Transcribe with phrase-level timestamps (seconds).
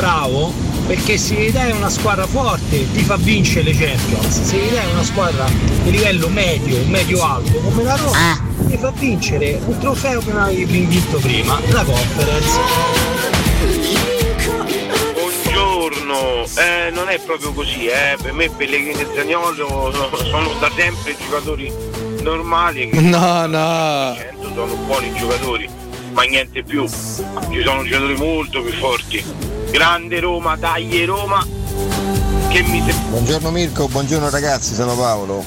[0.00, 0.50] bravo
[0.86, 4.92] perché se l'idea è una squadra forte ti fa vincere le Champions, se l'idea è
[4.92, 5.44] una squadra
[5.82, 8.38] di livello medio, medio-alto come la Roma Ah.
[8.66, 12.58] ti fa vincere un trofeo che non avevi vinto prima, la conference.
[15.12, 18.16] Buongiorno, eh, non è proprio così, eh.
[18.20, 21.70] per me Pellegrini e Zagnolo sono, sono da sempre giocatori
[22.22, 24.16] normali che No, no.
[24.54, 25.68] sono buoni giocatori,
[26.12, 26.86] ma niente più.
[26.88, 29.24] Ci sono giocatori molto più forti.
[29.70, 31.46] Grande Roma, dai Roma,
[32.48, 33.08] che mi sembra.
[33.10, 35.44] Buongiorno Mirko, buongiorno ragazzi, sono Paolo.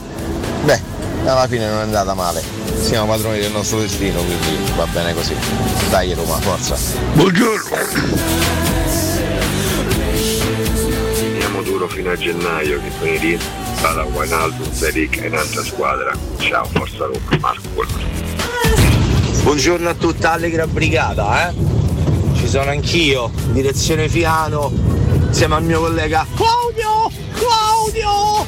[0.63, 0.79] Beh,
[1.25, 2.41] alla fine non è andata male.
[2.79, 5.35] Siamo padroni del nostro destino, quindi va bene così.
[5.89, 6.77] Dai Roma, forza.
[11.15, 13.39] Teniamo duro fino a gennaio che poi lì
[13.81, 16.17] sarà Wijnaldum, Zeric e un'altra squadra.
[16.37, 17.85] Ciao, forza Roma, Marco.
[19.43, 21.82] Buongiorno a tutta Allegra Brigata, eh?
[22.53, 24.71] Sono anch'io, direzione Fiano,
[25.25, 27.09] insieme al mio collega Claudio!
[27.33, 28.45] Claudio!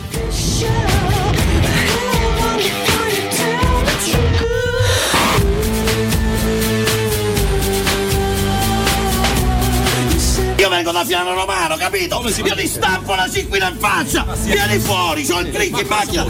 [10.55, 12.21] Io vengo da Piano Romano, capito?
[12.43, 14.23] Io ti stampo la cinquina in faccia!
[14.43, 16.25] Vieni fuori, c'ho il drink in macchina!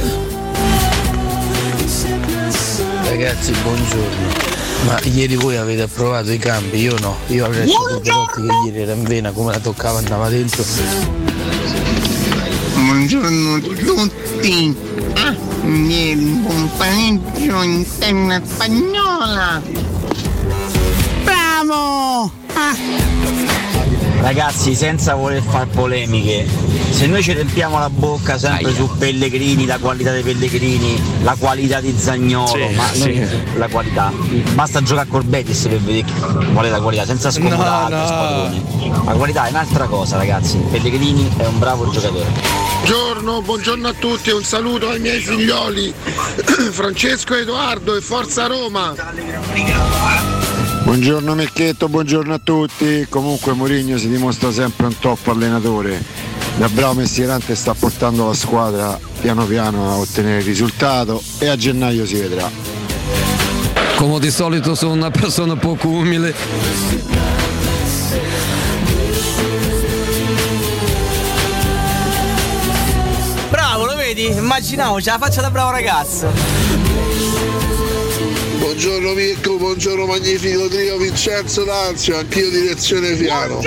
[3.04, 4.55] Ragazzi, buongiorno.
[4.86, 7.18] Ma ieri voi avete approvato i cambi, io no.
[7.28, 10.64] Io avrei lasciato Belotti che ieri era in vena, come la toccava andava dentro.
[12.76, 14.76] Buongiorno a tutti.
[15.16, 19.62] Ah, ieri buon pareggio in terra spagnola.
[21.24, 22.32] Bravo!
[24.22, 26.48] Ragazzi, senza voler far polemiche,
[26.90, 31.80] se noi ci riempiamo la bocca sempre su Pellegrini, la qualità dei Pellegrini, la qualità
[31.80, 33.00] di Zagnolo, Sì, ma sì.
[33.00, 33.28] noi-
[33.58, 34.12] la qualità,
[34.54, 36.08] basta giocare col Betis per vedere
[36.54, 38.06] qual è la qualità, senza scomodare No, no.
[38.08, 38.64] squadroni.
[39.06, 40.58] La qualità è un'altra cosa, ragazzi.
[40.72, 42.26] Pellegrini è un bravo giocatore.
[42.84, 45.94] Buongiorno, buongiorno a tutti e un saluto ai miei figlioli
[46.72, 48.94] Francesco Edoardo e Forza Roma.
[50.86, 53.08] Buongiorno Mecchetto, buongiorno a tutti.
[53.10, 56.00] Comunque Mourinho si dimostra sempre un top allenatore.
[56.58, 61.56] Da bravo mestierante sta portando la squadra piano piano a ottenere il risultato e a
[61.56, 62.48] gennaio si vedrà.
[63.96, 66.36] Come di solito sono una persona poco umile.
[73.50, 74.28] Bravo, lo vedi?
[74.28, 76.85] Immaginavo, c'è la faccia da bravo ragazzo.
[78.66, 83.62] Buongiorno Mirko, buongiorno magnifico trio Vincenzo D'Anzio, anch'io direzione Fiano.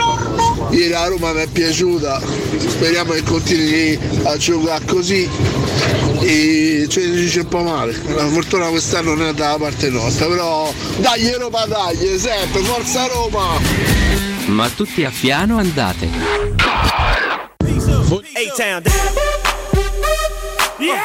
[0.70, 2.20] Ieri la Roma mi è piaciuta,
[2.58, 5.30] speriamo che continui a giocare così
[6.18, 7.96] e ci dice un po' male.
[8.08, 13.60] La fortuna quest'anno non è dalla parte nostra, però dai Roma dai, sempre, forza Roma!
[14.46, 16.08] Ma tutti a fiano andate.
[18.34, 18.82] A-Town.
[20.80, 21.00] Yeah,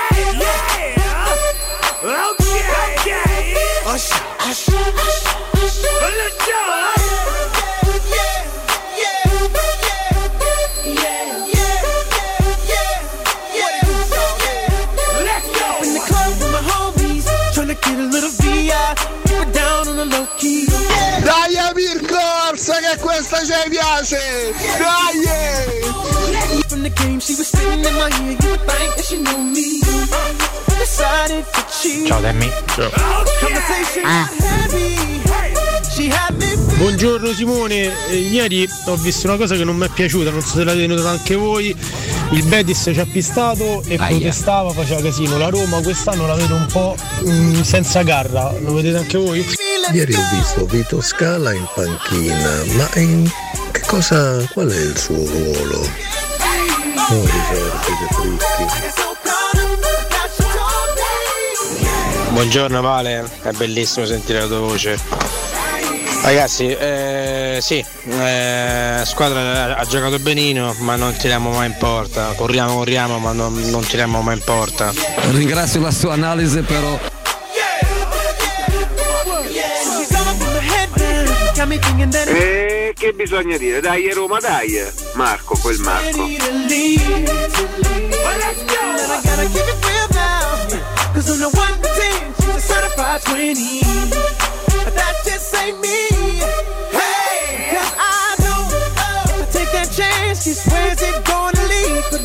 [2.02, 2.43] yeah.
[4.54, 4.94] Let's go.
[23.00, 24.54] Questa ci piace!
[24.78, 26.62] Dai!
[26.68, 28.38] From the game, she was sitting in my ear.
[28.42, 29.80] You think that she knew me.
[30.80, 32.08] Decided to cheat.
[32.08, 32.50] Ciao Demi.
[32.76, 35.22] Conversation got heavy.
[36.78, 40.56] Buongiorno Simone, Eh, ieri ho visto una cosa che non mi è piaciuta, non so
[40.58, 41.74] se l'avete notata anche voi,
[42.32, 44.08] il Betis ci ha pistato e Aia.
[44.18, 46.96] protestava, faceva casino, la Roma quest'anno la vedo un po'
[47.26, 49.46] mm, senza garra, lo vedete anche voi?
[49.92, 53.30] Ieri ho visto Vito Scala in panchina, ma in
[53.72, 54.44] che cosa.
[54.54, 55.82] qual è il suo ruolo?
[57.10, 58.66] Che fricchi.
[62.30, 64.98] Buongiorno Vale, è bellissimo sentire la tua voce.
[66.24, 72.32] Ragazzi, eh, sì, eh, squadra ha giocato benino, ma non tiriamo mai in porta.
[72.36, 74.94] Corriamo, corriamo, ma non, non tiriamo mai in porta.
[75.32, 76.98] Ringrazio la sua analisi però.
[81.66, 83.80] E che bisogna dire?
[83.80, 84.86] Dai Roma, dai!
[85.14, 86.18] Marco, quel Marco.
[86.18, 87.24] ready to leave.
[87.24, 88.82] But let's go.
[88.84, 91.14] And I gotta keep it real now.
[91.14, 93.80] Cause on the 1 to 10, she's a certified 20.
[94.84, 96.10] But that just ain't me.
[96.92, 97.72] Hey!
[97.72, 101.53] Cause I know if I take that chance, she swears it's gonna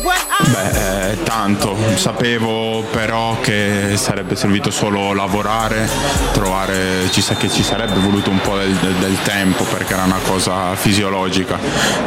[0.01, 5.87] Beh, eh, tanto, sapevo però che sarebbe servito solo lavorare,
[6.31, 10.03] trovare, ci sa che ci sarebbe voluto un po' del, del- del tempo perché era
[10.03, 11.57] una cosa fisiologica,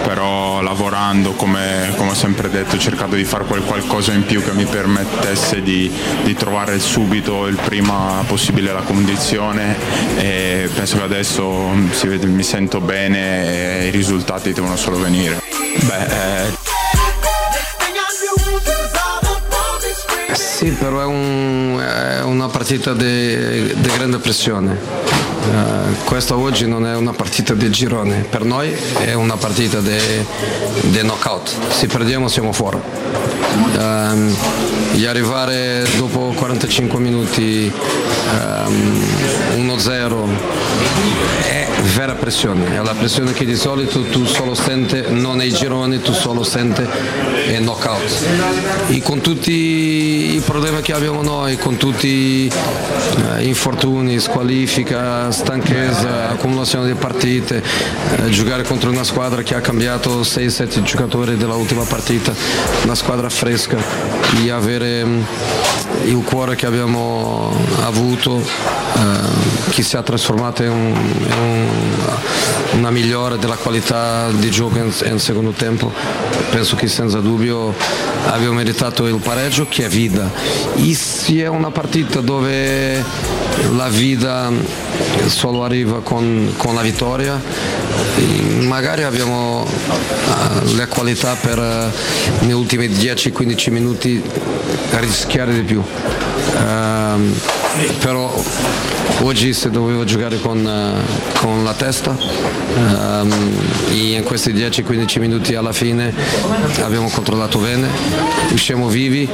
[0.02, 4.42] però lavorando come, come ho sempre detto ho cercato di fare quel qualcosa in più
[4.42, 5.90] che mi permettesse di,
[6.22, 9.76] di trovare subito il prima possibile la condizione
[10.16, 11.70] e penso che adesso
[12.04, 15.40] vede- mi sento bene e i risultati devono solo venire.
[15.80, 16.04] Beh,
[16.46, 16.52] eh,
[20.62, 24.78] Sì, però è, un- è una partita di grande pressione.
[24.78, 29.98] Eh, questa oggi non è una partita di girone, per noi è una partita di
[31.00, 31.50] knockout.
[31.68, 32.78] Se perdiamo siamo fuori.
[33.76, 34.36] Ehm,
[34.94, 37.72] e arrivare dopo 45 minuti
[38.30, 39.02] ehm,
[39.56, 40.28] 1-0
[41.42, 41.61] è
[41.94, 46.12] vera pressione, è la pressione che di solito tu solo senti non nei gironi, tu
[46.12, 46.82] solo senti
[47.46, 48.24] è knockout.
[48.88, 49.50] E con tutti
[50.34, 52.52] i problemi che abbiamo noi, con tutti i
[53.40, 57.62] infortuni, squalifica, stanchezza, accumulazione di partite,
[58.16, 62.32] eh, giocare contro una squadra che ha cambiato 6-7 giocatori dell'ultima partita,
[62.84, 63.76] una squadra fresca
[64.44, 65.20] e avere mm,
[66.04, 71.71] il cuore che abbiamo avuto eh, che si è trasformato in, un- in un-
[72.72, 75.92] una migliore della qualità di gioco in, secondo tempo.
[76.50, 77.74] Penso che senza dubbio
[78.26, 80.30] abbiamo meritato il pareggio che è vita
[80.76, 83.02] e se è una partita dove
[83.74, 84.50] la vita
[85.26, 87.40] solo arriva con, con la vittoria.
[88.60, 94.22] Magari abbiamo eh, le qualità per eh, negli ultimi 10-15 minuti
[94.90, 95.82] rischiare di più.
[96.56, 97.34] Ehm,
[98.00, 98.32] però
[99.22, 102.16] oggi se dovevo giocare con, eh, con la testa
[103.90, 106.12] e in questi 10-15 minuti alla fine
[106.80, 107.88] abbiamo controllato bene,
[108.52, 109.28] usciamo vivi,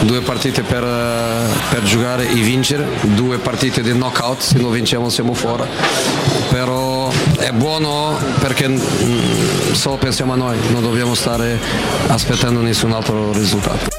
[0.00, 5.08] due partite per, eh, per giocare e vincere, due partite di knockout, se non vinciamo
[5.08, 5.64] siamo fuori,
[6.50, 11.58] però è buono perché mm, solo pensiamo a noi, non dobbiamo stare
[12.08, 13.90] aspettando nessun altro risultato.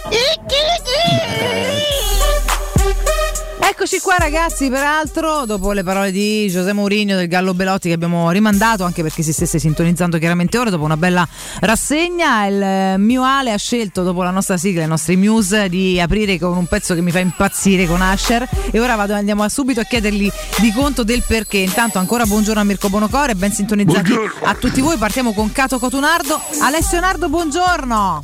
[3.76, 8.30] Eccoci qua ragazzi, peraltro dopo le parole di Giuseppe Mourinho del Gallo Belotti che abbiamo
[8.30, 11.28] rimandato anche perché si stesse sintonizzando chiaramente ora dopo una bella
[11.60, 16.00] rassegna, il eh, mio Ale ha scelto dopo la nostra sigla, i nostri news di
[16.00, 19.80] aprire con un pezzo che mi fa impazzire con Asher e ora vado, andiamo subito
[19.80, 21.58] a chiedergli di conto del perché.
[21.58, 26.40] Intanto ancora buongiorno a Mirko Bonocore, ben sintonizzati a tutti voi, partiamo con Cato Cotunardo.
[26.62, 28.22] Alessio Nardo, buongiorno!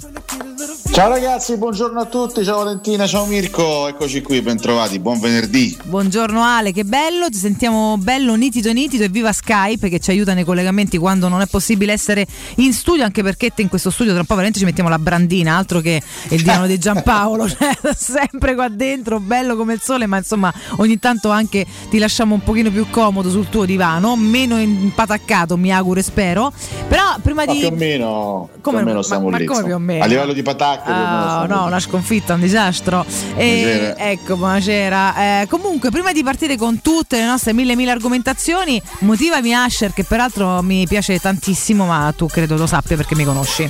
[0.92, 5.38] Ciao ragazzi, buongiorno a tutti, ciao Valentina, ciao Mirko, eccoci qui, bentrovati, buon venerdì.
[5.86, 10.33] Buongiorno Ale, che bello, ti sentiamo bello nitido nitido e viva Skype che ci aiuta
[10.33, 12.25] nei collegamenti quando non è possibile essere
[12.56, 15.00] in studio, anche perché te in questo studio tra un po' veramente ci mettiamo la
[15.00, 20.07] brandina, altro che il divano di Giampaolo, cioè, sempre qua dentro, bello come il sole,
[20.07, 24.57] ma insomma ogni tanto anche ti lasciamo un pochino più comodo sul tuo divano, meno
[24.59, 26.51] impataccato mi auguro e spero,
[26.88, 27.59] però prima Ma di...
[27.59, 29.45] più o meno, più o meno stiamo ma lì.
[29.45, 29.75] come insomma.
[29.75, 30.03] più o meno?
[30.03, 31.68] A livello di patacche, Ah, no, lì.
[31.68, 33.06] una sconfitta, un disastro.
[33.36, 33.63] E,
[33.95, 33.97] Buonasera.
[34.10, 35.15] ecco, buonasera.
[35.15, 40.03] Eh, comunque, prima di partire con tutte le nostre mille mille argomentazioni, motivami Asher, che
[40.03, 43.69] peraltro mi piace tantissimo, ma tu credo lo sappia perché mi conosci.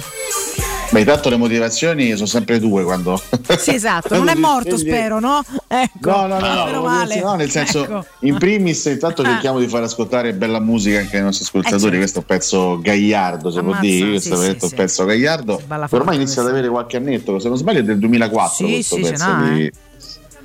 [0.91, 3.21] Beh, intanto le motivazioni sono sempre due quando...
[3.59, 5.43] Sì, esatto, non è morto, spero, no?
[5.71, 6.09] Ecco.
[6.09, 7.21] No, no, no, no, male.
[7.21, 8.05] no, nel senso, Ecco.
[8.21, 11.97] in primis intanto cerchiamo di far ascoltare bella musica anche ai nostri ascoltatori, certo.
[11.97, 14.65] questo è un pezzo gagliardo, se può Ammazza, dire, sì, questo è sì, sì.
[14.65, 15.61] un pezzo gagliardo,
[15.91, 19.01] ormai inizia ad avere qualche annetto, se non sbaglio è del 2004 Sì, questo sì,
[19.01, 19.71] pezzo di, eh.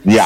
[0.04, 0.16] Di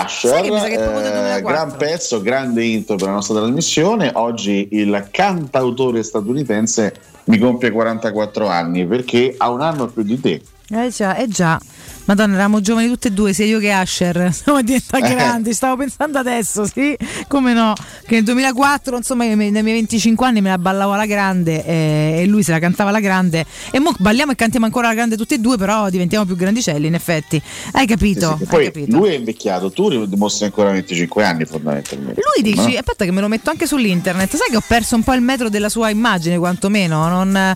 [1.01, 1.47] del Eh, 2004.
[1.47, 6.95] gran pezzo, grande intro per la nostra trasmissione, oggi il cantautore statunitense
[7.25, 10.43] mi compie 44 anni perché ha un anno più di te.
[10.71, 11.61] Eh già, eh già.
[12.09, 14.33] Madonna, eravamo giovani tutte e due, sia io che Asher.
[14.33, 15.15] Siamo diventati Eh.
[15.15, 15.53] grandi.
[15.53, 16.97] Stavo pensando adesso, sì,
[17.29, 17.75] come no.
[18.07, 22.27] Che nel 2004, insomma, nei miei 25 anni me la ballavo alla grande eh, e
[22.27, 23.45] lui se la cantava alla grande.
[23.71, 26.87] E mo balliamo e cantiamo ancora alla grande tutte e due, però diventiamo più grandicelli,
[26.87, 27.41] in effetti.
[27.73, 28.31] Hai capito?
[28.31, 28.97] Sì, sì, Hai Poi capito.
[28.97, 32.23] lui è invecchiato, tu dimostri ancora 25 anni fondamentalmente.
[32.35, 32.79] Lui dici, no?
[32.79, 35.51] aspetta che me lo metto anche sull'internet, sai che ho perso un po' il metro
[35.51, 37.07] della sua immagine, quantomeno?
[37.09, 37.55] Non,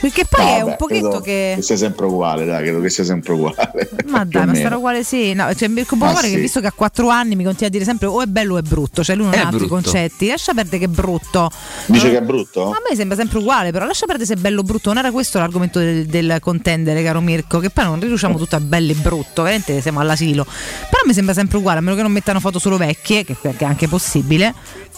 [0.00, 1.58] perché poi No, è un beh, pochetto credo che...
[1.60, 3.88] sia sempre uguale, dai, credo che sia sempre uguale.
[4.06, 5.32] Ma dai, ma sarà uguale sì.
[5.34, 6.34] No, cioè, Mirko Bonovare sì.
[6.34, 8.58] che visto che ha 4 anni mi continua a dire sempre o è bello o
[8.58, 9.74] è brutto, cioè lui non È ha altri brutto.
[9.74, 10.28] concetti.
[10.28, 11.50] Lascia perdere che è brutto.
[11.86, 12.70] Dice che è brutto?
[12.70, 14.88] A me sembra sempre uguale, però lascia perdere se è bello o brutto.
[14.90, 18.60] Non era questo l'argomento del, del contendere, caro Mirko, che poi non riduciamo tutto a
[18.60, 20.44] bello e brutto, veramente siamo all'asilo.
[20.44, 23.54] Però mi sembra sempre uguale, a meno che non mettano foto solo vecchie, che, che
[23.56, 24.54] è anche possibile.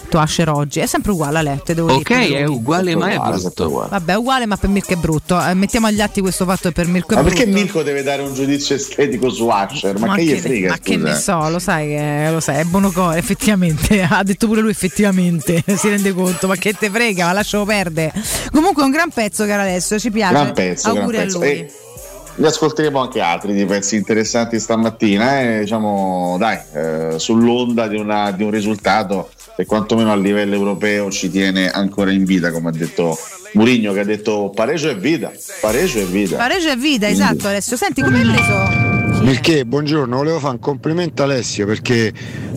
[0.09, 2.39] Tu Asher oggi, è sempre uguale a letto, devo Ok, dire.
[2.39, 3.87] è uguale ma è brutto.
[3.89, 5.41] Vabbè, è uguale, ma per Mirko è brutto.
[5.41, 7.37] Eh, mettiamo agli atti questo fatto che per Mirko è Ma brutto.
[7.37, 10.69] perché Mirko deve dare un giudizio estetico su Asher, ma, che gli frega?
[10.69, 11.07] ma che scusa?
[11.07, 14.01] ne so, lo sai che lo sai, è buono cuore, effettivamente.
[14.13, 18.13] Ha detto pure lui effettivamente, si rende conto, ma che te frega, ma lascialo perdere.
[18.51, 20.33] Comunque è un gran pezzo, caro Alessio, ci piace.
[20.33, 21.37] Gran pezzo, gran Auguri pezzo.
[21.37, 21.49] a lui.
[21.49, 21.71] E
[22.35, 28.31] ne ascolteremo anche altri di pezzi interessanti stamattina, eh, diciamo, dai, eh, sull'onda di, una-
[28.31, 32.71] di un risultato che quantomeno a livello europeo ci tiene ancora in vita, come ha
[32.71, 33.17] detto
[33.53, 35.31] Murigno che ha detto pareggio è vita,
[35.61, 36.37] pareggio è vita.
[36.37, 37.77] Pareggio e vita, esatto Alessio.
[37.77, 38.92] Senti, come hai preso?
[39.23, 42.11] Perché, buongiorno, volevo fare un complimento a Alessio perché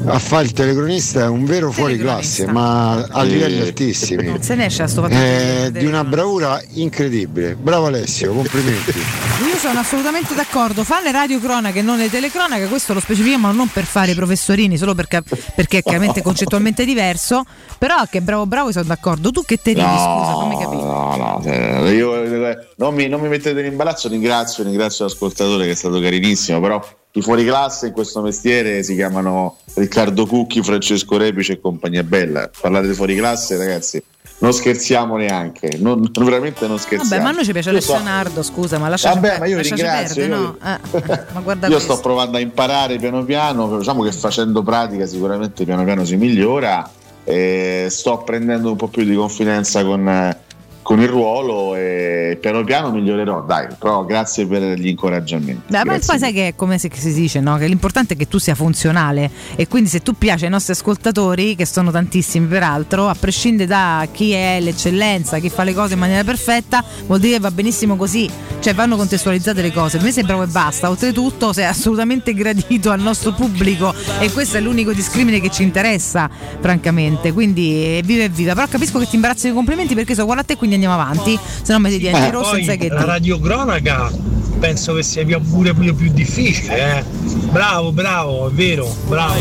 [0.07, 4.27] a fare il telecronista è un vero fuori classe, ma a livelli altissimi.
[4.27, 5.15] Non se ne esce a sto fatto.
[5.15, 7.55] È di una bravura incredibile.
[7.55, 8.99] Bravo Alessio, complimenti.
[9.47, 10.85] Io sono assolutamente d'accordo.
[10.85, 14.95] Fa le radiocronache, non le telecronache, questo lo specifichiamo non per fare i professorini, solo
[14.95, 15.23] perché,
[15.55, 17.45] perché è chiaramente concettualmente diverso.
[17.79, 19.31] Però che bravo bravo, sono d'accordo.
[19.31, 20.83] Tu che te ridi, scusa, fammi capire.
[20.83, 25.67] No, no, eh, io eh, non mi, non mi mettete in imbarazzo, ringrazio, ringrazio l'ascoltatore
[25.67, 26.83] che è stato carinissimo, però
[27.13, 32.51] i fuori classe in questo mestiere si chiamano Riccardo Cucchi, Francesco Repice e compagnia bella.
[32.61, 34.03] Parlare di fuori classe, ragazzi,
[34.39, 37.09] non scherziamo neanche, non- veramente non scherziamo.
[37.09, 39.39] Vabbè, ma a noi ci piace Io so- Alessio Nardo, scusa, ma lasciaci Vabbè, per-
[39.41, 41.13] ma io ringrazio, perdere, io- no?
[41.15, 45.65] Eh, ma guarda Io sto provando a imparare piano piano, diciamo che facendo pratica sicuramente
[45.65, 46.91] piano piano si migliora,
[47.25, 50.39] e sto prendendo un po' più di confidenza con, eh,
[50.87, 55.63] con il ruolo e piano piano migliorerò, dai, però grazie per gli incoraggiamenti.
[55.67, 57.57] Beh, ma poi sai che è come si, si dice, no?
[57.57, 61.57] Che l'importante è che tu sia funzionale e quindi se tu piaci ai nostri ascoltatori,
[61.57, 65.99] che sono tantissimi peraltro, a prescindere da chi è l'eccellenza, chi fa le cose in
[65.99, 69.97] maniera perfetta, vuol dire che va benissimo così, cioè vanno contestualizzate le cose.
[69.97, 74.59] Per me sei bravo e basta, oltretutto sei assolutamente gradito al nostro pubblico e questo
[74.59, 77.33] è l'unico discrimine che ci interessa, francamente.
[77.33, 80.55] Quindi viva e viva, però capisco che ti imbarazzi i complimenti perché so guarda te
[80.55, 84.11] quindi andiamo avanti, se no mi diventi rosso e non sai che la radiocronaca
[84.59, 87.05] penso che sia più- pure più, difficile, eh.
[87.51, 89.35] Bravo, bravo, è vero, bravo.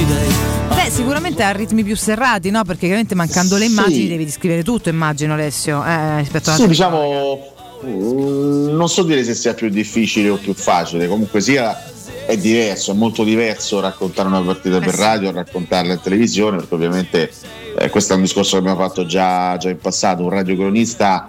[0.74, 2.64] Beh, sicuramente ha ritmi più serrati, no?
[2.64, 3.72] Perché chiaramente mancando le Sì.
[3.72, 7.40] immagini devi descrivere tutto, immagino Alessio, eh, rispetto alla Sì, diciamo,
[7.86, 11.78] mm, non so dire se sia più difficile o più facile, comunque sia
[12.26, 17.32] è diverso, è molto diverso raccontare una partita per radio, raccontarla in televisione, perché ovviamente
[17.78, 21.28] eh, questo è un discorso che abbiamo fatto già, già in passato, un radiocronista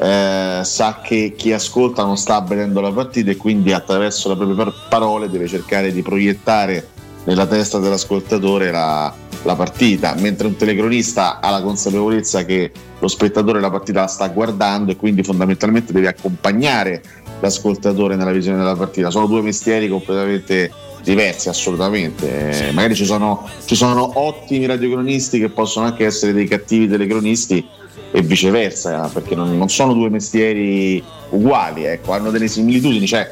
[0.00, 4.56] eh, sa che chi ascolta non sta vedendo la partita e quindi attraverso le proprie
[4.56, 6.88] par- parole deve cercare di proiettare
[7.24, 13.60] nella testa dell'ascoltatore la, la partita, mentre un telecronista ha la consapevolezza che lo spettatore
[13.60, 17.02] la partita la sta guardando e quindi fondamentalmente deve accompagnare
[17.42, 19.10] l'ascoltatore nella visione della partita.
[19.10, 20.70] Sono due mestieri completamente
[21.02, 22.68] diversi, assolutamente.
[22.68, 27.66] Eh, magari ci sono, ci sono ottimi radiocronisti che possono anche essere dei cattivi telecronisti
[28.12, 33.06] e viceversa, perché non, non sono due mestieri uguali, ecco, hanno delle similitudini.
[33.06, 33.28] Cioè,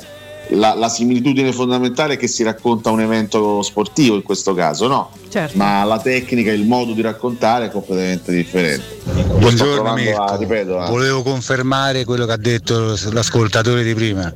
[0.50, 5.10] la, la similitudine fondamentale è che si racconta un evento sportivo in questo caso, no?
[5.28, 5.56] Certo.
[5.56, 8.98] Ma la tecnica, il modo di raccontare è completamente differente.
[9.38, 14.32] Buongiorno Mirko, a- ripeto, a- volevo confermare quello che ha detto l'ascoltatore di prima.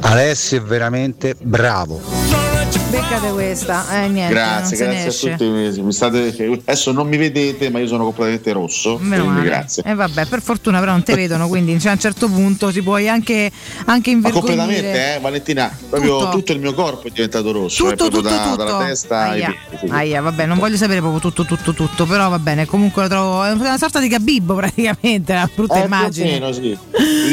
[0.00, 2.43] Alessio è veramente bravo.
[2.90, 4.32] Beccate questa, eh niente.
[4.34, 5.44] Grazie, grazie a tutti.
[5.80, 8.98] mi- state- adesso non mi vedete, ma io sono completamente rosso.
[9.00, 9.48] Meno quindi male.
[9.50, 9.82] grazie.
[9.84, 12.82] E vabbè, per fortuna però non te vedono, quindi cioè, a un certo punto ti
[12.82, 13.50] puoi anche,
[13.86, 16.30] anche Ma completamente, eh, Valentina, proprio Tutto.
[16.30, 16.52] tutto.
[16.52, 18.56] il mio corpo è diventato rosso, Tutto, eh, proprio tutto, da- tutto.
[18.64, 19.54] dalla testa ai Aia.
[19.68, 19.86] piedi.
[19.86, 19.92] sì.
[19.92, 22.64] Aia, vabbè, non voglio sapere proprio tutto, tutto, tutto, però va bene.
[22.66, 23.42] Comunque lo trovo.
[23.44, 26.30] È una sorta di gabibbo praticamente, una brutta Eh, immagine.
[26.30, 26.76] meno, sì.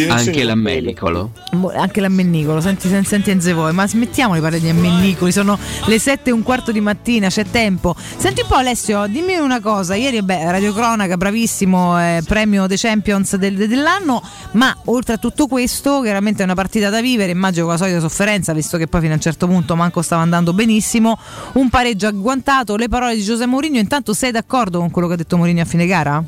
[0.10, 1.32] Anche l'ammelicolo.
[1.52, 6.00] Boh, Anche l'ammennicolo, senti, senti, senti voi, ma smettiamo di parlare di ammennicoli, sono le
[6.00, 7.96] 7 e un quarto di mattina, c'è tempo.
[8.18, 12.76] Senti un po' Alessio, dimmi una cosa, ieri beh, Radio Cronaca, bravissimo, eh, premio The
[12.78, 14.22] Champions del- dell'anno,
[14.52, 18.00] ma oltre a tutto questo, chiaramente è una partita da vivere, immagino con la solita
[18.00, 21.18] sofferenza, visto che poi fino a un certo punto manco stava andando benissimo,
[21.54, 25.18] un pareggio agguantato, le parole di Giuseppe Mourinho, intanto sei d'accordo con quello che ha
[25.18, 26.24] detto Mourinho a fine gara?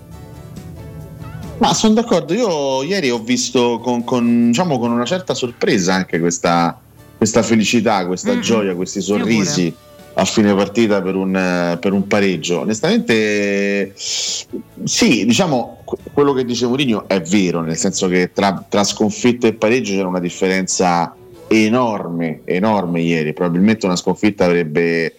[1.60, 6.19] Ma sono d'accordo, io ieri ho visto con, con, diciamo, con una certa sorpresa anche
[6.19, 6.77] questa,
[7.24, 8.42] questa felicità, questa Mm-mm.
[8.42, 9.74] gioia, questi sorrisi
[10.15, 12.60] a fine partita per un, per un pareggio.
[12.60, 18.84] Onestamente, sì, diciamo que- quello che dice Mourinho è vero, nel senso che tra, tra
[18.84, 21.15] sconfitta e pareggio c'era una differenza
[21.48, 23.32] enorme, enorme ieri.
[23.32, 25.15] Probabilmente una sconfitta avrebbe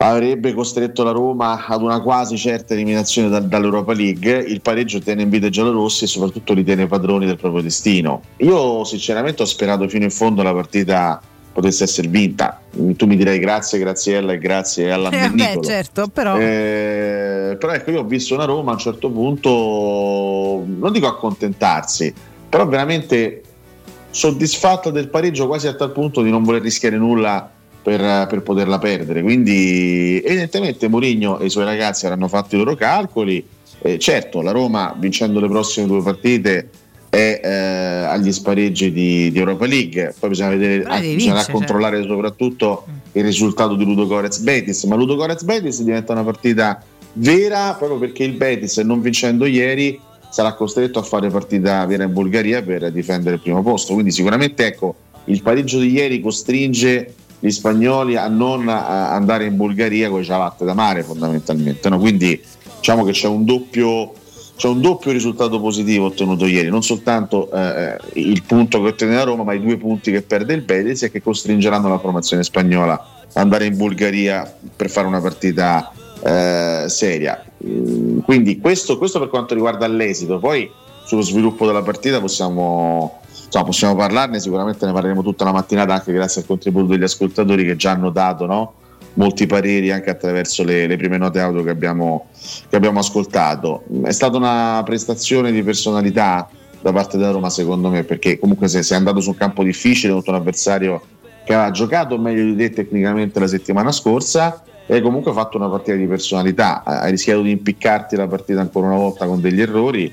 [0.00, 4.30] avrebbe costretto la Roma ad una quasi certa eliminazione dal- dall'Europa League.
[4.32, 8.22] Il pareggio tiene in vita i giallorossi e soprattutto li tiene padroni del proprio destino.
[8.38, 11.20] Io sinceramente ho sperato fino in fondo la partita
[11.52, 12.60] potesse essere vinta.
[12.70, 15.64] Tu mi direi grazie Graziella e grazie Eh, vabbè, all'ammennicolo.
[15.64, 16.38] certo, però...
[16.38, 22.14] Eh, però ecco, io ho visto una Roma a un certo punto, non dico accontentarsi,
[22.48, 23.42] però veramente
[24.10, 27.50] soddisfatto del pareggio quasi a tal punto di non voler rischiare nulla
[27.82, 29.22] per, per poterla perdere.
[29.22, 33.44] Quindi evidentemente Mourinho e i suoi ragazzi avranno fatto i loro calcoli.
[33.80, 36.68] Eh, certo, la Roma vincendo le prossime due partite
[37.10, 40.14] è eh, agli spareggi di, di, Europa League.
[40.18, 44.84] Poi bisogna vedere, devi bisognerà vincere, controllare soprattutto il risultato di Ludo Gorez Betis.
[44.84, 46.82] Ma Ludo Gorez Betis diventa una partita
[47.14, 49.98] vera proprio perché il Betis, non vincendo ieri,
[50.30, 53.94] sarà costretto a fare partita vera in Bulgaria per difendere il primo posto.
[53.94, 54.94] Quindi sicuramente ecco,
[55.24, 60.24] il pareggio di ieri costringe gli spagnoli a non a- andare in Bulgaria con i
[60.24, 61.88] ciabatte da mare fondamentalmente.
[61.88, 61.98] no?
[61.98, 62.40] Quindi
[62.76, 64.12] diciamo che c'è un doppio
[64.58, 69.22] c'è un doppio risultato positivo ottenuto ieri, non soltanto eh, il punto che ottiene la
[69.22, 72.94] Roma, ma i due punti che perde il Betis e che costringeranno la formazione spagnola
[72.94, 75.92] ad andare in Bulgaria per fare una partita
[76.24, 77.40] eh, seria.
[78.24, 80.68] Quindi questo, questo per quanto riguarda l'esito, poi
[81.04, 86.12] sullo sviluppo della partita possiamo, insomma, possiamo parlarne, sicuramente ne parleremo tutta la mattinata anche
[86.12, 88.72] grazie al contributo degli ascoltatori che già hanno dato no?
[89.14, 92.28] molti pareri anche attraverso le, le prime note audio che abbiamo,
[92.68, 93.82] che abbiamo ascoltato.
[94.04, 96.48] È stata una prestazione di personalità
[96.80, 100.12] da parte della Roma secondo me perché comunque se sei andato su un campo difficile
[100.12, 101.02] contro un avversario
[101.44, 105.68] che aveva giocato meglio di te tecnicamente la settimana scorsa e hai comunque fatto una
[105.68, 110.12] partita di personalità, hai rischiato di impiccarti la partita ancora una volta con degli errori,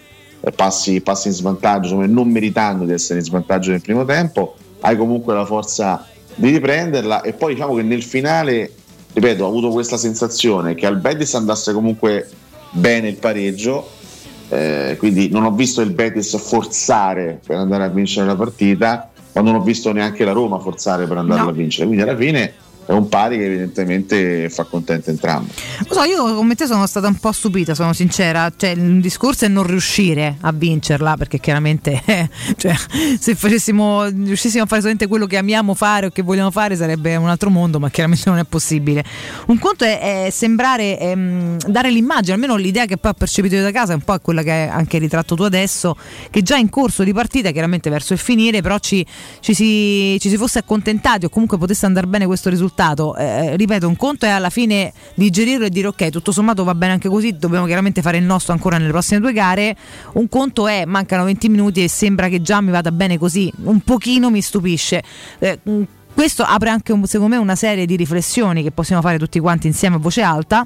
[0.52, 5.34] passi, passi in svantaggio, non meritando di essere in svantaggio nel primo tempo, hai comunque
[5.34, 8.72] la forza di riprenderla e poi diciamo che nel finale,
[9.14, 12.30] ripeto, ho avuto questa sensazione che al Betis andasse comunque
[12.72, 13.90] bene il pareggio,
[14.50, 19.42] eh, quindi non ho visto il Betis forzare per andare a vincere la partita, ma
[19.42, 21.50] non ho visto neanche la Roma forzare per andarla No.
[21.50, 22.54] a vincere, quindi alla fine
[22.86, 25.52] è un pari che evidentemente fa contento entrambi.
[25.88, 28.52] Lo so, io come te sono stata un po' stupita, sono sincera.
[28.56, 32.76] Cioè, il discorso è non riuscire a vincerla, perché chiaramente eh, cioè,
[33.20, 37.16] se facessimo, riuscissimo a fare solamente quello che amiamo fare o che vogliamo fare sarebbe
[37.16, 39.04] un altro mondo, ma chiaramente non è possibile.
[39.48, 43.64] Un conto è, è sembrare ehm, dare l'immagine, almeno l'idea che poi ho percepito io
[43.64, 45.98] da casa, è un po' quella che hai anche ritratto tu adesso,
[46.30, 49.04] che già in corso di partita, chiaramente verso il finire, però ci,
[49.40, 52.74] ci si, ci si fosse accontentati o comunque potesse andare bene questo risultato.
[53.16, 56.94] Eh, ripeto, un conto è alla fine digerirlo e dire ok, tutto sommato va bene
[56.94, 59.76] anche così, dobbiamo chiaramente fare il nostro ancora nelle prossime due gare.
[60.14, 63.80] Un conto è mancano 20 minuti e sembra che già mi vada bene così, un
[63.80, 65.02] pochino mi stupisce.
[65.40, 65.82] Eh, mh,
[66.14, 69.68] questo apre anche un- secondo me una serie di riflessioni che possiamo fare tutti quanti
[69.68, 70.66] insieme a voce alta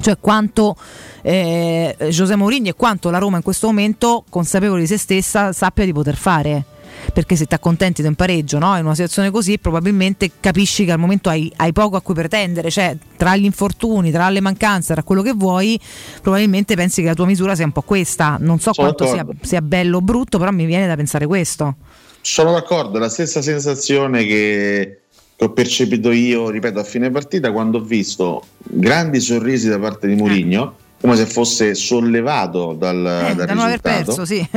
[0.00, 0.76] cioè quanto
[1.22, 5.84] eh, José Mourinho e quanto la Roma in questo momento, consapevole di se stessa, sappia
[5.84, 6.64] di poter fare.
[7.12, 8.76] Perché se ti accontenti di un pareggio no?
[8.76, 12.70] in una situazione così, probabilmente capisci che al momento hai, hai poco a cui pretendere,
[12.70, 15.78] cioè tra gli infortuni, tra le mancanze, tra quello che vuoi,
[16.20, 18.36] probabilmente pensi che la tua misura sia un po' questa.
[18.40, 21.76] Non so Sono quanto sia, sia bello o brutto, però mi viene da pensare questo.
[22.20, 25.00] Sono d'accordo, è la stessa sensazione che,
[25.34, 30.06] che ho percepito io, ripeto, a fine partita quando ho visto grandi sorrisi da parte
[30.06, 34.04] di Mourinho, come se fosse sollevato dal, Eh, dal da non aver risultato.
[34.04, 34.48] perso, sì.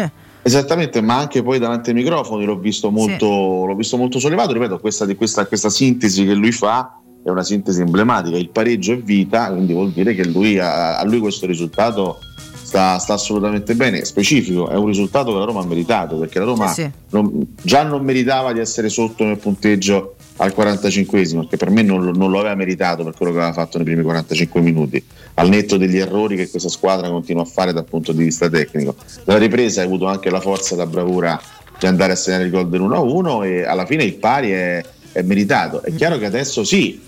[0.44, 4.54] Esattamente, ma anche poi davanti ai microfoni l'ho visto molto, l'ho visto molto sollevato.
[4.54, 8.38] Ripeto, questa, di questa, questa sintesi che lui fa è una sintesi emblematica.
[8.38, 12.18] Il pareggio è vita, quindi vuol dire che lui, a, a lui questo risultato
[12.64, 14.04] sta, sta assolutamente bene.
[14.04, 16.90] Specifico, è un risultato che la Roma ha meritato perché la Roma Sì, sì.
[17.12, 22.12] non- già non meritava di essere sotto nel punteggio al 45esimo, perché per me non,
[22.16, 25.04] non lo aveva meritato per quello che aveva fatto nei primi 45 minuti,
[25.36, 28.96] al netto degli errori che questa squadra continua a fare dal punto di vista tecnico.
[29.26, 31.40] Nella ripresa hai avuto anche la forza e la bravura
[31.80, 35.82] di andare a segnare il gol dell'1-1 e alla fine il pari è, è meritato.
[35.82, 37.00] È chiaro che adesso sì,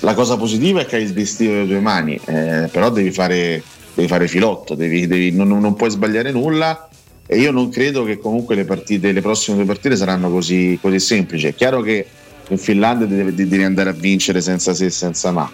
[0.00, 3.62] la cosa positiva è che hai il destino nelle tue mani, eh, però devi fare,
[3.94, 6.88] devi fare filotto, devi- devi- non, non puoi sbagliare nulla
[7.26, 11.00] e io non credo che comunque le, partite, le prossime due partite saranno così, così
[11.00, 11.46] semplici.
[11.46, 12.06] È chiaro che
[12.48, 15.50] in Finlandia devi, devi andare a vincere senza se e senza ma.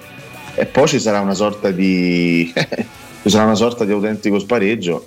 [0.54, 5.04] E poi ci sarà una sorta di, ci sarà una sorta di autentico spareggio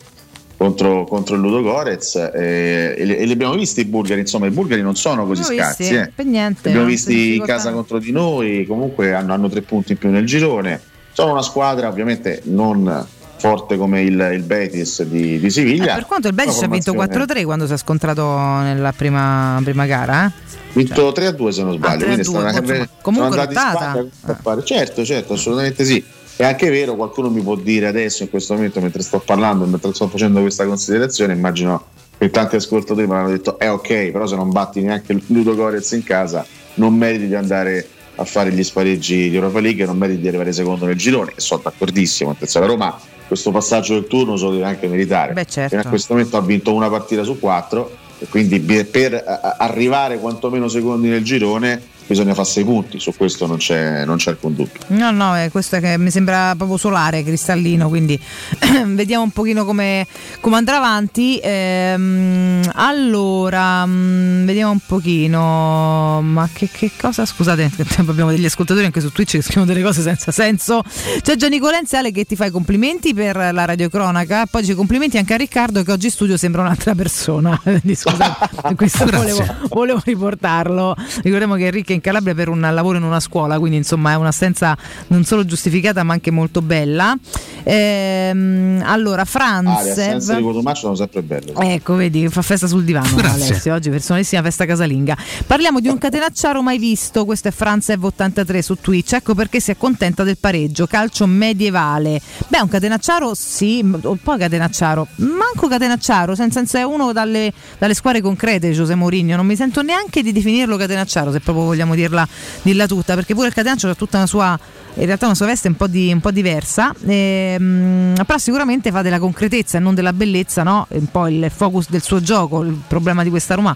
[0.57, 4.47] contro, contro il Ludo Gorez eh, e, li- e li abbiamo visti i bulgari, insomma
[4.47, 5.81] i bulgari non sono così Abbiamo scarsi.
[5.83, 6.11] visti, eh.
[6.15, 6.59] per niente.
[6.63, 9.97] Li abbiamo non visti in casa contro di noi, comunque hanno, hanno tre punti in
[9.97, 10.79] più nel girone.
[11.11, 13.05] Sono una squadra ovviamente non
[13.37, 15.91] forte come il, il Betis di, di Siviglia.
[15.91, 18.25] Eh, per quanto il Betis ha vinto formazione- 4-3 quando si è scontrato
[18.61, 20.61] nella prima, prima gara, eh?
[20.73, 22.03] Vinto 3-2 se non sbaglio.
[22.03, 24.33] Ah, quindi 3-2, stanno- insomma, comunque sono andati in lottata.
[24.33, 26.03] A fare- Certo, certo, assolutamente sì.
[26.35, 29.93] È anche vero, qualcuno mi può dire adesso, in questo momento, mentre sto parlando, mentre
[29.93, 31.85] sto facendo questa considerazione, immagino
[32.17, 35.91] che tanti ascoltatori mi hanno detto, eh ok, però se non batti neanche Ludo Gorez
[35.91, 40.21] in casa, non meriti di andare a fare gli spareggi di Europa League, non meriti
[40.21, 44.35] di arrivare secondo nel girone, e sono d'accordissimo, attenzione, la Roma questo passaggio del turno
[44.37, 45.33] se lo deve anche meritare.
[45.33, 45.69] Beh, certo.
[45.69, 47.97] Fino a questo momento ha vinto una partita su quattro
[48.29, 49.23] quindi per
[49.57, 54.31] arrivare quantomeno secondi nel girone bisogna fare sei punti, su questo non c'è, non c'è
[54.31, 54.81] alcun dubbio.
[54.87, 58.19] No, no, è questo che mi sembra proprio solare, cristallino, quindi
[58.87, 60.05] vediamo un pochino come,
[60.39, 61.39] come andrà avanti.
[61.41, 67.25] Ehm, allora, mh, vediamo un pochino, ma che, che cosa?
[67.25, 67.71] Scusate,
[68.07, 70.83] abbiamo degli ascoltatori anche su Twitch che scrivono delle cose senza senso.
[71.21, 75.33] C'è Gianni Colenziale che ti fa i complimenti per la radiocronaca, poi dice complimenti anche
[75.33, 77.57] a Riccardo che oggi in studio sembra un'altra persona.
[77.63, 80.95] Quindi, Scusate, questo volevo, volevo riportarlo.
[81.21, 84.15] Ricordiamo che Enrico è in Calabria per un lavoro in una scuola, quindi insomma è
[84.15, 84.77] un'assenza
[85.07, 87.15] non solo giustificata ma anche molto bella.
[87.63, 90.35] Ehm, allora, Ah, le Franz.
[90.35, 91.53] di Cotumaccio sono sempre belle.
[91.73, 93.45] Ecco, vedi, fa festa sul divano Grazie.
[93.45, 95.17] Alessio, oggi personalissima festa casalinga.
[95.45, 99.71] Parliamo di un catenacciaro mai visto, questo è Franz Ev83 su Twitch, ecco perché si
[99.71, 102.21] accontenta del pareggio, calcio medievale.
[102.47, 107.93] Beh, un catenacciaro sì, un po' catenacciaro, manco catenacciaro, nel senso è uno dalle, dalle
[107.93, 111.82] squadre concrete di Giuseppe Mourinho, non mi sento neanche di definirlo catenacciaro, se proprio vogliamo
[111.91, 112.27] dirla,
[112.61, 114.59] dirla tutta, perché pure il catenaccio ha tutta una sua
[114.95, 119.01] in realtà una sua veste un po', di- un po' diversa, ehm, però sicuramente fa
[119.01, 120.85] della concretezza e non della bellezza, no?
[120.89, 123.75] Un po' il focus del suo gioco, il problema di questa Roma.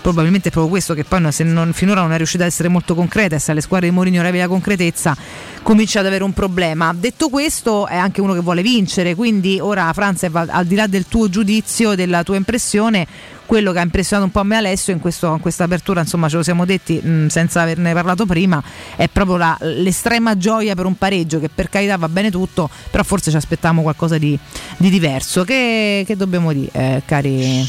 [0.00, 2.94] Probabilmente è proprio questo che poi se non- finora non è riuscita ad essere molto
[2.94, 5.16] concreta e se alle squadre di Mourinho arrivi la concretezza
[5.62, 6.94] comincia ad avere un problema.
[6.96, 11.06] Detto questo è anche uno che vuole vincere, quindi ora Franz al di là del
[11.08, 13.04] tuo giudizio, della tua impressione,
[13.46, 16.28] quello che ha impressionato un po' a me Alessio in, questo- in questa apertura, insomma
[16.28, 18.62] ce lo siamo detti mh, senza averne parlato prima,
[18.94, 23.02] è proprio la- l'estrema gioia per un pareggio che per carità va bene tutto, però
[23.02, 24.38] forse ci aspettavamo qualcosa di,
[24.76, 25.44] di diverso.
[25.44, 27.68] Che, che dobbiamo dire, eh, cari?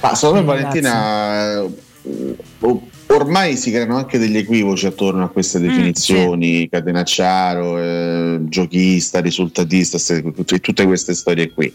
[0.00, 1.66] Ma secondo me Valentina eh,
[3.08, 9.98] ormai si creano anche degli equivoci attorno a queste Mm, definizioni, catenacciaro, eh, giochista, risultatista,
[10.60, 11.72] tutte queste storie qui.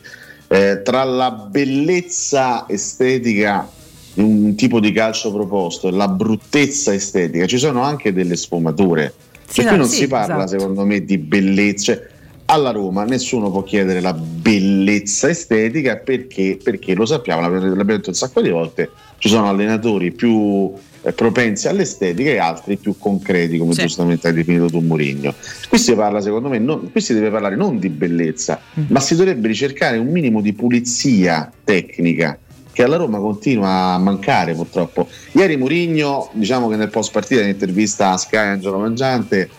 [0.47, 3.67] Eh, tra la bellezza estetica
[4.13, 9.13] di un tipo di calcio proposto e la bruttezza estetica ci sono anche delle sfumature.
[9.53, 10.59] Sì, no, qui non sì, si parla, esatto.
[10.59, 11.93] secondo me, di bellezza.
[11.93, 12.07] Cioè,
[12.45, 18.09] alla Roma nessuno può chiedere la bellezza estetica perché, perché lo sappiamo, l'abbiamo l'abbiamo detto
[18.09, 18.89] un sacco di volte,
[19.19, 20.71] ci sono allenatori più
[21.05, 23.81] eh, propensi all'estetica e altri più concreti, come Sì.
[23.81, 25.33] giustamente hai definito tu Murigno.
[25.69, 28.83] Qui si parla, secondo me, non- qui si deve parlare non di bellezza, Mm.
[28.89, 32.37] ma si dovrebbe ricercare un minimo di pulizia tecnica
[32.73, 35.07] che alla Roma continua a mancare purtroppo.
[35.33, 39.49] Ieri Murigno, diciamo che nel post partita in intervista a Sky Angelo Mangiante,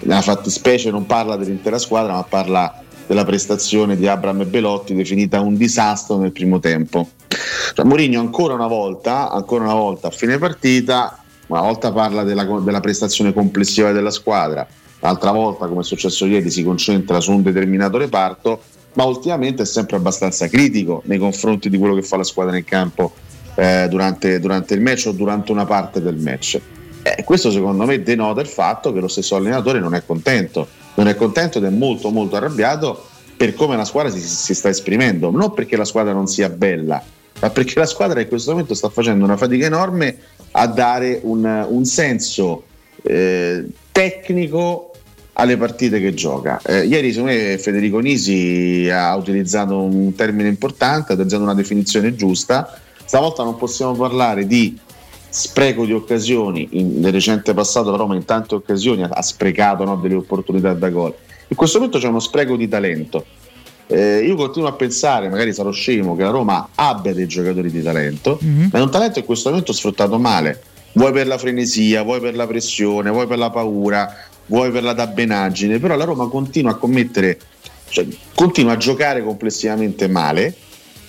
[0.00, 5.40] nella fattispecie non parla dell'intera squadra, ma parla della prestazione di Abram e Belotti definita
[5.40, 7.08] un disastro nel primo tempo.
[7.74, 12.44] Cioè, Mourinho ancora una volta, ancora una volta a fine partita, una volta parla della,
[12.44, 14.66] della prestazione complessiva della squadra,
[15.00, 18.62] l'altra volta, come è successo ieri, si concentra su un determinato reparto,
[18.94, 22.64] ma ultimamente è sempre abbastanza critico nei confronti di quello che fa la squadra in
[22.64, 23.12] campo
[23.54, 26.60] eh, durante, durante il match o durante una parte del match.
[27.02, 31.08] Eh, questo secondo me denota il fatto che lo stesso allenatore non è contento, non
[31.08, 35.30] è contento ed è molto molto arrabbiato per come la squadra si, si sta esprimendo,
[35.30, 37.02] non perché la squadra non sia bella,
[37.40, 40.16] ma perché la squadra in questo momento sta facendo una fatica enorme
[40.52, 42.62] a dare un, un senso
[43.02, 44.93] eh, tecnico
[45.34, 46.60] alle partite che gioca.
[46.64, 52.14] Eh, ieri secondo me Federico Nisi ha utilizzato un termine importante, ha utilizzato una definizione
[52.14, 52.80] giusta.
[53.04, 54.78] Stavolta non possiamo parlare di
[55.28, 59.84] spreco di occasioni, in- nel recente passato la Roma in tante occasioni ha, ha sprecato
[59.84, 61.12] no, delle opportunità da gol.
[61.48, 63.24] In questo momento c'è uno spreco di talento.
[63.86, 67.82] Eh, io continuo a pensare, magari sarò scemo, che la Roma abbia dei giocatori di
[67.82, 68.38] talento,
[68.70, 70.62] ma è un talento in questo momento sfruttato male.
[70.92, 74.10] Vuoi per la frenesia, vuoi per la pressione, vuoi per la paura,
[74.46, 77.38] vuoi per la dabbenaggine, però la Roma continua a commettere,
[77.88, 80.54] cioè, continua a giocare complessivamente male,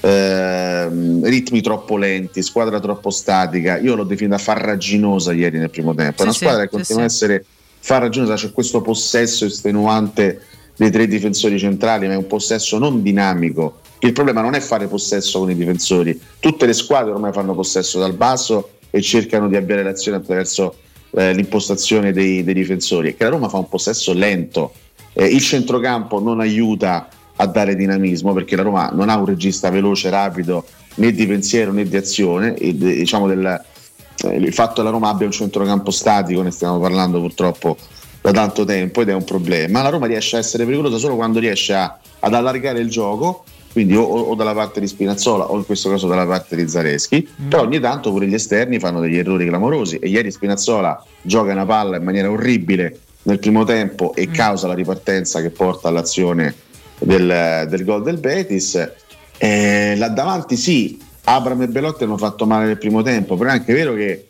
[0.02, 3.78] ehm, ritmi troppo lenti, squadra troppo statica.
[3.80, 6.21] Io l'ho definita farraginosa ieri nel primo tempo.
[6.21, 7.15] È una Sì, squadra sì, che sì, continua a sì.
[7.15, 7.45] essere
[7.80, 10.41] farraginosa, c'è questo possesso estenuante
[10.76, 13.80] dei tre difensori centrali, ma è un possesso non dinamico.
[14.00, 17.98] Il problema non è fare possesso con i difensori, tutte le squadre ormai fanno possesso
[17.98, 20.76] dal basso e cercano di avviare l'azione attraverso
[21.15, 23.10] eh, l'impostazione dei, dei difensori.
[23.10, 24.73] È che la Roma fa un possesso lento,
[25.17, 29.69] Eh, il centrocampo non aiuta a dare dinamismo perché la Roma non ha un regista
[29.69, 32.54] veloce, rapido né di pensiero né di azione.
[32.56, 36.80] E, diciamo del, eh, il fatto che la Roma abbia un centrocampo statico, ne stiamo
[36.80, 37.78] parlando purtroppo
[38.21, 39.82] da tanto tempo ed è un problema.
[39.84, 43.45] La Roma riesce a essere pericolosa solo quando riesce a- ad allargare il gioco,
[43.76, 47.28] quindi o, o dalla parte di Spinazzola o in questo caso dalla parte di Zareschi,
[47.50, 51.66] però ogni tanto pure gli esterni fanno degli errori clamorosi e ieri Spinazzola gioca una
[51.66, 56.56] palla in maniera orribile nel primo tempo e causa la ripartenza che porta all'azione
[57.00, 58.92] del, del gol del Betis.
[59.38, 63.54] Eh, là davanti sì, Abram e Belotti hanno fatto male nel primo tempo, però è
[63.56, 64.28] anche vero che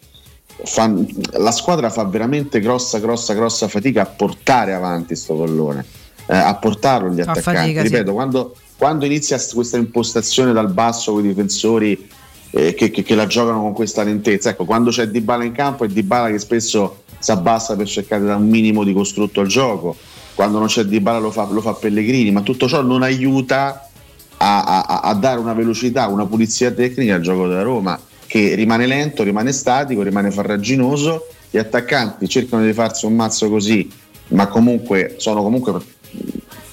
[0.63, 5.85] fan- la squadra fa veramente grossa, grossa, grossa fatica a portare avanti sto pallone,
[6.25, 7.59] eh, a portarlo agli Fa attaccanti.
[7.59, 7.87] fatica, sì.
[7.89, 12.07] Ripeto, quando, quando inizia st- questa impostazione dal basso con i difensori
[12.51, 15.83] eh, che, che- che la giocano con questa lentezza, ecco, quando c'è Dybala in campo
[15.83, 19.47] è Dybala che spesso si abbassa per cercare di dare un minimo di costrutto al
[19.47, 19.95] gioco,
[20.35, 23.89] quando non c'è Dybala lo fa, lo fa Pellegrini, ma tutto ciò non aiuta
[24.37, 28.85] a, a- a dare una velocità, una pulizia tecnica al gioco della Roma che rimane
[28.85, 31.27] lento, rimane statico, rimane farraginoso.
[31.49, 33.89] Gli attaccanti cercano di farsi un mazzo così,
[34.29, 35.73] ma comunque sono comunque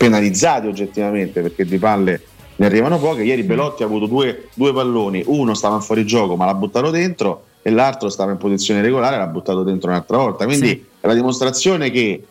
[0.02, 2.20] penalizzati oggettivamente perché di palle
[2.56, 3.22] ne arrivano poche.
[3.22, 6.90] Ieri Belotti ha avuto due, due palloni, uno stava in fuori gioco ma l'ha buttato
[6.90, 10.44] dentro e l'altro stava in posizione regolare e l'ha buttato dentro un'altra volta.
[10.44, 10.84] Quindi Sì.
[11.00, 12.24] è la dimostrazione che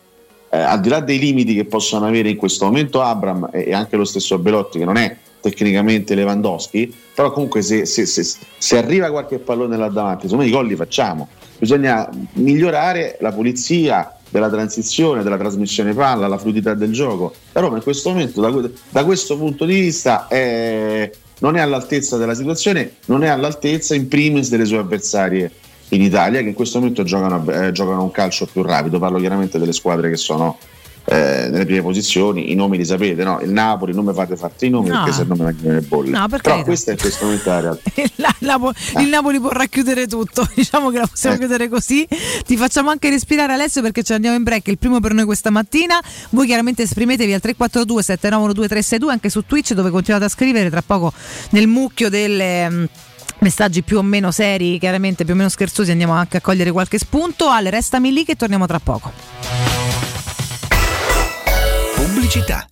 [0.50, 3.72] eh, al di là dei limiti che possono avere in questo momento Abram e, e
[3.72, 8.76] anche lo stesso Belotti che non è tecnicamente Lewandowski, però comunque se, se- se- se
[8.78, 11.28] arriva qualche pallone là davanti, insomma i gol li facciamo.
[11.58, 17.34] Bisogna migliorare la pulizia della transizione, della trasmissione palla, la fluidità del gioco.
[17.52, 22.16] La Roma in questo momento, da, da questo punto di vista, è- non è all'altezza
[22.16, 25.50] della situazione, non è all'altezza in primis delle sue avversarie
[25.90, 28.98] in Italia, che in questo momento giocano, eh, giocano un calcio più rapido.
[28.98, 30.56] Parlo chiaramente delle squadre che sono
[31.04, 33.40] eh, nelle prime posizioni, i nomi li sapete, no?
[33.40, 34.98] Il Napoli, non mi fate farti i nomi No.
[35.02, 36.10] perché se no mi mangiano le bolle.
[36.10, 37.90] No, per Però questa è questo momento la realtà.
[38.16, 41.38] La- Napo- il Napoli può racchiudere tutto, diciamo che la possiamo Eh.
[41.38, 42.06] chiudere così.
[42.46, 45.50] Ti facciamo anche respirare Alessio perché ci andiamo in break, il primo per noi questa
[45.50, 46.00] mattina.
[46.30, 50.82] Voi chiaramente esprimetevi al 342 7912 362 anche su Twitch dove continuate a scrivere tra
[50.82, 51.12] poco
[51.50, 52.84] nel mucchio delle mm,
[53.40, 56.98] messaggi più o meno seri, chiaramente più o meno scherzosi, andiamo anche a cogliere qualche
[56.98, 57.48] spunto.
[57.48, 59.31] Ale, restami lì che torniamo tra poco.
[62.12, 62.71] Pubblicità.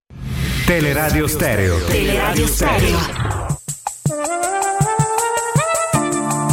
[0.65, 1.77] Teleradio Stereo.
[1.87, 2.97] Teleradio Stereo.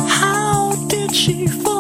[0.09, 1.78] How did she fall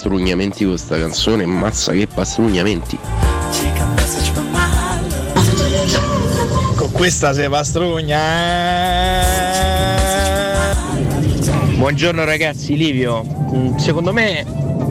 [0.00, 2.96] Pastrugnamenti questa canzone, mazza che pastrugnamenti.
[6.76, 8.20] Con questa se pastrugna.
[11.74, 13.24] Buongiorno ragazzi, Livio.
[13.52, 14.46] Mm, Secondo me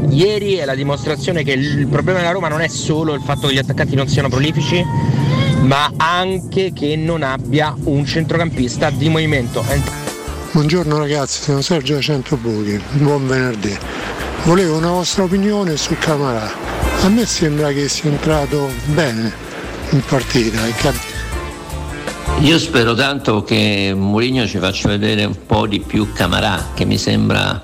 [0.09, 3.53] ieri è la dimostrazione che il problema della Roma non è solo il fatto che
[3.53, 4.83] gli attaccanti non siano prolifici,
[5.61, 9.63] ma anche che non abbia un centrocampista di movimento.
[10.51, 13.96] Buongiorno ragazzi, sono Sergio Centobuchi, buon venerdì.
[14.43, 16.49] Volevo una vostra opinione su Camarà.
[17.03, 19.31] A me sembra che sia entrato bene
[19.89, 20.59] in partita.
[22.39, 26.97] Io spero tanto che Mourinho ci faccia vedere un po' di più Camarà, che mi
[26.97, 27.61] sembra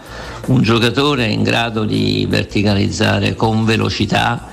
[0.48, 4.50] un giocatore in grado di verticalizzare con velocità.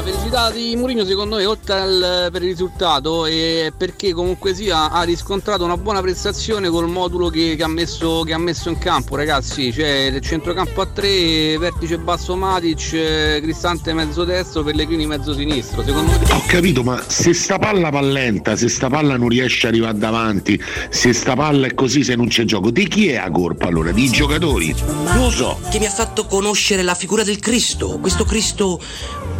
[0.00, 4.90] La felicità di Mourinho secondo me oltre al, per il risultato è perché comunque sia
[4.90, 8.78] ha riscontrato una buona prestazione col modulo che, che ha, messo, che ha messo in
[8.78, 15.04] campo ragazzi, cioè il centrocampo a 3, vertice basso Matic, eh, Cristante mezzo destro, Pellegrini
[15.04, 16.32] mezzo sinistro, secondo me...
[16.32, 20.58] Ho capito, ma se sta palla pallenta, se sta palla non riesce a arrivare davanti,
[20.88, 23.92] se sta palla è così, se non c'è gioco, di chi è la colpa allora?
[23.92, 24.74] Di giocatori?
[25.04, 25.60] Non lo so.
[25.70, 28.80] che mi ha fatto conoscere la figura del Cristo, questo Cristo,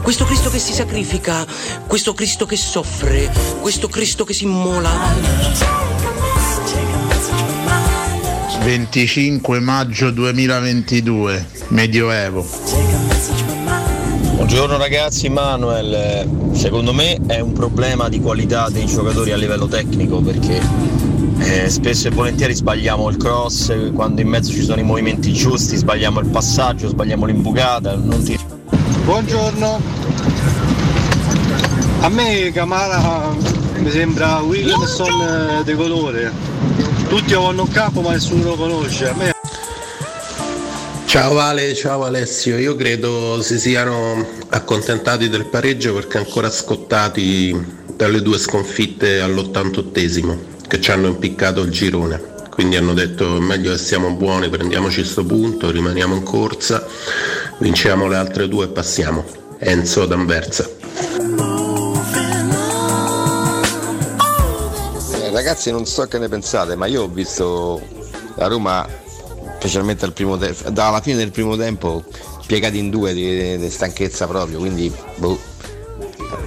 [0.03, 1.47] questo Cristo che si sacrifica,
[1.87, 3.31] questo Cristo che soffre,
[3.61, 4.91] questo Cristo che si immola.
[8.63, 12.47] 25 maggio 2022, Medioevo.
[14.35, 20.21] Buongiorno ragazzi, Manuel, secondo me è un problema di qualità dei giocatori a livello tecnico
[20.21, 20.61] perché
[21.39, 25.77] eh, spesso e volentieri sbagliamo il cross, quando in mezzo ci sono i movimenti giusti,
[25.77, 28.50] sbagliamo il passaggio, sbagliamo l'imbucata, non ti...
[29.05, 29.81] Buongiorno.
[32.01, 33.35] A me Camara
[33.79, 36.33] mi sembra Williamson eh, de colore.
[37.09, 39.09] Tutti lo vanno in campo ma nessuno lo conosce.
[39.09, 39.33] A me
[41.11, 48.23] Ciao Vale, ciao Alessio, io credo si siano accontentati del pareggio perché ancora scottati dalle
[48.23, 50.39] due sconfitte all'88esimo
[50.69, 52.23] che ci hanno impiccato il girone.
[52.49, 56.87] Quindi hanno detto meglio che siamo buoni, prendiamoci sto punto, rimaniamo in corsa,
[57.61, 59.25] vinciamo le altre due e passiamo.
[59.59, 60.69] Enzo D'Anversa.
[65.15, 67.81] Eh, ragazzi non so che ne pensate, ma io ho visto
[68.37, 68.87] la Roma,
[69.59, 72.03] specialmente al primo te- dalla fine del primo tempo,
[72.47, 75.39] piegati in due di, di stanchezza proprio, quindi boh,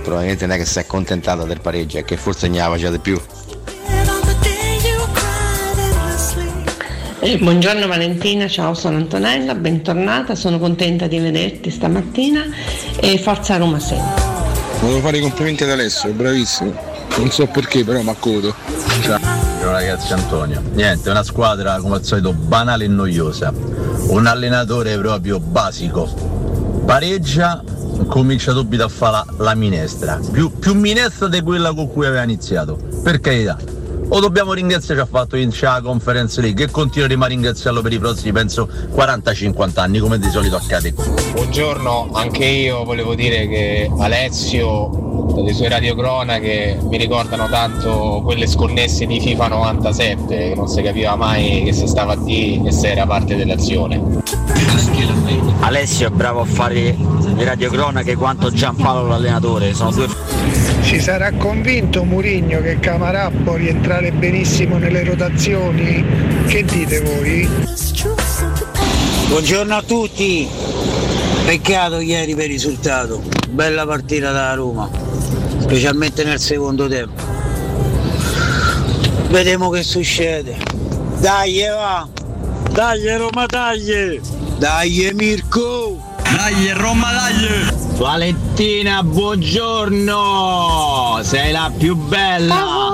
[0.01, 2.99] probabilmente non è che si è accontentata del pareggio, è che forse ne già di
[2.99, 3.21] più.
[7.23, 12.43] Buongiorno Valentina, ciao sono Antonella, bentornata, sono contenta di vederti stamattina
[12.99, 14.21] e forza Roma sempre.
[14.81, 16.73] Volevo fare i complimenti ad Alessio, bravissimo.
[17.17, 18.53] Non so perché, però mi accodo.
[19.03, 19.19] Ciao.
[19.19, 20.61] Ciao ragazzi Antonio.
[20.73, 23.53] Niente, una squadra come al solito banale e noiosa.
[23.53, 26.83] Un allenatore proprio basico.
[26.85, 27.63] Pareggia,
[28.05, 30.19] comincia subito a fare la, la minestra.
[30.29, 32.77] Più, più minestra di quella con cui aveva iniziato.
[33.01, 33.57] Per carità.
[34.09, 37.93] O dobbiamo ringraziare ci ha fatto vincere la Conference League e continueremo a ringraziarlo per
[37.93, 40.93] i prossimi penso 40-50 anni come di solito accade.
[41.33, 49.05] Buongiorno, anche io volevo dire che Alessio, dalle sue radiocronache, mi ricordano tanto quelle sconnesse
[49.05, 53.05] di FIFA 97, che non si capiva mai che si stava dire e se era
[53.05, 54.21] parte dell'azione.
[55.61, 56.95] Alessio è bravo a fare
[57.35, 60.07] le radiocronache quanto Giampaolo l'allenatore, sono due
[60.81, 66.05] Si sarà convinto Murigno che Camarà può rientrare benissimo nelle rotazioni?
[66.47, 67.47] Che dite voi?
[69.27, 70.47] Buongiorno a tutti,
[71.45, 74.89] peccato ieri per il risultato, bella partita da Roma,
[75.59, 77.21] specialmente nel secondo tempo.
[79.29, 80.55] Vedremo che succede.
[81.19, 82.07] Dai va,
[82.71, 84.21] dai Roma dai,
[84.57, 86.01] dai Mirko,
[86.35, 87.67] dai Roma dai!
[87.97, 91.19] Valentina, buongiorno!
[91.23, 92.91] Sei la più bella!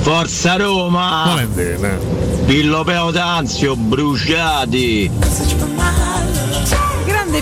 [0.00, 1.24] Forza Roma!
[1.26, 1.98] Non è bene.
[2.46, 5.10] Pillo Peotanzio, bruciati!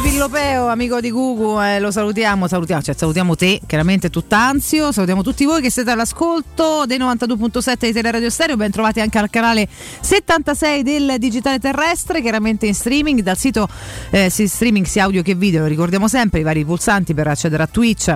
[0.05, 5.47] Pillopeo, amico di Gugu, eh, lo salutiamo, salutiamo, cioè salutiamo te, chiaramente tutt'anzio, salutiamo tutti
[5.47, 10.83] voi che siete all'ascolto dei 92.7 di Teleradio Stereo, ben trovati anche al canale 76
[10.83, 13.67] del Digitale Terrestre, chiaramente in streaming, dal sito
[14.11, 17.67] eh, streaming sia audio che video, lo ricordiamo sempre, i vari pulsanti per accedere a
[17.67, 18.15] Twitch.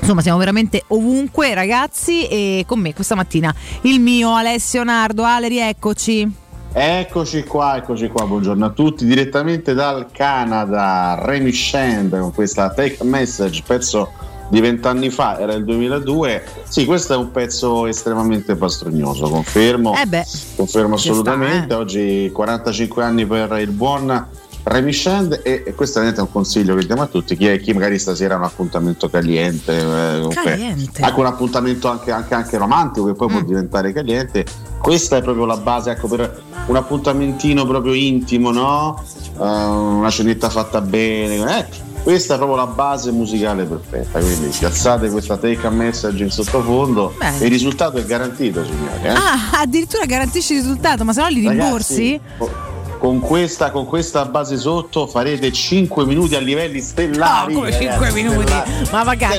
[0.00, 2.26] Insomma, siamo veramente ovunque, ragazzi.
[2.28, 5.24] E con me questa mattina il mio Alessio Nardo.
[5.24, 6.48] Ale, rieccoci.
[6.72, 12.98] Eccoci qua, eccoci qua, buongiorno a tutti, direttamente dal Canada, Remy Shand con questa Take
[13.00, 14.12] a Message, pezzo
[14.48, 16.44] di vent'anni fa, era il 2002.
[16.68, 21.74] Sì, questo è un pezzo estremamente pastrugnoso, confermo, Eh beh, confermo ci sta, assolutamente.
[21.74, 21.76] eh.
[21.76, 24.26] Oggi 45 anni per il buon
[24.62, 27.72] Remy Shand e, e questo è un consiglio che diamo a tutti, chi, è- chi
[27.72, 31.02] magari stasera ha un appuntamento caliente, eh, Caliente.
[31.02, 33.30] anche un appuntamento anche, anche- anche romantico che poi Mm.
[33.32, 34.44] può diventare caliente.
[34.80, 39.02] Questa è proprio la base, ecco, per un appuntamentino proprio intimo, no?
[39.38, 41.58] Eh, una cenetta fatta bene.
[41.58, 41.66] eh,
[42.02, 44.20] questa è proprio la base musicale perfetta.
[44.20, 47.14] Quindi piazzate questa take a message in sottofondo.
[47.18, 47.44] Bene.
[47.44, 49.02] Il risultato è garantito, signori.
[49.02, 49.08] eh.
[49.08, 52.12] Ah, addirittura garantisci il risultato, ma se no li rimborsi?
[52.12, 52.68] Ragazzi, co-
[53.00, 57.54] con questa, con questa base sotto farete 5 minuti a livelli stellari.
[57.54, 58.42] No, come ragazzi, 5 minuti?
[58.42, 58.70] stellari.
[58.92, 59.36] Ma va cagata,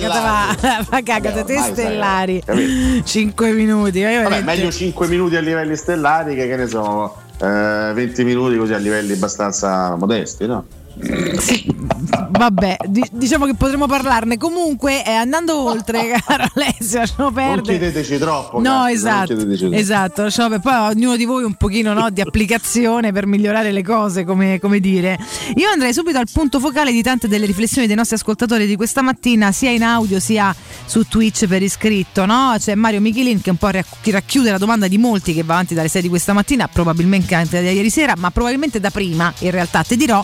[0.58, 0.86] Stellari.
[0.90, 2.42] va, cagata, te sai, stellari.
[2.44, 3.04] capito?
[3.06, 4.00] 5 minuti.
[4.00, 8.24] io Vabbè, veramente- meglio 5 minuti a livelli stellari che, che ne so, eh, 20
[8.24, 10.66] minuti così a livelli abbastanza modesti, no?
[12.30, 14.38] Vabbè, di- diciamo che potremmo parlarne.
[14.38, 17.62] Comunque, eh, andando oltre, caro Alessio, lasciamo Non perdere.
[17.78, 18.58] chiedeteci troppo.
[18.58, 19.76] No, cazzo, non esatto, troppo.
[19.76, 23.84] esatto, lasciamo per- poi ognuno di voi un pochino no, di applicazione per migliorare le
[23.84, 25.18] cose, come, come dire.
[25.56, 29.02] Io andrei subito al punto focale di tante delle riflessioni dei nostri ascoltatori di questa
[29.02, 30.54] mattina, sia in audio sia
[30.86, 32.26] su Twitch per iscritto.
[32.26, 32.54] No?
[32.58, 35.74] C'è Mario Michelin che un po' racch- racchiude la domanda di molti che va avanti
[35.74, 39.52] dalle 6 di questa mattina, probabilmente anche da ieri sera, ma probabilmente da prima, in
[39.52, 40.24] realtà ti dirò.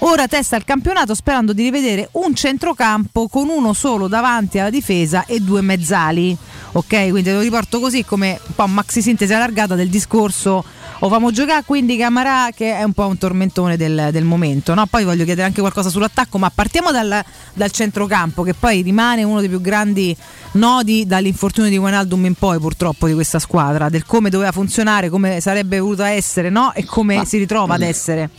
[0.00, 5.24] Ora testa il campionato sperando di rivedere un centrocampo con uno solo davanti alla difesa
[5.26, 6.36] e due mezzali.
[6.72, 10.64] Ok, quindi te lo riporto così come un po' maxi sintesi allargata del discorso.
[11.00, 14.72] O famo giocare quindi Camarà che è un po' un tormentone del, del momento.
[14.72, 14.86] No?
[14.86, 17.22] Poi voglio chiedere anche qualcosa sull'attacco, ma partiamo dal,
[17.52, 20.16] dal centrocampo che poi rimane uno dei più grandi
[20.52, 25.40] nodi dall'infortunio di Wijnaldum in poi purtroppo di questa squadra, del come doveva funzionare, come
[25.40, 26.72] sarebbe voluta essere no?
[26.72, 28.30] e come si ritrova ad essere.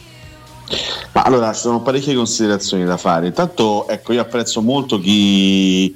[1.13, 3.27] Ma allora ci sono parecchie considerazioni da fare.
[3.27, 5.95] Intanto, ecco, io apprezzo molto chi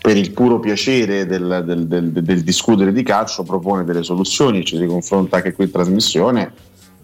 [0.00, 4.76] per il puro piacere del, del- del- del discutere di calcio propone delle soluzioni, ci
[4.76, 6.52] si confronta anche qui in trasmissione.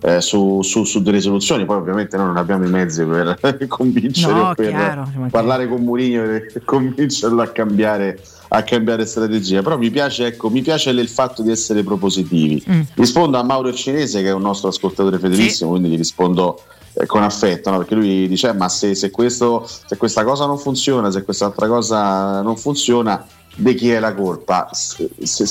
[0.05, 3.37] eh, su, su- su delle soluzioni, poi ovviamente noi non abbiamo i mezzi per
[3.69, 9.63] convincere No, o per chiaro, parlare con Mourinho e convincerlo a cambiare, a cambiare strategia.
[9.63, 12.65] Però mi piace, ecco, mi piace il fatto di essere propositivi.
[12.69, 12.81] Mm.
[12.95, 16.61] Rispondo a Mauro Cinese, che è un nostro ascoltatore fedelissimo, quindi gli rispondo
[17.07, 17.79] con affetto, no?
[17.79, 21.67] perché lui dice: "Eh, Ma se, se questo, se questa cosa non funziona, se quest'altra
[21.67, 24.69] cosa non funziona, di chi è la colpa?
[24.73, 25.47] Se, se-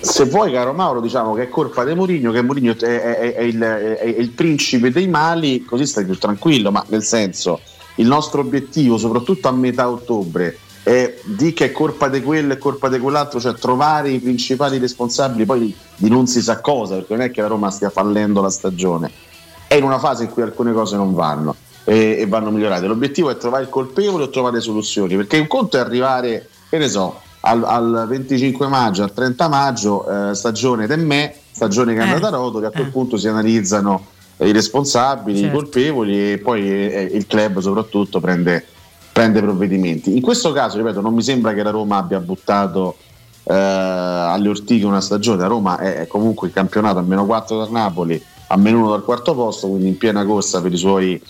[0.00, 3.42] se- vuoi, caro Mauro, diciamo che è colpa di Mourinho, che Mourinho è, è- è
[3.42, 7.60] il, è il principe dei mali, così stai più tranquillo, ma nel senso,
[7.96, 12.58] il nostro obiettivo, soprattutto a metà ottobre, è di che è colpa di quello e
[12.58, 17.14] colpa di quell'altro, cioè trovare i principali responsabili poi di non si sa cosa, perché
[17.14, 19.10] non è che la Roma stia fallendo la stagione,
[19.72, 22.86] è in una fase in cui alcune cose non vanno e, e vanno migliorate.
[22.86, 26.88] L'obiettivo è trovare il colpevole o trovare soluzioni, perché un conto è arrivare, che ne
[26.88, 32.04] so, al, al 25 maggio, al 30 maggio, eh, stagione del me, stagione che è
[32.04, 34.04] Eh, andata a rotoli, a quel punto si analizzano
[34.36, 35.56] eh, i responsabili, Certo.
[35.56, 38.64] i colpevoli e poi eh, il club soprattutto prende,
[39.10, 40.14] prende provvedimenti.
[40.14, 42.96] In questo caso, ripeto, non mi sembra che la Roma abbia buttato
[43.44, 47.56] eh, alle ortiche una stagione, la Roma è, è comunque il campionato a meno 4
[47.56, 51.20] dal Napoli, a meno 1 dal quarto posto, quindi in piena corsa per i suoi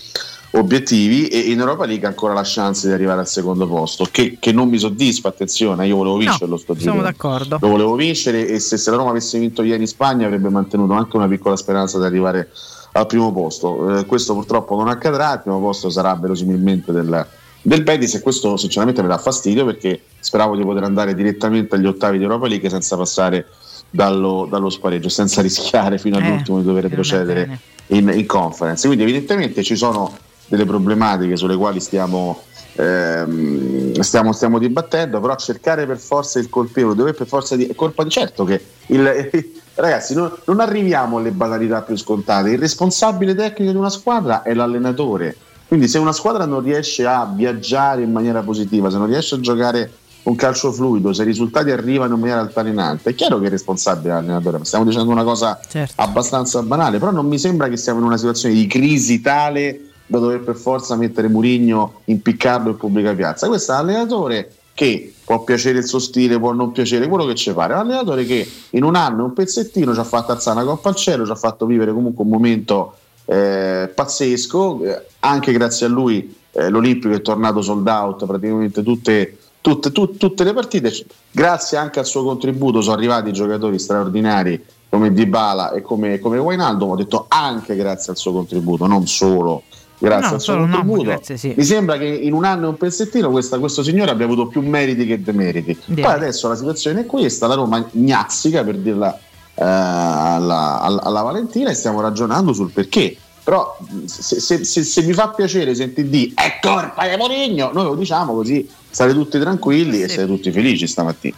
[0.54, 4.52] obiettivi e in Europa League ancora la chance di arrivare al secondo posto che, che
[4.52, 6.90] non mi soddisfa, attenzione, io volevo vincerlo sto giro.
[6.90, 7.58] Siamo d'accordo.
[7.60, 10.92] Lo volevo vincere e se, se la Roma avesse vinto ieri in Spagna avrebbe mantenuto
[10.94, 12.50] anche una piccola speranza di arrivare
[12.92, 13.98] al primo posto.
[13.98, 17.26] Eh, questo purtroppo non accadrà, il primo posto sarà verosimilmente del,
[17.62, 21.86] del Betis e questo sinceramente mi dà fastidio perché speravo di poter andare direttamente agli
[21.86, 23.46] ottavi di Europa League senza passare
[23.92, 28.86] dallo, dallo spareggio, senza rischiare fino Eh, all'ultimo di dover procedere in, in conference.
[28.86, 30.12] Quindi evidentemente ci sono
[30.46, 32.42] delle problematiche sulle quali stiamo,
[32.74, 37.66] ehm, stiamo, stiamo dibattendo, però cercare per forza il colpevole, dove per forza di...
[37.66, 39.30] è colpa di certo che il,
[39.74, 44.52] ragazzi non, non arriviamo alle banalità più scontate, il responsabile tecnico di una squadra è
[44.52, 45.36] l'allenatore,
[45.68, 49.40] quindi se una squadra non riesce a viaggiare in maniera positiva, se non riesce a
[49.40, 49.90] giocare
[50.24, 54.14] un calcio fluido, se i risultati arrivano in maniera altalenante, è chiaro che è responsabile
[54.14, 56.00] l'allenatore, ma stiamo dicendo una cosa Certo.
[56.00, 60.18] abbastanza banale, però non mi sembra che siamo in una situazione di crisi tale da
[60.18, 63.48] dover per forza mettere Murigno, impiccarlo in pubblica piazza.
[63.48, 67.34] Questo è un allenatore che può piacere il suo stile, può non piacere quello che
[67.34, 67.72] ci pare.
[67.72, 70.90] È un allenatore che in un anno, un pezzettino, ci ha fatto alzare una coppa
[70.90, 74.84] al cielo, ci ha fatto vivere comunque un momento eh, pazzesco.
[74.84, 80.18] Eh, anche grazie a lui eh, l'Olimpico è tornato sold out praticamente tutte, tutte, tut-
[80.18, 80.92] tutte le partite.
[81.30, 86.90] Grazie anche al suo contributo sono arrivati giocatori straordinari come Dybala e come, come Wijnaldum.
[86.90, 89.62] Ho detto anche grazie al suo contributo, non solo
[89.98, 91.02] grazie No, al suo solo no, contributo.
[91.04, 91.54] grazie, sì.
[91.56, 94.60] Mi sembra che in un anno e un pezzettino questa- questo signore abbia avuto più
[94.60, 95.78] meriti che demeriti.
[95.86, 96.04] Direi.
[96.04, 99.16] Poi adesso la situazione è questa, la Roma gnazzica per dirla
[99.54, 103.16] eh, alla, alla- alla Valentina e stiamo ragionando sul perché.
[103.44, 107.84] Però se, se- se- se vi fa piacere sentire di è colpa di Mourinho, noi
[107.84, 111.34] lo diciamo così state tutti tranquilli e siete tutti felici stamattina.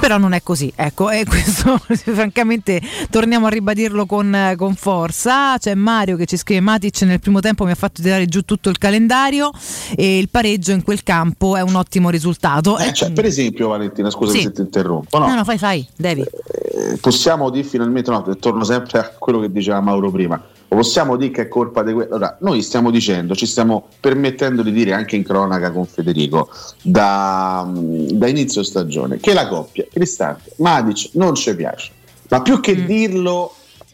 [0.00, 5.58] Però non è così, ecco, e questo francamente torniamo a ribadirlo con, con forza.
[5.58, 8.68] C'è Mario che ci scrive: Matic nel primo tempo mi ha fatto tirare giù tutto
[8.68, 9.50] il calendario
[9.96, 12.78] e il pareggio in quel campo è un ottimo risultato.
[12.78, 14.44] Eh, cioè, per esempio, Valentina, scusami Sì.
[14.44, 15.18] se ti interrompo.
[15.18, 15.26] no?
[15.26, 16.20] no, no, fai, fai, devi.
[16.20, 20.40] Eh, possiamo dire finalmente, no, torno sempre a quello che diceva Mauro prima,
[20.70, 22.14] o possiamo dire che è colpa di quello.
[22.14, 26.50] Allora, noi stiamo dicendo, ci stiamo permettendo di dire anche in cronaca con Federico
[26.82, 31.90] da, da inizio stagione che la coppia Cristante Matic non ci piace,
[32.28, 33.52] ma più che dirlo.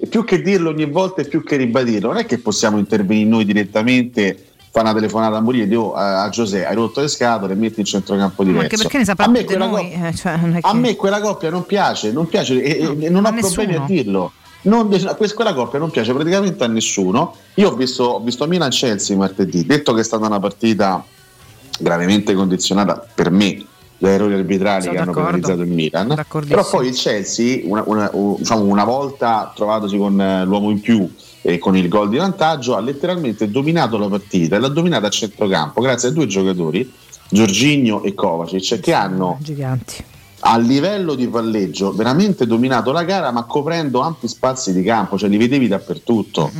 [0.08, 3.44] Più che dirlo ogni volta e più che ribadirlo, non è che possiamo intervenire noi
[3.44, 7.78] direttamente fa una telefonata a Mourinho e dico a, Giuseppe hai rotto le scatole metti
[7.78, 9.92] in centrocampo diverso anche perché ne saprà a me di quella noi.
[9.92, 13.24] eh, cioè, è a che- me quella coppia non piace, non piace e, e non
[13.24, 13.40] ho problemi
[13.72, 13.84] nessuno.
[13.84, 14.32] a dirlo.
[14.64, 14.88] Non-
[15.34, 17.34] quella coppia non piace praticamente a nessuno.
[17.54, 21.04] Io ho visto, ho visto Milan Chelsea martedì, detto che è stata una partita
[21.78, 23.64] gravemente condizionata per me
[23.98, 26.24] dagli errori arbitrali Sono che hanno penalizzato il Milan.
[26.48, 31.10] Però poi il Chelsea, una, una- diciamo, una volta trovatosi con eh, l'uomo in più
[31.42, 35.10] e con il gol di vantaggio, ha letteralmente dominato la partita e l'ha dominata a
[35.10, 36.90] centrocampo grazie a due giocatori,
[37.28, 40.04] Giorginio e Kovacic, che hanno Giganti.
[40.46, 45.30] A livello di palleggio veramente dominato la gara ma coprendo ampi spazi di campo, cioè
[45.30, 46.50] li vedevi dappertutto.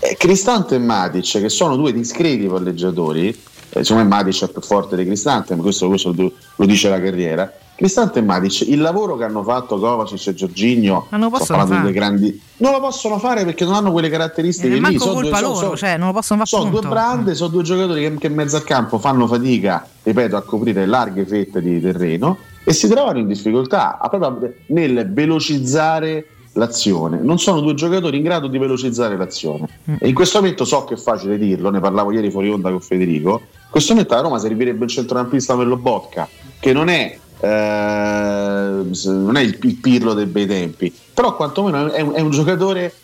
[0.00, 4.62] Eh, Cristante e Matic, che sono due discreti palleggiatori, eh, secondo me Matic è più
[4.62, 7.52] forte di Cristante, ma questo, questo lo, dice la carriera.
[7.76, 11.66] Cristante e Matic, il lavoro che hanno fatto Kovacic e Giorginio, Ma non lo possono
[11.66, 11.92] fare.
[11.92, 14.80] grandi, non lo possono fare perché non hanno quelle caratteristiche E lì.
[14.80, 16.80] manco sono colpa due, loro, sono- cioè non lo possono fare sono punto.
[16.80, 20.42] due brande, sono due giocatori che, che in mezzo al campo fanno fatica, ripeto, a
[20.42, 27.20] coprire larghe fette di terreno e si trovano in difficoltà proprio nel velocizzare l'azione.
[27.20, 29.68] Non sono due giocatori in grado di velocizzare l'azione.
[29.90, 29.96] Mm.
[30.00, 32.80] E in questo momento so che è facile dirlo, ne parlavo ieri fuori onda con
[32.80, 33.42] Federico.
[33.50, 37.48] In questo momento a Roma servirebbe un centrocampista per lo Bocca, che non è, eh,
[37.48, 42.94] non è il, il Pirlo dei bei tempi, però quantomeno è un, è un giocatore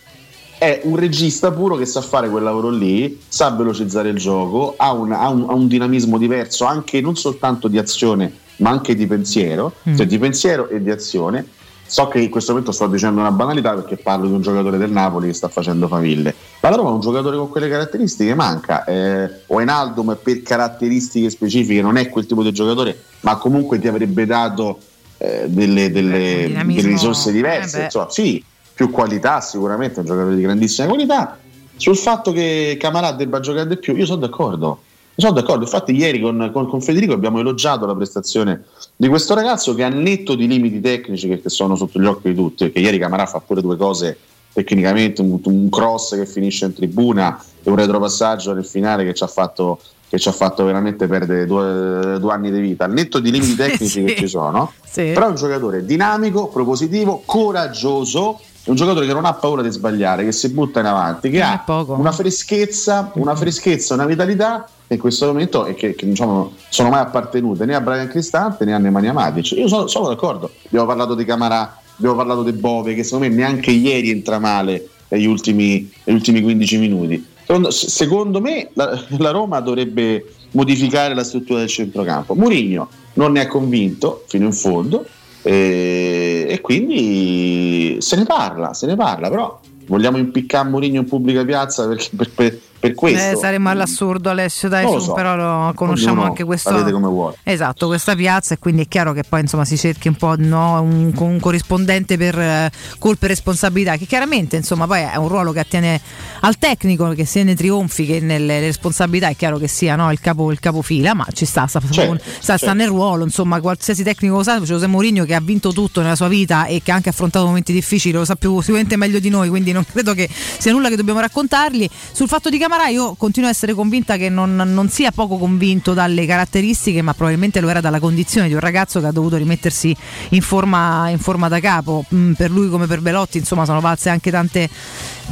[0.58, 4.92] è un regista puro che sa fare quel lavoro lì, sa velocizzare il gioco, ha
[4.92, 8.30] un, ha un- ha un dinamismo diverso anche non soltanto di azione
[8.60, 9.96] ma anche di pensiero, Mm.
[9.96, 11.44] cioè di pensiero e di azione.
[11.90, 14.92] So che in questo momento sto dicendo una banalità perché parlo di un giocatore del
[14.92, 18.84] Napoli che sta facendo faville, ma la Roma è un giocatore con quelle caratteristiche manca.
[18.84, 24.24] Eh, Wijnaldum per caratteristiche specifiche non è quel tipo di giocatore, ma comunque ti avrebbe
[24.24, 24.78] dato
[25.18, 27.76] eh, delle, delle- delle risorse diverse.
[27.76, 27.84] eh beh.
[27.86, 28.42] insomma, sì,
[28.72, 31.38] più qualità sicuramente, è un giocatore di grandissima qualità.
[31.74, 34.82] Sul fatto che Camarà debba giocare di più, io sono d'accordo.
[35.20, 38.64] Sono d'accordo, infatti ieri con, con- con Federico abbiamo elogiato la prestazione
[38.96, 42.28] di questo ragazzo che a netto di limiti tecnici che, che sono sotto gli occhi
[42.30, 44.18] di tutti, perché ieri Camarà fa pure due cose
[44.52, 49.22] tecnicamente, un, un cross che finisce in tribuna e un retropassaggio nel finale che ci
[49.22, 53.20] ha fatto, che ci ha fatto veramente perdere due, due anni di vita, al netto
[53.20, 55.10] di limiti tecnici che ci sono, Sì.
[55.12, 59.70] però è un giocatore dinamico, propositivo, coraggioso, è un giocatore che non ha paura di
[59.70, 61.62] sbagliare, che si butta in avanti, che ha
[61.98, 67.00] una freschezza, una freschezza, una vitalità in questo momento e che, che diciamo, sono mai
[67.00, 69.52] appartenute né a Brian Cristante né a Nemanja Matic.
[69.52, 73.34] Io sono, sono d'accordo, abbiamo parlato di Camarà, abbiamo parlato di Bove, che secondo me
[73.34, 77.26] neanche ieri entra male negli ultimi, negli ultimi 15 minuti.
[77.44, 82.34] Secondo, secondo me la, la Roma dovrebbe modificare la struttura del centrocampo.
[82.34, 85.04] Mourinho non ne è convinto fino in fondo
[85.42, 91.44] e, e quindi se ne parla, se ne parla, però vogliamo impiccare Mourinho in pubblica
[91.44, 93.36] piazza perché- per, per- per questo.
[93.36, 95.12] Eh, saremmo all'assurdo Alessio, dai, su, so.
[95.12, 96.70] però lo conosciamo Ognuno anche questo.
[96.70, 97.36] la vede come vuole.
[97.42, 100.80] Esatto, questa piazza e quindi è chiaro che poi insomma si cerchi un po' no,
[100.80, 105.52] un, un corrispondente per eh, colpe e responsabilità, che chiaramente insomma poi è un ruolo
[105.52, 106.00] che attiene
[106.40, 110.20] al tecnico che sia nei trionfi che nelle responsabilità è chiaro che sia no, il,
[110.20, 112.74] capo, il capofila, ma ci sta, sta, Certo, sta, sta certo.
[112.74, 116.28] nel ruolo, insomma qualsiasi tecnico lo sa, José Mourinho che ha vinto tutto nella sua
[116.28, 119.48] vita e che ha anche affrontato momenti difficili, lo sa più sicuramente meglio di noi,
[119.48, 121.88] quindi non credo che sia nulla che dobbiamo raccontargli.
[122.12, 125.92] Sul fatto di Camarà io continuo a essere convinta che non, non sia poco convinto
[125.92, 129.92] dalle caratteristiche, ma probabilmente lo era dalla condizione di un ragazzo che ha dovuto rimettersi
[130.28, 132.04] in forma, in forma da capo.
[132.14, 134.70] Mm, per lui come per Belotti, insomma, sono valse anche tante,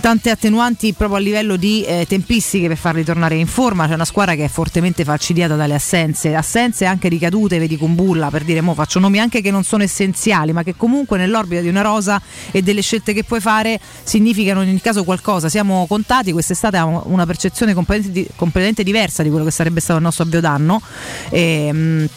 [0.01, 3.87] tante attenuanti proprio a livello di eh, tempistiche per farli tornare in forma.
[3.87, 8.31] C'è una squadra che è fortemente falcidiata dalle assenze, assenze anche ricadute, vedi con Bulla
[8.31, 11.69] per dire mo faccio nomi anche che non sono essenziali, ma che comunque nell'orbita di
[11.69, 12.21] una rosa
[12.51, 15.49] e delle scelte che puoi fare significano in ogni caso qualcosa.
[15.49, 19.99] Siamo contati, quest'estate abbiamo una percezione completamente, di- completamente diversa di quello che sarebbe stato
[19.99, 20.83] il nostro avvio d'anno.
[21.31, 22.09] E,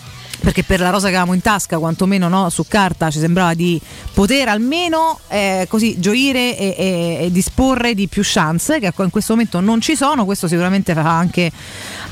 [0.41, 3.79] perché per la rosa che avevamo in tasca, quantomeno no, su carta, ci sembrava di
[4.11, 9.33] poter almeno eh, così gioire e, e- e disporre di più chance, che in questo
[9.33, 10.25] momento non ci sono.
[10.25, 11.51] Questo sicuramente fa anche,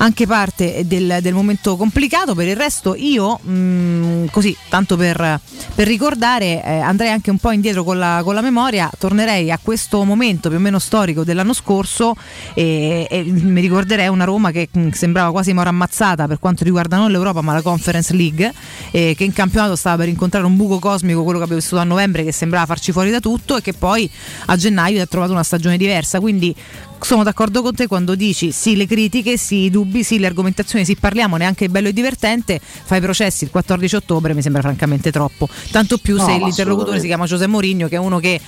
[0.00, 2.34] anche parte del, del momento complicato.
[2.34, 5.40] Per il resto, io, mh, così, tanto per,
[5.74, 9.58] per ricordare, eh, andrei anche un po' indietro con la, con la memoria, tornerei a
[9.62, 12.14] questo momento più o meno storico dell'anno scorso
[12.54, 16.96] e, e mi ricorderei una Roma che mh, sembrava quasi mora ammazzata per quanto riguarda
[16.96, 18.52] non l'Europa ma la Conference League
[18.90, 21.84] e che in campionato stava per incontrare un buco cosmico quello che abbiamo vissuto a
[21.84, 24.10] novembre che sembrava farci fuori da tutto e che poi
[24.46, 26.54] a gennaio ha trovato una stagione diversa quindi
[27.00, 30.84] sono d'accordo con te quando dici sì le critiche, sì i dubbi sì, le argomentazioni
[30.84, 35.10] sì, parliamo, neanche bello e divertente, fai i processi il 14 ottobre mi sembra francamente
[35.10, 35.48] troppo.
[35.70, 38.40] Tanto più No, se l'interlocutore si chiama Giuseppe Mourinho, che è uno che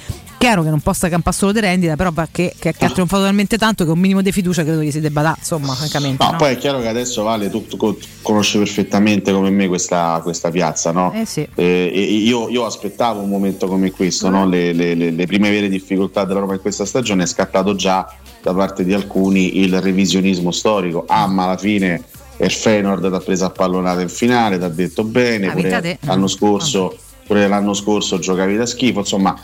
[0.43, 3.57] chiaro che non possa campare solo di rendita, però che, che, che ha trionfato talmente
[3.57, 6.25] tanto che un minimo di fiducia credo gli si debba dare, insomma, francamente.
[6.25, 6.37] No, no?
[6.37, 10.51] poi è chiaro che adesso Vale, tu, tu co- conosci perfettamente come me questa, questa
[10.51, 11.13] piazza, no?
[11.15, 11.47] Eh sì.
[11.55, 11.85] Eh,
[12.25, 14.45] io, io aspettavo un momento come questo, no?
[14.45, 18.13] le, le- le- le prime vere difficoltà della Roma in questa stagione è scattato già
[18.43, 21.05] da parte di alcuni il revisionismo storico.
[21.07, 22.03] Ah, ma alla fine
[22.39, 25.99] il Feyenoord ti ha preso a pallonata in finale, ti ha detto bene, Ah, pure
[26.01, 29.39] l'anno scorso, pure l'anno scorso giocavi da schifo, insomma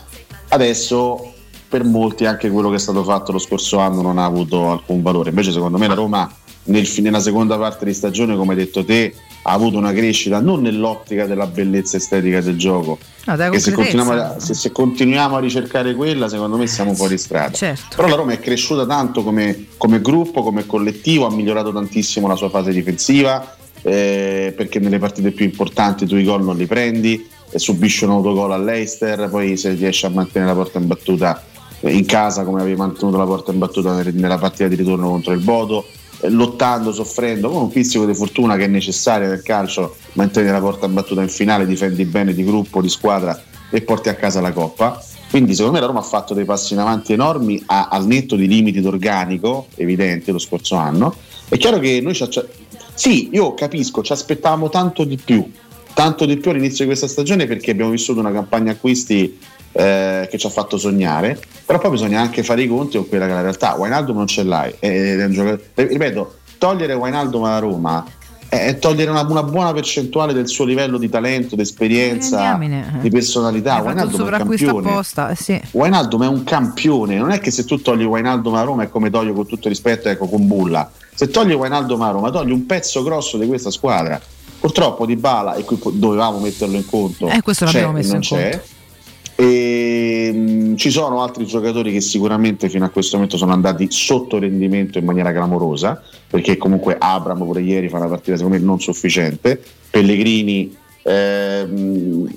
[0.49, 1.33] adesso
[1.69, 5.01] per molti anche quello che è stato fatto lo scorso anno non ha avuto alcun
[5.01, 5.29] valore.
[5.29, 6.29] Invece, secondo me, la Roma
[6.63, 9.13] nel nella seconda parte di stagione, come hai detto te,
[9.43, 12.97] ha avuto una crescita non nell'ottica della bellezza estetica del gioco.
[13.25, 17.51] No, se continuiamo, a, se- se continuiamo a ricercare quella, secondo me siamo fuori strada.
[17.51, 17.95] Certo.
[17.95, 22.35] Però la Roma è cresciuta tanto come, come gruppo, come collettivo, ha migliorato tantissimo la
[22.35, 27.27] sua fase difensiva, eh, perché nelle partite più importanti tu i gol non li prendi,
[27.51, 31.43] e subisci un autogol all'Eister, poi se riesci a mantenere la porta imbattuta
[31.81, 35.39] in casa come avevi mantenuto la porta imbattuta nel- nella partita di ritorno contro il
[35.39, 35.85] Bodo,
[36.23, 40.85] lottando, soffrendo, con un pizzico di fortuna che è necessaria nel calcio, mantenere la porta
[40.85, 45.01] imbattuta in finale, difendi bene di gruppo, di squadra e porti a casa la Coppa.
[45.29, 48.35] Quindi secondo me la Roma ha fatto dei passi in avanti enormi a- al netto
[48.35, 51.15] di limiti d'organico evidenti lo scorso anno.
[51.47, 52.27] È chiaro che noi ci
[52.99, 55.49] sì, io capisco, ci aspettavamo tanto di più,
[55.93, 59.39] tanto di più all'inizio di questa stagione perché abbiamo vissuto una campagna acquisti
[59.71, 63.25] eh, che ci ha fatto sognare, però poi bisogna anche fare i conti con quella
[63.25, 63.75] che è la realtà.
[63.75, 68.05] Wijnaldum non ce l'hai, giocatore- eh, ripeto, togliere Wijnaldum alla Roma
[68.49, 72.81] è togliere una, una buona percentuale del suo livello di talento, di esperienza, eh.
[72.99, 73.79] di personalità.
[73.79, 74.89] Wijnaldum è un campione.
[74.89, 75.61] apposta, eh sì.
[75.71, 79.11] Wijnaldum è un campione, non è che se tu togli Wijnaldum a Roma è come
[79.11, 80.89] togli con tutto il rispetto ecco, con Bulla.
[81.13, 84.19] Se togli Wijnaldum a Roma togli un pezzo grosso di questa squadra.
[84.59, 88.21] Purtroppo Di Bala, e qui dovevamo metterlo in conto, Eh, questo l'abbiamo messo non in
[88.21, 88.49] c'è.
[88.49, 88.65] conto.
[89.41, 94.37] E, mh, ci sono altri giocatori che sicuramente fino a questo momento sono andati sotto
[94.37, 98.81] rendimento in maniera clamorosa, perché comunque Abram pure ieri fa una partita secondo me non
[98.81, 102.27] sufficiente, Pellegrini ehm,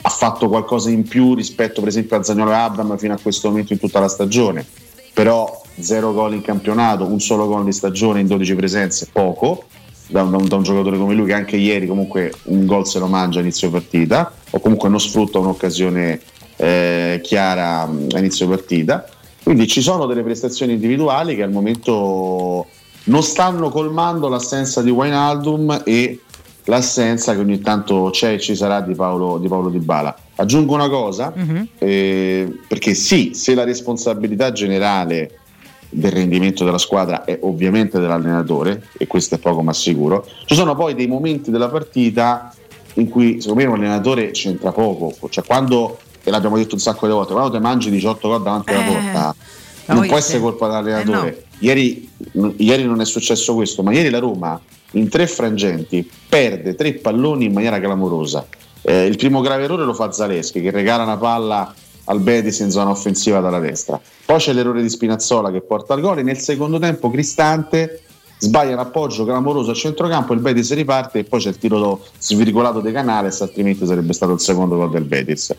[0.00, 3.48] ha fatto qualcosa in più rispetto per esempio a Zagnolo e Abram fino a questo
[3.50, 4.64] momento in tutta la stagione,
[5.12, 9.64] però zero gol in campionato, un solo gol di stagione in 12 presenze, poco.
[10.08, 12.86] Da un, da un- da un giocatore come lui che anche ieri comunque un gol
[12.86, 16.20] se lo mangia a inizio partita o comunque non sfrutta un'occasione
[16.56, 19.06] eh, chiara mh, a inizio partita.
[19.42, 22.66] Quindi ci sono delle prestazioni individuali che al momento
[23.04, 26.20] non stanno colmando l'assenza di Wijnaldum e
[26.64, 30.74] l'assenza che ogni tanto c'è e ci sarà di Paolo Di, Paolo Di Bala aggiungo
[30.74, 31.68] una cosa Mhm.
[31.78, 35.38] eh, perché sì, se la responsabilità generale
[35.88, 40.74] del rendimento della squadra è ovviamente dell'allenatore, e questo è poco ma sicuro, ci sono
[40.74, 42.52] poi dei momenti della partita
[42.94, 47.06] in cui secondo me un allenatore c'entra poco, cioè quando, e l'abbiamo detto un sacco
[47.06, 49.34] di volte, quando te mangi 18 gol davanti alla Eh, porta,
[49.86, 51.28] non può essere colpa dell'allenatore.
[51.28, 52.10] Eh, ieri,
[52.56, 54.60] ieri non è successo questo, ma ieri la Roma
[54.92, 58.44] in tre frangenti perde tre palloni in maniera clamorosa.
[58.82, 61.72] Eh, il primo grave errore lo fa Zaleschi che regala una palla
[62.06, 64.00] al Betis in zona offensiva dalla destra.
[64.24, 68.00] Poi c'è l'errore di Spinazzola che porta al gol e nel secondo tempo Cristante
[68.38, 72.80] sbaglia un appoggio clamoroso a centrocampo, il Betis riparte e poi c'è il tiro svirgolato
[72.80, 75.54] dei Canales, altrimenti sarebbe stato il secondo gol del Betis.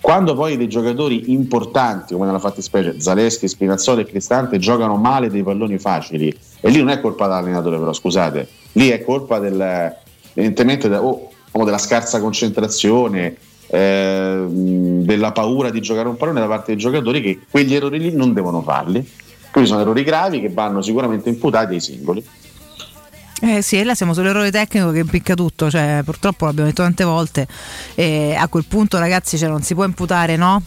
[0.00, 5.42] Quando poi dei giocatori importanti, come nella fattispecie Zaleschi, Spinazzola e Cristante, giocano male dei
[5.42, 6.28] palloni facili,
[6.60, 9.92] e lì non è colpa dell'allenatore, però scusate, lì è colpa del,
[10.34, 13.36] evidentemente da- o- o della scarsa concentrazione,
[13.68, 18.14] ehm, della paura di giocare un pallone da parte dei giocatori che quegli errori lì
[18.14, 19.04] non devono farli.
[19.50, 22.24] Quindi sono errori gravi che vanno sicuramente imputati ai singoli.
[23.42, 27.46] Eh sì, là siamo sull'errore tecnico che impicca tutto, cioè purtroppo l'abbiamo detto tante volte
[27.94, 30.62] e a quel punto ragazzi cioè, non si può imputare no?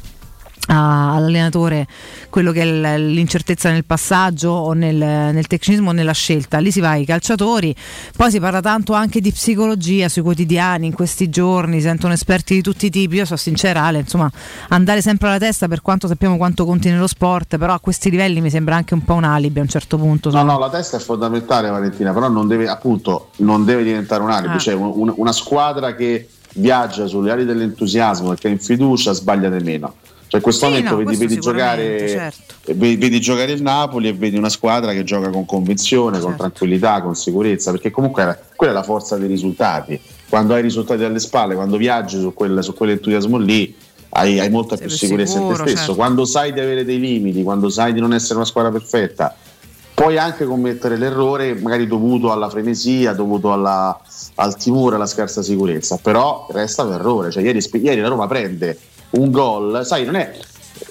[0.67, 1.87] All'allenatore
[2.29, 6.79] quello che è l'incertezza nel passaggio o nel, nel tecnicismo o nella scelta, lì si
[6.79, 7.75] va ai calciatori,
[8.15, 12.61] poi si parla tanto anche di psicologia sui quotidiani in questi giorni, sentono esperti di
[12.61, 14.29] tutti i tipi, io sono sincera Ale, insomma
[14.69, 18.41] andare sempre alla testa per quanto sappiamo quanto conti nello sport, però a questi livelli
[18.41, 20.29] mi sembra anche un po' un alibi a un certo punto.
[20.29, 24.29] No, no, la testa è fondamentale, Valentina, però non deve, appunto, non deve diventare un
[24.29, 24.55] alibi.
[24.55, 24.59] Ah.
[24.59, 29.49] Cioè, un- un- una squadra che viaggia sulle ali dell'entusiasmo che è in fiducia sbaglia
[29.49, 29.93] di meno.
[30.29, 32.53] Cioè, in questo Sì, momento no, vedi, vedi giocare, certo.
[32.75, 36.27] vedi, giocare il Napoli e vedi una squadra che gioca con convinzione, Certo.
[36.27, 39.99] con tranquillità, con sicurezza, perché comunque quella è la forza dei risultati.
[40.29, 43.75] Quando hai i risultati alle spalle, quando viaggi su, quel, su quell'entusiasmo lì,
[44.09, 45.75] hai, hai molta Sei più sicurezza in te stesso.
[45.77, 45.95] certo.
[45.95, 49.35] Quando sai di avere dei limiti, quando sai di non essere una squadra perfetta,
[49.95, 53.99] puoi anche commettere l'errore magari dovuto alla frenesia, dovuto alla,
[54.35, 58.77] al timore, alla scarsa sicurezza, però resta un errore, cioè ieri, ieri la Roma prende
[59.11, 60.37] un gol, sai non è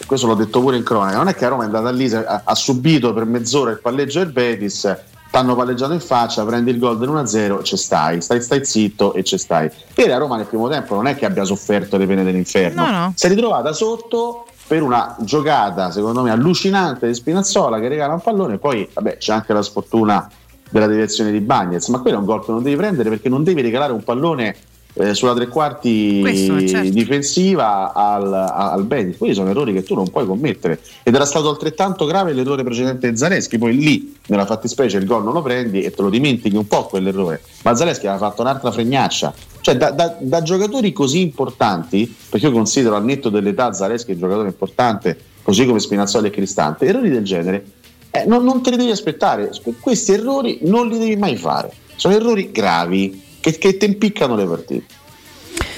[0.07, 2.43] questo l'ho detto pure in cronaca, non è che la Roma è andata lì, ha,
[2.45, 4.97] ha subito per mezz'ora il palleggio del Betis,
[5.31, 9.23] t'hanno palleggiato in faccia, prendi il gol del 1-0, ci stai, stai, stai zitto e
[9.23, 9.71] ci stai.
[9.95, 12.91] E la Roma nel primo tempo non è che abbia sofferto le pene dell'inferno, No,
[12.91, 13.12] no.
[13.14, 18.21] si è ritrovata sotto per una giocata secondo me allucinante di Spinazzola che regala un
[18.21, 20.29] pallone, poi vabbè c'è anche la sfortuna
[20.71, 23.43] della deviazione di Bagnez, ma quello è un gol che non devi prendere perché non
[23.45, 24.55] devi regalare un pallone
[24.99, 26.90] eh, sulla tre quarti Questo, eh, certo.
[26.90, 29.16] difensiva al, al Betis.
[29.16, 30.80] Quelli sono errori che tu non puoi commettere.
[31.03, 33.59] Ed era stato altrettanto grave l'errore precedente di Zaleschi.
[33.59, 36.84] Poi lì, nella fattispecie, il gol non lo prendi e te lo dimentichi un po'
[36.86, 37.40] quell'errore.
[37.62, 39.32] Ma Zaleschi aveva fatto un'altra fregnaccia.
[39.61, 44.18] Cioè, da, da- da giocatori così importanti, perché io considero al netto dell'età Zaleschi un
[44.18, 47.64] giocatore importante, così come Spinazzoli e Cristante, errori del genere
[48.11, 49.51] eh, non, non te li devi aspettare.
[49.80, 51.70] Questi errori non li devi mai fare.
[51.94, 54.84] Sono errori gravi che, che ti impiccano le partite.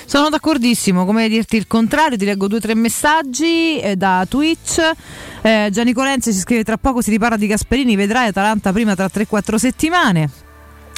[0.04, 4.80] Sono d'accordissimo, come dirti il contrario, ti leggo due o tre messaggi eh, da Twitch.
[5.40, 9.06] Eh, Gianni Colenzi ci scrive tra poco si riparla di Gasperini, vedrai Atalanta prima tra
[9.06, 10.49] 3-4 settimane.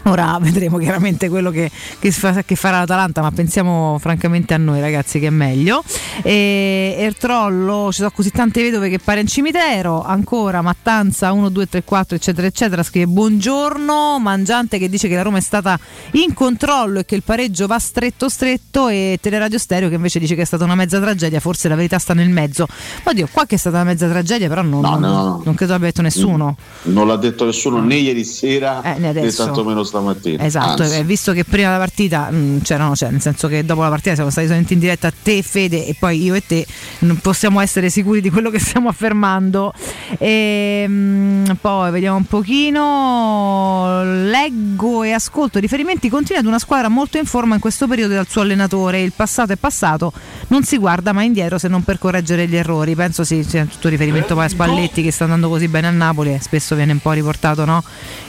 [0.05, 2.11] Ora vedremo chiaramente quello che, che
[2.45, 5.83] che farà l'Atalanta, ma pensiamo francamente a noi ragazzi che è meglio.
[6.23, 11.69] E Ertrollo, ci sono così tante vedove che pare in cimitero, ancora Mattanza 1, 2,
[11.69, 15.79] 3, 4 eccetera eccetera, scrive buongiorno, Mangiante che dice che la Roma è stata
[16.13, 20.35] in controllo e che il pareggio va stretto stretto e Teleradio Stereo che invece dice
[20.35, 22.67] che è stata una mezza tragedia, forse la verità sta nel mezzo.
[23.05, 25.43] Oddio, qua che è stata una mezza tragedia però non, No, non- no, no.
[25.45, 26.57] non credo abbia detto nessuno.
[26.83, 29.45] Non l'ha detto nessuno né ieri sera Eh, né né adesso.
[29.45, 30.45] tantomeno stamattina.
[30.45, 30.97] Esatto, Anzi.
[30.97, 34.15] eh, visto che prima della partita mh, c'erano, cioè, nel senso che dopo la partita
[34.15, 36.67] siamo stati solamente in diretta te, Fede e poi io e te,
[37.01, 39.73] non possiamo essere sicuri di quello che stiamo affermando.
[40.19, 47.19] E, mh, poi vediamo un pochino, leggo e ascolto riferimenti continui ad una squadra molto
[47.19, 49.01] in forma in questo periodo dal suo allenatore.
[49.03, 50.13] Il passato è passato,
[50.49, 52.95] non si guarda mai indietro se non per correggere gli errori.
[52.95, 56.41] Penso sì, tutto riferimento poi a Spalletti che sta andando così bene a Napoli e
[56.41, 57.83] spesso viene un po' riportato no?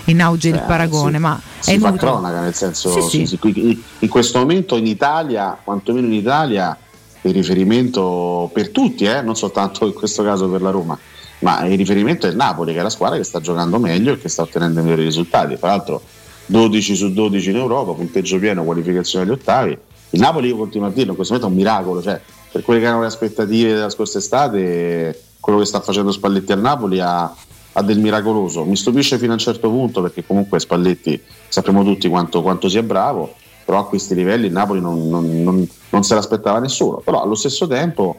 [0.06, 2.12] in auge il Cioè, paragone, si- ma si fa inutile.
[2.12, 3.38] cronaca, nel senso, Sì, sì.
[3.38, 6.78] qui- in questo momento in Italia, quantomeno in Italia,
[7.22, 10.98] il riferimento per tutti, eh, non soltanto in questo caso per la Roma,
[11.40, 14.20] ma il riferimento è il Napoli, che è la squadra che sta giocando meglio e
[14.20, 15.58] che sta ottenendo migliori risultati.
[15.58, 16.02] Tra l'altro
[16.46, 19.78] 12 su 12 in Europa, punteggio pieno, qualificazione agli ottavi.
[20.12, 22.20] Il Napoli, io continuo a dirlo, in questo momento è un miracolo, cioè,
[22.52, 26.60] per quelle che erano le aspettative della scorsa estate, quello che sta facendo Spalletti al
[26.62, 27.34] Napoli ha,
[27.74, 28.64] ha del miracoloso.
[28.66, 32.84] Mi stupisce fino a un certo punto perché comunque Spalletti sappiamo tutti quanto, quanto sia
[32.84, 33.34] bravo,
[33.66, 36.98] però a questi livelli il Napoli non, non- non- non se l'aspettava nessuno.
[36.98, 38.18] Però allo stesso tempo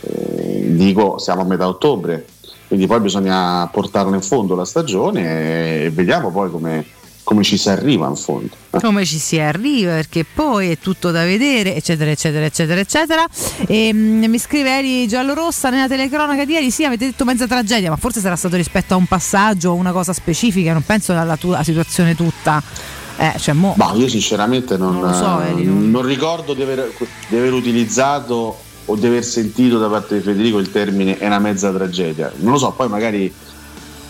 [0.00, 2.26] eh, dico siamo a metà ottobre,
[2.66, 6.84] quindi poi bisogna portarla in fondo la stagione e vediamo poi come,
[7.24, 8.54] come ci si arriva in fondo.
[8.70, 13.26] come ci si arriva perché poi è tutto da vedere eccetera eccetera eccetera eccetera
[13.66, 17.88] e, mm, mi scrive Eri Giallorossa nella telecronaca di ieri sì avete detto mezza tragedia
[17.90, 21.36] ma forse sarà stato rispetto a un passaggio o una cosa specifica non penso alla
[21.36, 22.62] tua situazione tutta
[23.16, 26.62] eh, cioè mo Ma io sinceramente non, Non so, eh, Eli, non non- ricordo di
[26.62, 26.92] aver,
[27.28, 31.38] di aver utilizzato o di aver sentito da parte di Federico il termine è una
[31.38, 32.30] mezza tragedia.
[32.38, 33.32] Non lo so, poi magari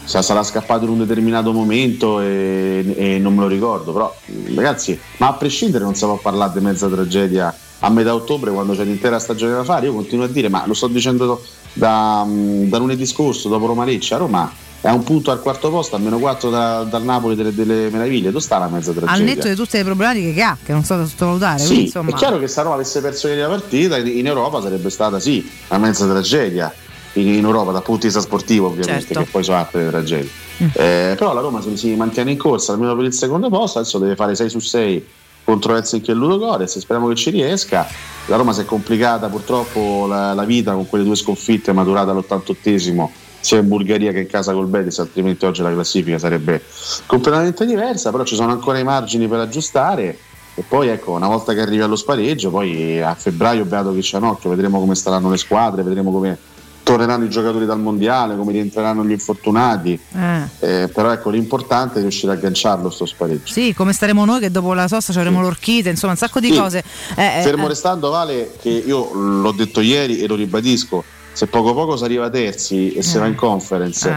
[0.04, 4.14] sarà scappato in un determinato momento e, e non me lo ricordo, però
[4.54, 8.74] ragazzi, ma a prescindere non si può parlare di mezza tragedia a metà ottobre quando
[8.74, 11.42] c'è l'intera stagione da fare, io continuo a dire, ma lo sto dicendo
[11.72, 15.70] da, da lunedì scorso, dopo Roma Lecce, a Roma è a un punto al quarto
[15.70, 19.14] posto, a meno 4 dal Napoli delle, delle meraviglie, dove sta la mezza tragedia?
[19.14, 21.84] al netto di tutte le problematiche che ha che non so da sottovalutare Sì, quindi,
[21.84, 22.10] insomma.
[22.10, 25.50] è chiaro che se Roma avesse perso ieri la partita in Europa sarebbe stata sì
[25.68, 26.70] una mezza tragedia
[27.14, 29.22] in, Europa dal punto di vista sportivo ovviamente Certo.
[29.22, 30.66] che poi sono altre tragedie Mm.
[30.74, 33.78] Eh, però la Roma si, si mantiene in corsa almeno per il secondo posto.
[33.78, 35.06] Adesso deve fare 6 su 6
[35.44, 37.86] contro Helsinki e Ludogorets speriamo che ci riesca.
[38.26, 43.08] La Roma si è complicata purtroppo la, la vita con quelle due sconfitte maturate all'88esimo
[43.40, 46.62] sia in Bulgaria che in casa col Betis altrimenti oggi la classifica sarebbe
[47.06, 48.10] completamente diversa.
[48.10, 50.18] Però ci sono ancora i margini per aggiustare.
[50.56, 54.18] E poi ecco, una volta che arrivi allo spareggio, poi a febbraio beato che c'è
[54.18, 56.38] un occhio, vedremo come staranno le squadre, vedremo come
[56.84, 59.98] torneranno i giocatori dal mondiale, come rientreranno gli infortunati.
[60.14, 60.82] Eh.
[60.82, 63.52] Eh, però ecco, l'importante è riuscire a agganciarlo sto spareggio.
[63.52, 66.52] sì come staremo noi che dopo la sosta ci avremo l'orchite insomma un sacco di
[66.52, 66.58] Sì.
[66.58, 66.84] cose
[67.16, 67.68] Eh, eh, Fermo eh.
[67.68, 72.28] restando, Vale, che io l'ho detto ieri e lo ribadisco, se poco poco si arriva
[72.30, 73.20] terzi e si Eh.
[73.20, 74.12] va in conference,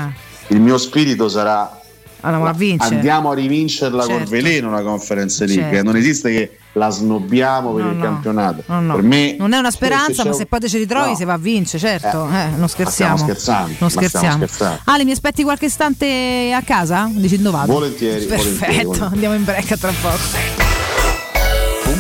[0.50, 1.82] il mio spirito sarà
[2.22, 2.96] andiamo a vincere.
[2.96, 4.18] Andiamo a rivincerla Certo.
[4.18, 5.64] col veleno la Conference League.
[5.72, 5.84] Certo.
[5.84, 8.04] Non esiste che la snobbiamo per No, il no.
[8.04, 8.64] campionato.
[8.68, 8.94] No, no.
[8.96, 11.34] Per me non è una speranza, se ma se poi te ci ritrovi si va
[11.34, 12.28] a vincere, certo.
[12.32, 13.18] Eh, non Ma scherziamo.
[13.34, 13.68] stiamo.
[13.80, 14.48] Non stiamo scherzando.
[14.86, 17.10] Ale, mi aspetti qualche istante a casa?
[17.12, 17.72] Dicendo vado.
[17.74, 19.14] Volentieri, Perfetto, volentieri, volentieri.
[19.14, 20.67] andiamo in break tra poco.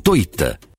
[0.00, 0.58] Toita.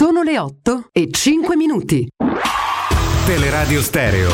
[0.00, 2.08] Sono le 8 e 5 minuti.
[3.26, 4.30] Teleradio Stereo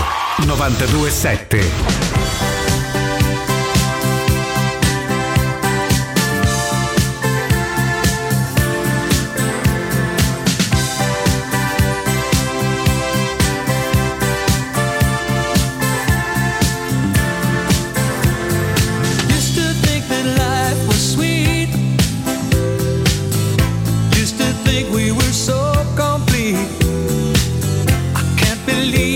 [0.46, 1.85] 927.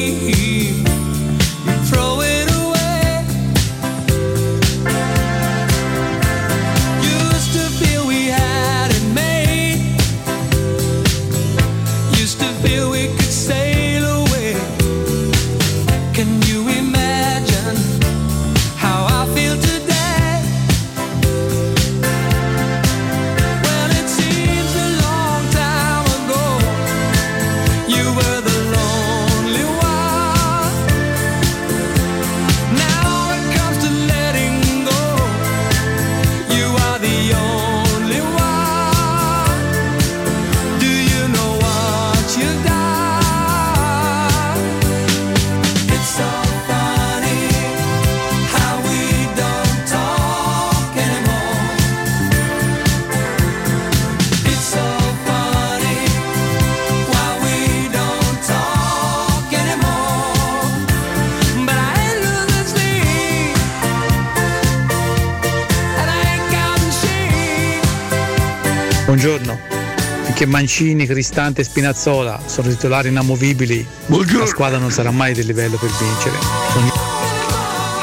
[0.00, 0.29] You.
[70.50, 73.86] Mancini, Cristante e Spinazzola sono titolari inamovibili,
[74.40, 76.36] la squadra non sarà mai del livello per vincere.
[76.72, 76.92] Sono-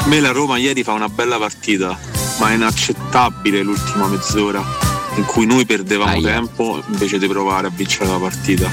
[0.00, 1.96] A me la Roma ieri fa una bella partita,
[2.38, 4.64] ma è inaccettabile l'ultima mezz'ora
[5.16, 8.70] in cui noi perdevamo tempo invece di provare a vincere la partita.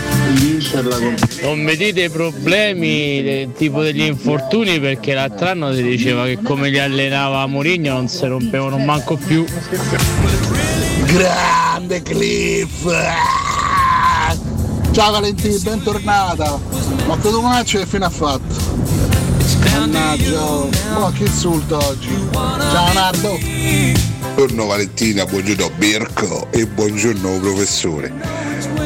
[1.41, 6.39] Non mi dite i problemi del tipo degli infortuni perché l'altro anno si diceva che
[6.41, 9.43] come li allenava Mourinho non si rompevano manco più.
[11.07, 13.34] Grande Cliff!
[14.95, 16.57] Ciao Valentino, bentornata!
[17.05, 18.55] Ma che match che fine ha fatto?
[19.73, 20.67] Mannaggia,
[20.97, 22.17] ma che insulto oggi!
[22.31, 23.37] Ciao Nardo!
[24.35, 28.13] Buongiorno Valentina, buongiorno Birko e buongiorno professore.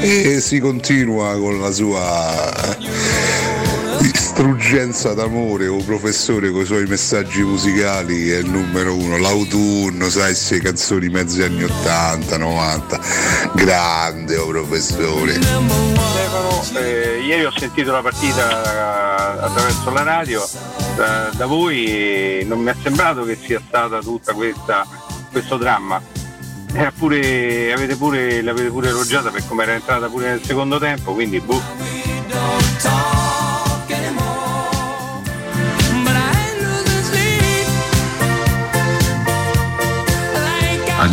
[0.02, 2.76] E si continua con la sua
[4.40, 9.18] distruggenza d'amore o professore con i suoi messaggi musicali è il numero uno.
[9.18, 13.00] L'autunno, sai, queste canzoni mezzi anni 80, 90.
[13.54, 15.34] Grande oh professore.
[15.34, 20.48] Stefano, eh, ieri ho sentito la partita eh, attraverso la radio
[20.96, 24.88] da, da voi non mi è sembrato che sia stata tutta questa,
[25.34, 26.02] questo dramma.
[26.72, 31.14] Era pure, avete pure, l'avete pure elogiata per come era entrata pure nel secondo tempo,
[31.14, 32.08] quindi boh.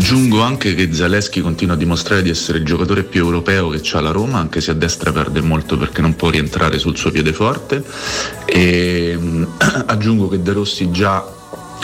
[0.06, 4.00] Aggiungo anche che Zaleschi continua a dimostrare di essere il giocatore più europeo che ha
[4.00, 7.32] la Roma, anche se a destra perde molto perché non può rientrare sul suo piede
[7.32, 7.82] forte.
[8.44, 9.18] E
[9.86, 11.26] aggiungo che De Rossi già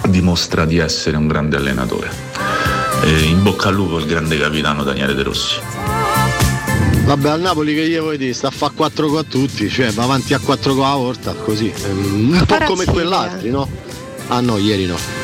[0.09, 2.13] dimostra di essere un grande allenatore.
[3.03, 5.57] E in bocca al lupo il grande capitano Daniele De Rossi.
[7.05, 10.05] Vabbè al Napoli che gli vuoi dire, sta a fare 4 con tutti, cioè va
[10.05, 11.73] avanti a 4 con la volta, così.
[11.87, 13.69] Ehm, Un po' come quell'altro, no?
[14.29, 15.22] Ah no, ieri no.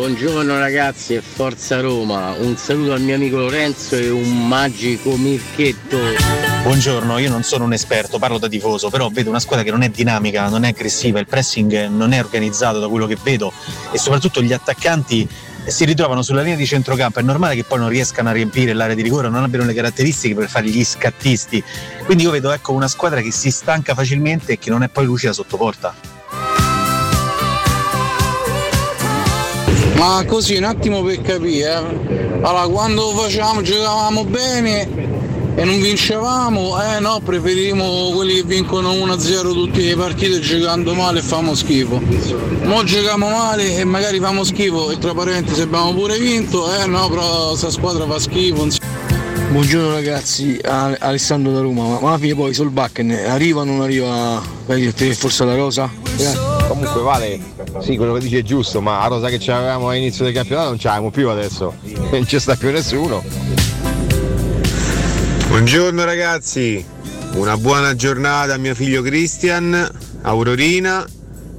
[0.00, 5.98] Buongiorno ragazzi e forza Roma, un saluto al mio amico Lorenzo e un magico Mirchetto.
[6.62, 9.82] Buongiorno, io non sono un esperto, parlo da tifoso, però vedo una squadra che non
[9.82, 13.52] è dinamica, non è aggressiva, il pressing non è organizzato da quello che vedo
[13.92, 15.28] e soprattutto gli attaccanti
[15.66, 18.94] si ritrovano sulla linea di centrocampo, è normale che poi non riescano a riempire l'area
[18.94, 21.62] di rigore, non abbiano le caratteristiche per fare gli scattisti.
[22.06, 25.04] Quindi io vedo ecco, una squadra che si stanca facilmente e che non è poi
[25.04, 26.19] lucida sotto porta.
[30.00, 32.40] Ma così un attimo per capire, eh.
[32.40, 34.88] allora quando facevamo, giocavamo bene
[35.54, 41.18] e non vincevamo, eh no, preferivamo quelli che vincono 1-0 tutte le partite giocando male
[41.18, 42.00] e famo schifo.
[42.62, 47.06] Mo giochiamo male e magari famo schifo e tra parentesi abbiamo pure vinto, eh no,
[47.10, 48.79] però questa squadra fa schifo.
[49.50, 54.40] Buongiorno ragazzi, Alessandro da Roma, ma alla fine poi sul backen arriva o non arriva
[55.14, 55.90] forse la rosa?
[56.68, 57.40] Comunque Vale,
[57.80, 60.78] sì, quello che dice è giusto, ma la rosa che avevamo all'inizio del campionato non
[60.78, 61.74] ce l'abbiamo più adesso.
[62.12, 63.24] Non ci sta più nessuno.
[65.48, 66.84] Buongiorno ragazzi,
[67.34, 69.90] una buona giornata a mio figlio Christian,
[70.22, 71.04] Aurorina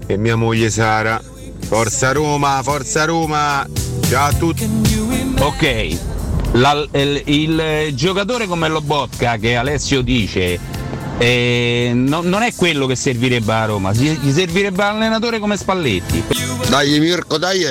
[0.07, 1.21] e mia moglie Sara.
[1.59, 3.67] Forza Roma, forza Roma!
[4.07, 4.69] Ciao a tutti!
[5.39, 6.10] Ok,
[6.53, 10.59] La- il, il giocatore come Lobotka che Alessio dice
[11.17, 16.23] eh, no- non è quello che servirebbe a Roma, gli servirebbe l'allenatore come Spalletti.
[16.67, 17.63] Dai Mirko, dai!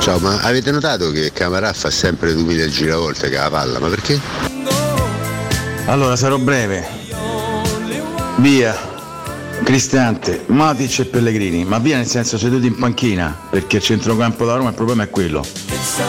[0.00, 4.20] Ciao, ma avete notato che Camarà fa sempre 2000 giravolte che la palla, ma perché?
[5.86, 6.86] Allora sarò breve.
[8.36, 8.86] Via.
[9.62, 14.54] Cristante, Matic e Pellegrini, ma via nel senso seduti in panchina, perché il centrocampo da
[14.54, 15.44] Roma il problema è quello.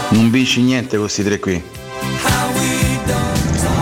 [0.09, 1.61] Non vinci niente questi tre qui.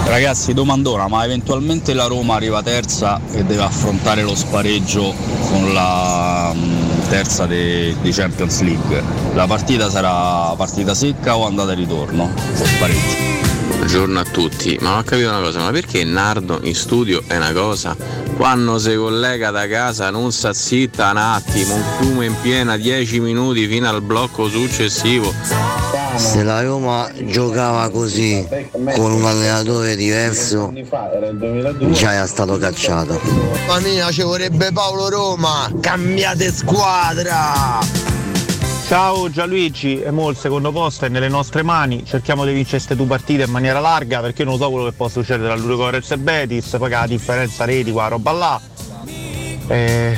[0.05, 5.13] Ragazzi, domandona, ma eventualmente la Roma arriva terza e deve affrontare lo spareggio
[5.49, 9.03] con la mm, terza di Champions League.
[9.33, 12.23] La partita sarà partita secca o andata e ritorno?
[12.23, 13.26] O spareggio?
[13.88, 17.53] Buongiorno a tutti, ma ho capito una cosa, ma perché Nardo in studio è una
[17.53, 17.95] cosa,
[18.35, 23.22] quando si collega da casa non sta zitta un attimo, un fiume in piena 10
[23.22, 25.34] minuti fino al blocco successivo.
[26.18, 30.73] Se la Roma giocava così con un allenatore diverso
[31.91, 33.22] già era stato cacciato.
[33.68, 35.72] Mamma mia, ci vorrebbe Paolo Roma!
[35.80, 38.06] Cambiate squadra!
[38.88, 42.95] Ciao Gianluigi, e mo il secondo posto è nelle nostre mani, cerchiamo di vincere queste
[42.95, 46.11] due partite in maniera larga perché io non so quello che può succedere tra Ludogorets
[46.11, 48.61] e Betis, poi la differenza reti qua roba là.
[49.68, 50.18] Eh,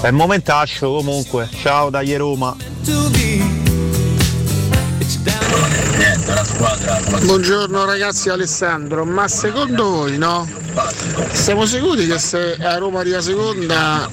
[0.00, 2.56] è il momentaccio comunque, ciao dagli Roma.
[7.24, 10.48] Buongiorno ragazzi Alessandro, ma secondo voi no?
[11.30, 14.08] Siamo sicuri che se a Roma arriva seconda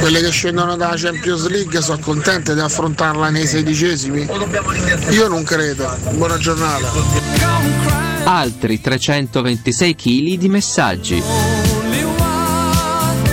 [0.00, 4.26] quelle che scendono dalla Champions League sono contente di affrontarla nei sedicesimi?
[5.10, 5.96] Io non credo.
[6.10, 6.88] Buona giornata.
[8.24, 11.22] Altri 326 kg di messaggi.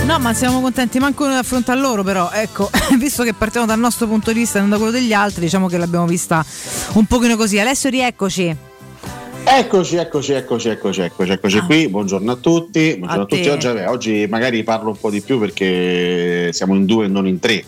[0.08, 4.06] No, ma siamo contenti manco di affrontare loro, però ecco, visto che partiamo dal nostro
[4.06, 6.42] punto di vista e non da quello degli altri, diciamo che l'abbiamo vista
[6.94, 7.58] un pochino così.
[7.58, 8.56] Alessio, rieccoci.
[9.44, 11.88] Eccoci, eccoci, eccoci, eccoci, eccoci, eccoci qui.
[11.88, 12.96] Buongiorno a tutti.
[12.96, 13.48] Buongiorno A a, tutti.
[13.50, 17.26] Oggi, vabbè, oggi magari parlo un po' di più perché siamo in due e non
[17.26, 17.62] in tre.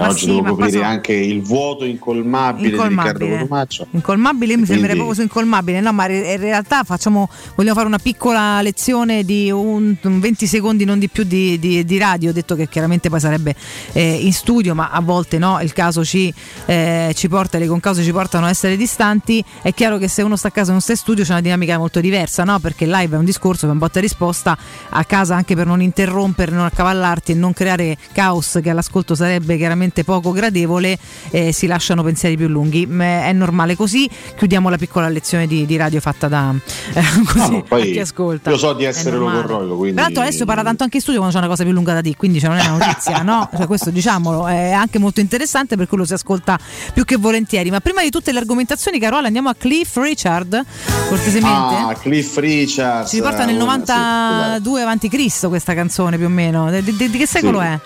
[0.00, 3.38] Ma oggi sì, devo coprire sono- anche il vuoto incolmabile, di Riccardo Incolmabile.
[3.38, 3.86] Cotumaccio.
[3.90, 7.86] Incolmabile, io mi Quindi- sembra proprio su incolmabile, no, ma in realtà facciamo, vogliamo fare
[7.88, 12.30] una piccola lezione di un, un 20 secondi, non di più di, di- di radio,
[12.30, 13.54] ho detto che chiaramente poi sarebbe
[13.92, 16.32] eh, in studio, ma a volte no, il caso ci,
[16.66, 20.36] eh, ci porta, le concause ci portano a essere distanti, è chiaro che se uno
[20.36, 22.58] sta a casa e non sta in studio c'è una dinamica molto diversa, no?
[22.58, 24.56] perché live è un discorso, è un botta e risposta,
[24.90, 29.56] a casa anche per non interrompere, non accavallarti e non creare caos che all'ascolto sarebbe
[29.56, 30.98] chiaramente poco gradevole,
[31.30, 32.86] eh, si lasciano pensieri più lunghi.
[32.86, 34.08] Mm, È normale così.
[34.36, 36.54] Chiudiamo la piccola lezione di, di radio fatta da
[36.94, 38.50] eh, così, No, poi chi ascolta.
[38.50, 39.94] Io so di essere logorroico, quindi.
[39.96, 42.16] Peraltro adesso parla tanto anche in studio quando c'è una cosa più lunga da dire,
[42.16, 43.48] quindi cioè, non è una notizia, no?
[43.56, 46.58] Cioè, questo diciamolo è anche molto interessante per quello si ascolta
[46.92, 47.70] più che volentieri.
[47.70, 50.64] Ma prima di tutte le argomentazioni, Carola, andiamo a Cliff Richard,
[51.08, 51.74] cortesemente.
[51.74, 53.10] Ah, Cliff Richards.
[53.10, 56.70] Ci riporta nel eh, una- sì, 92 avanti Cristo questa canzone più o meno.
[56.70, 57.66] Di, di- di che secolo Sì.
[57.66, 57.80] è?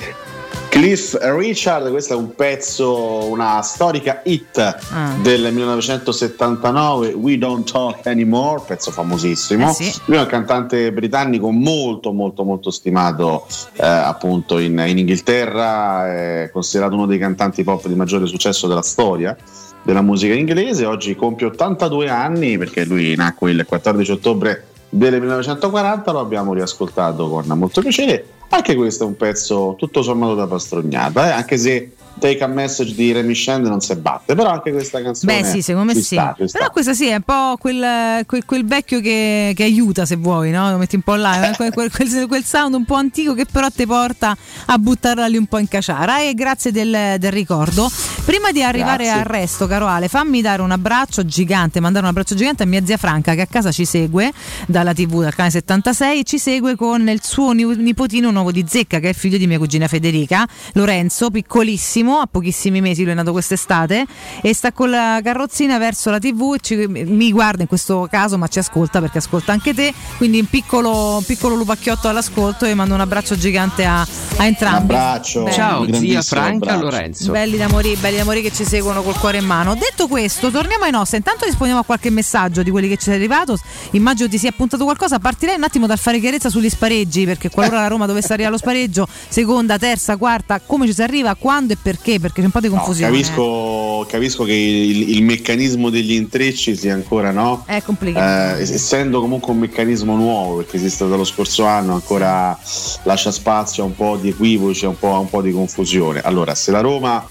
[0.72, 5.14] Cliff Richard, questo è un pezzo, una storica hit Ah.
[5.20, 9.68] del 1979, We Don't Talk Anymore, pezzo famosissimo.
[9.68, 10.00] Eh sì.
[10.06, 16.50] Lui è un cantante britannico molto molto molto stimato eh, appunto in, in Inghilterra, è
[16.50, 19.36] considerato uno dei cantanti pop di maggiore successo della storia
[19.82, 26.12] della musica inglese, oggi compie 82 anni perché lui nacque il 14 ottobre del 1940,
[26.12, 28.31] lo abbiamo riascoltato con molto piacere.
[28.54, 31.92] Anche questo è un pezzo tutto sommato da pastognata, eh, anche se
[32.22, 35.60] Take a Message di Remy Shand non si batte, però anche questa canzone Beh, sì,
[35.60, 36.14] secondo me sì.
[36.14, 36.58] sta, ci sta.
[36.58, 40.52] Però questa sì è un po' quel, quel- quel vecchio che, che aiuta se vuoi,
[40.52, 40.70] no?
[40.70, 43.86] Lo metti un po' là, eh, quel, quel- sound un po' antico che però ti
[43.86, 44.36] porta
[44.66, 46.20] a buttarla lì un po' in caciara.
[46.22, 47.90] E grazie del, del ricordo.
[48.24, 49.20] Prima di arrivare Grazie.
[49.20, 52.96] al resto, Caroale, fammi dare un abbraccio gigante, mandare un abbraccio gigante a mia zia
[52.96, 54.32] Franca che a casa ci segue
[54.68, 58.64] dalla TV, dal canale 76, e ci segue con il suo ni- nipotino nuovo di
[58.68, 63.14] zecca, che è figlio di mia cugina Federica, Lorenzo, piccolissimo, a pochissimi mesi, lui è
[63.14, 64.06] nato quest'estate,
[64.42, 68.38] e sta con la carrozzina verso la TV e ci- mi guarda in questo caso,
[68.38, 72.74] ma ci ascolta perché ascolta anche te, quindi un piccolo, un piccolo lupacchiotto all'ascolto e
[72.74, 74.92] mando un abbraccio gigante a, a entrambi.
[74.92, 75.54] Un abbraccio, Belli.
[75.54, 76.80] Ciao, un zia Franca abbraccio.
[76.82, 77.32] Lorenzo.
[77.32, 79.74] Belli da morire, belli da morire che ci seguono col cuore in mano.
[79.74, 81.16] Detto questo, torniamo ai nostri.
[81.18, 83.56] Intanto rispondiamo a qualche messaggio di quelli che ci è arrivato.
[83.92, 85.18] Immagino ti sia appuntato qualcosa.
[85.18, 88.58] Partirei un attimo dal fare chiarezza sugli spareggi, perché qualora la Roma dovesse arrivare allo
[88.58, 92.01] spareggio, seconda, terza, quarta, come ci si arriva, quando e perché?
[92.02, 93.10] Perché c'è un po' di No, confusione.
[93.12, 97.62] capisco, capisco che il, il meccanismo degli intrecci sia ancora no?
[97.66, 98.56] È complicato.
[98.58, 102.58] Eh, es- essendo comunque un meccanismo nuovo perché esiste dallo scorso anno ancora
[103.04, 106.20] lascia spazio a un po' di equivoci a un po', a un po' di confusione
[106.22, 107.26] allora se la Roma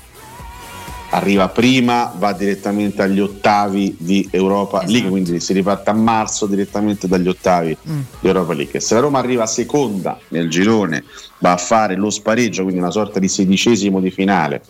[1.13, 4.91] arriva prima, va direttamente agli ottavi di Europa Esatto.
[4.91, 7.99] League, quindi si riparte a marzo direttamente dagli ottavi Mm.
[8.21, 8.79] di Europa League.
[8.79, 11.03] Se la Roma arriva seconda nel girone,
[11.39, 14.61] va a fare lo spareggio, quindi una sorta di sedicesimo di finale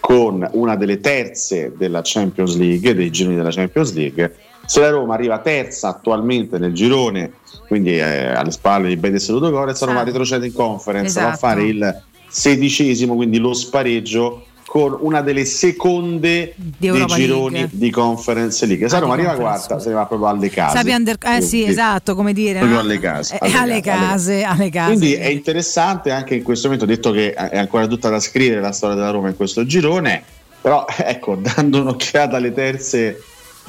[0.00, 4.34] con una delle terze della Champions League, dei gironi della Champions League.
[4.64, 7.32] Se la Roma arriva terza attualmente nel girone,
[7.68, 11.32] quindi eh, alle spalle di Betis e Ludogorets, la Roma retrocede in conference, va a
[11.32, 11.46] Esatto.
[11.46, 17.70] fare il sedicesimo, quindi lo spareggio con una delle seconde dei Europa gironi League.
[17.76, 18.86] di Conference League.
[18.86, 20.76] Ah, la Roma di arriva quarta, se ne va proprio alle case.
[20.76, 22.58] Sapi under- eh sì, esatto, come dire.
[22.60, 22.84] Proprio no?
[22.84, 24.86] alle case, Eh, alle alle case, case, alle case.
[24.94, 28.70] Quindi è interessante anche in questo momento, detto che è ancora tutta da scrivere la
[28.70, 30.22] storia della Roma in questo girone,
[30.60, 33.20] però ecco, dando un'occhiata alle terze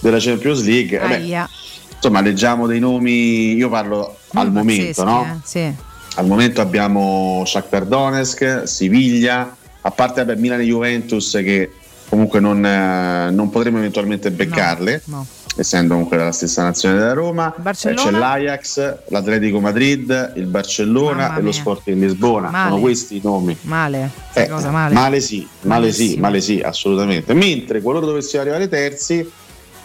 [0.01, 1.47] della Champions League, eh beh,
[1.95, 5.23] insomma leggiamo dei nomi, io parlo al Mm, momento, pazzeschi, no?
[5.25, 5.73] eh, Sì.
[6.17, 11.71] Al momento abbiamo Shakhtar Donetsk, Siviglia, a parte vabbè, Milan e Juventus che
[12.11, 15.25] comunque non, eh, non potremo eventualmente beccarle, no.
[15.55, 17.55] essendo comunque della stessa nazione della Roma.
[17.55, 21.51] Eh, c'è l'Ajax, l'Atletico Madrid, il Barcellona Mamma e lo.
[21.53, 22.49] Sporting Lisbona.
[22.49, 22.69] Male.
[22.69, 23.57] Sono questi i nomi.
[23.61, 24.09] Male.
[24.33, 24.93] Eh, cosa male.
[24.93, 27.33] male sì, male sì, male sì, assolutamente.
[27.33, 29.31] Mentre qualora dovessimo arrivare terzi,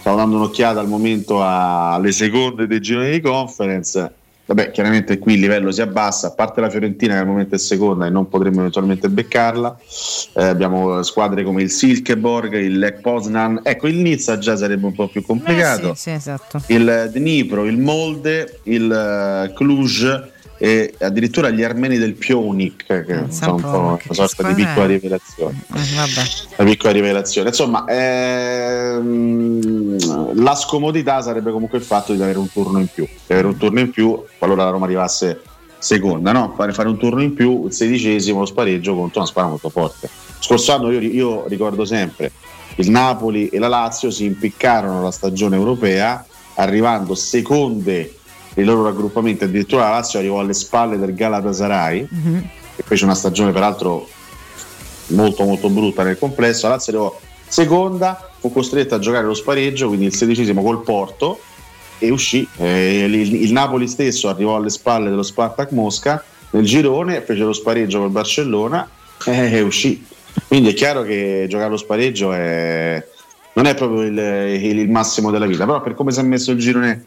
[0.00, 4.12] stavo dando un'occhiata al momento alle seconde dei gironi di conference.
[4.46, 7.58] Vabbè, chiaramente qui il livello si abbassa, a parte la Fiorentina che al momento è
[7.58, 9.76] seconda e non potremmo eventualmente beccarla.
[10.34, 13.60] Eh, abbiamo squadre come il Silkeborg, il Lech Poznan.
[13.64, 15.90] Ecco, il Nizza già sarebbe un po' più complicato.
[15.90, 16.62] Eh, sì, sì, esatto.
[16.68, 23.56] Il Dnipro, il Molde, il eh, Cluj e addirittura gli armeni del Pionik, che sono
[23.56, 24.88] un po' una sorta di piccola è?
[24.88, 25.80] rivelazione Eh,
[26.56, 27.48] una piccola rivelazione.
[27.48, 29.14] Insomma, ehm,
[30.42, 33.04] la scomodità sarebbe comunque il fatto di avere un turno in più.
[33.04, 35.42] Di avere un turno in più qualora la Roma arrivasse
[35.78, 36.54] seconda, no?
[36.56, 40.08] Fare, fare un turno in più, il sedicesimo, lo spareggio contro una squadra molto forte.
[40.38, 42.32] Scorso anno io, io ricordo sempre
[42.76, 46.24] il Napoli e la Lazio si impiccarono la stagione europea
[46.54, 48.14] arrivando seconde
[48.56, 52.48] nei loro raggruppamenti, addirittura la Lazio arrivò alle spalle del Galatasaray Mhm.
[52.76, 54.08] che fece una stagione peraltro
[55.08, 56.66] molto molto brutta nel complesso.
[56.66, 61.38] La Lazio arrivò seconda, fu costretta a giocare lo spareggio, quindi il sedicesimo col Porto
[61.98, 62.46] e uscì.
[62.56, 63.14] Eh, il,
[63.44, 68.10] il Napoli stesso arrivò alle spalle dello Spartak Mosca nel girone, fece lo spareggio col
[68.10, 68.88] Barcellona
[69.26, 70.04] eh, e uscì.
[70.48, 73.02] Quindi è chiaro che giocare lo spareggio è-
[73.54, 74.18] non è proprio il,
[74.62, 77.04] il- il massimo della vita, però per come si è messo il girone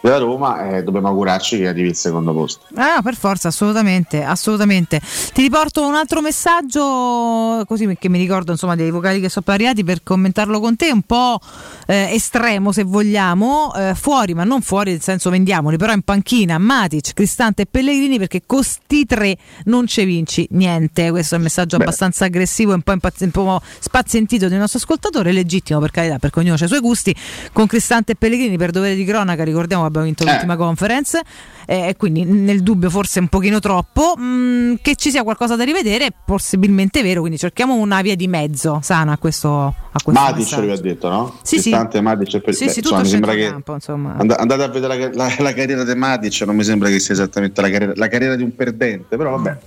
[0.00, 2.66] della Roma eh, dobbiamo augurarci che arrivi il secondo posto.
[2.74, 5.00] Ah, per forza, assolutamente, assolutamente.
[5.32, 9.82] Ti riporto un altro messaggio, così che mi ricordo insomma dei vocali che sono arrivati
[9.84, 11.40] per commentarlo con te, un po'
[11.86, 16.58] eh, estremo se vogliamo, eh, fuori, ma non fuori nel senso vendiamoli, però in panchina
[16.58, 21.10] Matic, Cristante e Pellegrini perché con sti tre non ci vinci niente.
[21.10, 25.32] Questo è un messaggio abbastanza aggressivo e un po', un po' spazientito del nostro ascoltatore,
[25.32, 27.14] legittimo per carità, perché ognuno ha i suoi gusti.
[27.52, 30.30] Con Cristante e Pellegrini per dovere di cronaca ricordiamo abbiamo vinto Eh.
[30.30, 31.20] l'ultima conference
[31.66, 35.64] eh, e quindi nel dubbio forse un pochino troppo mm, che ci sia qualcosa da
[35.64, 40.22] rivedere è possibilmente vero quindi cerchiamo una via di mezzo sana a questo, a questo
[40.22, 41.38] Matic aveva detto, no?
[41.42, 41.70] Sì, sì.
[41.70, 44.62] Cristante, Matic Pel- sì beh, sì tutto insomma, mi sembra che centrocampo insomma and- andate
[44.62, 47.70] a vedere la, la- la carriera di Matic, non mi sembra che sia esattamente la
[47.70, 49.58] carriera, la carriera di un perdente, però vabbè,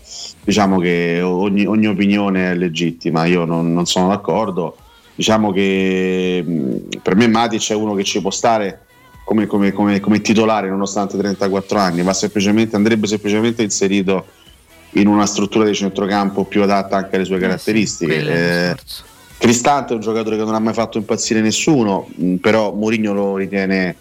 [0.43, 4.76] diciamo che ogni, ogni opinione è legittima, io non, non sono d'accordo.
[5.14, 8.85] Diciamo che mh, per me Matic è uno che ci può stare
[9.31, 14.25] come, come- come- come titolare nonostante 34 anni, ma semplicemente, andrebbe semplicemente inserito
[14.95, 18.13] in una struttura di centrocampo più adatta anche alle sue caratteristiche.
[18.13, 18.77] quello è il Eh,
[19.37, 22.07] Cristante è un giocatore che non ha mai fatto impazzire nessuno,
[22.39, 23.95] però Mourinho lo ritiene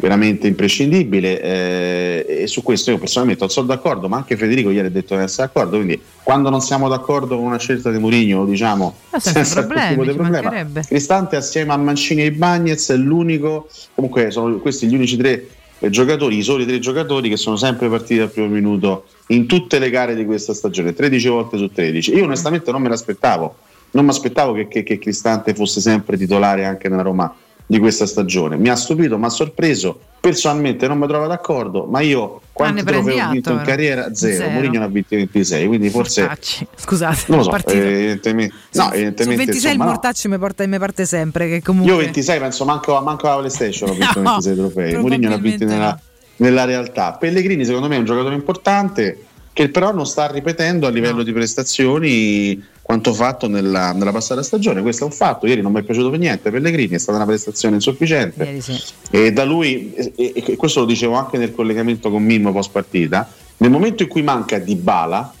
[0.00, 4.88] veramente imprescindibile eh, e su questo io personalmente non sono d'accordo, ma anche Federico ieri
[4.88, 8.44] ha detto di essere d'accordo, quindi quando non siamo d'accordo con una scelta di Mourinho
[8.46, 10.80] diciamo Ma senza senza alcun problemi, tipo di problema.
[10.80, 15.46] Cristante assieme a Mancini e Bagnez è l'unico, comunque sono questi gli unici tre
[15.88, 19.90] giocatori, i soli tre giocatori che sono sempre partiti dal primo minuto in tutte le
[19.90, 22.14] gare di questa stagione, 13 volte su 13.
[22.14, 23.56] Io onestamente non me l'aspettavo,
[23.92, 27.34] non mi aspettavo che, che- che Cristante fosse sempre titolare anche nella Roma
[27.70, 28.56] di questa stagione.
[28.56, 30.00] Mi ha stupito, mi ha sorpreso.
[30.18, 34.12] Personalmente non mi trovo d'accordo, ma io quanti Ah, prendi trofei ho vinto in carriera?
[34.12, 34.36] Zero.
[34.38, 34.50] Zero.
[34.50, 38.88] Mourinho ne ha vinti 26, quindi forse Mortacci, scusate non lo so, evidentemente, no, su
[38.92, 39.84] evidentemente 26 insomma, il no.
[39.84, 43.90] Mortacci mi, porta, mi parte sempre che comunque Io 26 penso manco, manco alla PlayStation
[43.90, 44.96] ho vinto No, 26 trofei.
[44.96, 46.00] Mourinho ne ha vinti nella,
[46.36, 47.12] nella realtà.
[47.12, 51.32] Pellegrini secondo me è un giocatore importante che però non sta ripetendo a livello di
[51.32, 54.82] prestazioni quanto fatto nella, nella passata stagione.
[54.82, 55.46] Questo è un fatto.
[55.46, 56.50] Ieri non mi è piaciuto per niente.
[56.50, 58.60] Pellegrini è stata una prestazione insufficiente.
[58.60, 58.80] Sì.
[59.10, 63.30] E da lui, e, e- questo lo dicevo anche nel collegamento con Mimmo post partita,
[63.58, 65.34] nel momento in cui manca Dybala,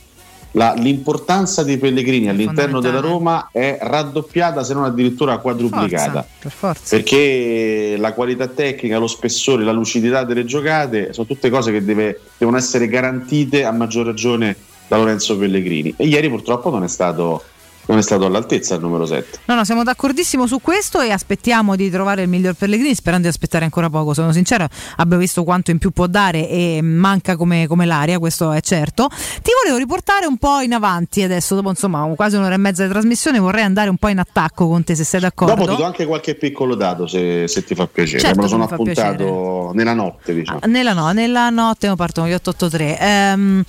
[0.52, 6.26] la- l'importanza dei Pellegrini all'interno della Roma è raddoppiata se non addirittura quadruplicata.
[6.38, 6.96] Per forza.
[6.96, 12.20] Perché la qualità tecnica, lo spessore, la lucidità delle giocate sono tutte cose che deve-
[12.36, 14.56] devono essere garantite a maggior ragione
[14.88, 15.94] da Lorenzo Pellegrini.
[15.96, 17.44] E ieri purtroppo non è stato,
[17.86, 19.40] non è stato all'altezza il numero 7.
[19.46, 23.32] No, no, siamo d'accordissimo su questo e aspettiamo di trovare il miglior Pellegrini, sperando di
[23.32, 24.14] aspettare ancora poco.
[24.14, 28.52] Sono sincera, abbiamo visto quanto in più può dare e manca come, come l'aria, questo
[28.52, 29.08] è certo.
[29.08, 32.90] Ti volevo riportare un po' in avanti adesso, dopo insomma quasi un'ora e mezza di
[32.90, 35.54] trasmissione, vorrei andare un po' in attacco con te se sei d'accordo.
[35.56, 38.20] Dopo ti do anche qualche piccolo dato se, se ti fa piacere.
[38.20, 40.60] Certo Me lo sono appuntato nella notte, diciamo.
[40.66, 42.98] Nella, no, nella notte non partono gli 883.
[43.00, 43.64] Ehm,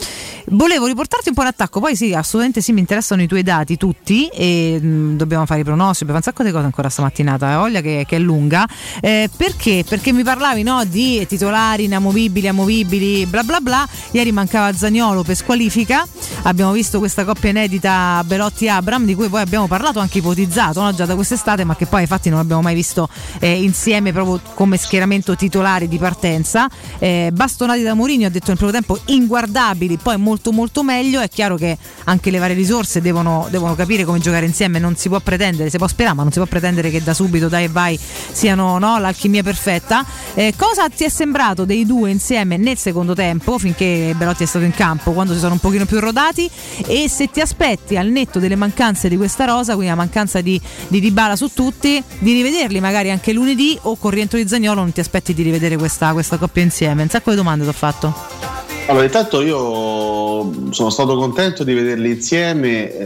[0.49, 3.77] volevo riportarti un po' in attacco, poi sì, assolutamente sì, mi interessano i tuoi dati
[3.77, 7.55] tutti e mh, dobbiamo fare i pronostici, abbiamo un sacco di cose ancora stamattinata, eh,
[7.55, 8.67] voglia che, che è lunga.
[8.99, 9.83] Eh, perché?
[9.87, 13.87] Perché mi parlavi no, di titolari inamovibili, amovibili, bla bla bla.
[14.11, 16.05] Ieri mancava Zagnolo per squalifica,
[16.43, 21.05] abbiamo visto questa coppia inedita Belotti-Abram di cui poi abbiamo parlato, anche ipotizzato no, già
[21.05, 23.07] da quest'estate, ma che poi infatti non abbiamo mai visto
[23.39, 26.67] eh, insieme proprio come schieramento titolare di partenza.
[26.99, 31.21] Eh, bastonati da Mourinho, ha detto nel primo tempo inguardabili, poi molto molto meglio.
[31.21, 35.09] È chiaro che anche le varie risorse devono, devono capire come giocare insieme, non si
[35.09, 37.67] può pretendere, si può sperare, ma non si può pretendere che da subito dai e
[37.67, 37.99] vai
[38.31, 40.05] siano no, l'alchimia perfetta.
[40.33, 44.65] Eh, cosa ti è sembrato dei due insieme nel secondo tempo, finché Belotti è stato
[44.65, 46.49] in campo, quando si sono un pochino più rodati?
[46.87, 50.59] E se ti aspetti al netto delle mancanze di questa rosa, quindi la mancanza di,
[50.87, 54.91] di Dybala su tutti, di rivederli magari anche lunedì o con rientro di Zagnolo non
[54.91, 57.03] ti aspetti di rivedere questa, questa coppia insieme?
[57.03, 58.59] Un sacco di domande ti ho fatto.
[58.87, 63.05] Allora, intanto io sono stato contento di vederli insieme eh,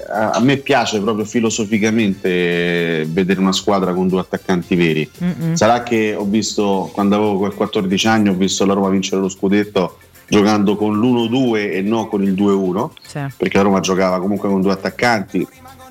[0.00, 5.10] perché a, a me piace proprio filosoficamente vedere una squadra con due attaccanti veri.
[5.22, 5.54] Mm-mm.
[5.54, 9.28] Sarà che ho visto, quando avevo quel 14 anni, ho visto la Roma vincere lo
[9.28, 9.98] scudetto
[10.28, 13.18] giocando con l'1-2 e non con il 2-1, Sì.
[13.36, 15.44] perché la Roma giocava comunque con due attaccanti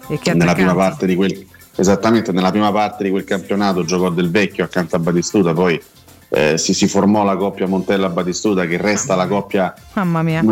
[0.08, 1.46] E che nella prima parte di quel
[1.76, 5.80] esattamente nella prima parte di quel campionato giocò del vecchio accanto a Batistuta poi
[6.32, 9.74] eh, si, si formò la coppia Montella-Batistuta che resta la coppia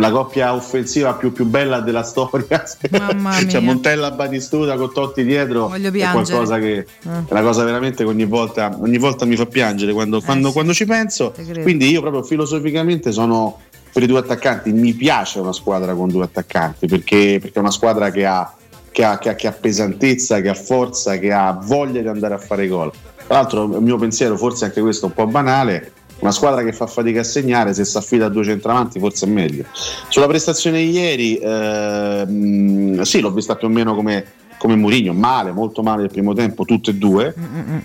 [0.02, 2.64] la coppia offensiva più, più bella della storia.
[3.48, 3.62] Cioè mia.
[3.62, 6.86] Montella Batistuta con Totti dietro è qualcosa che Eh.
[7.04, 10.74] è una cosa veramente che ogni volta, ogni volta mi fa piangere quando, quando- quando
[10.74, 11.34] ci penso.
[11.62, 13.60] Quindi io proprio filosoficamente sono
[13.94, 14.72] per i due attaccanti.
[14.74, 18.52] Mi piace una squadra con due attaccanti perché, perché è una squadra che ha,
[18.92, 22.34] che, ha, che ha- che ha pesantezza che ha forza che ha voglia di andare
[22.34, 22.92] a fare gol
[23.28, 26.74] tra l'altro il mio pensiero forse anche questo è un po' banale una squadra che
[26.74, 29.66] fa fatica a segnare se si affida a due centravanti forse è meglio.
[30.08, 34.26] Sulla prestazione di ieri ehm, sì l'ho vista più o meno come,
[34.58, 37.36] come Mourinho male, molto male il primo tempo tutte e due.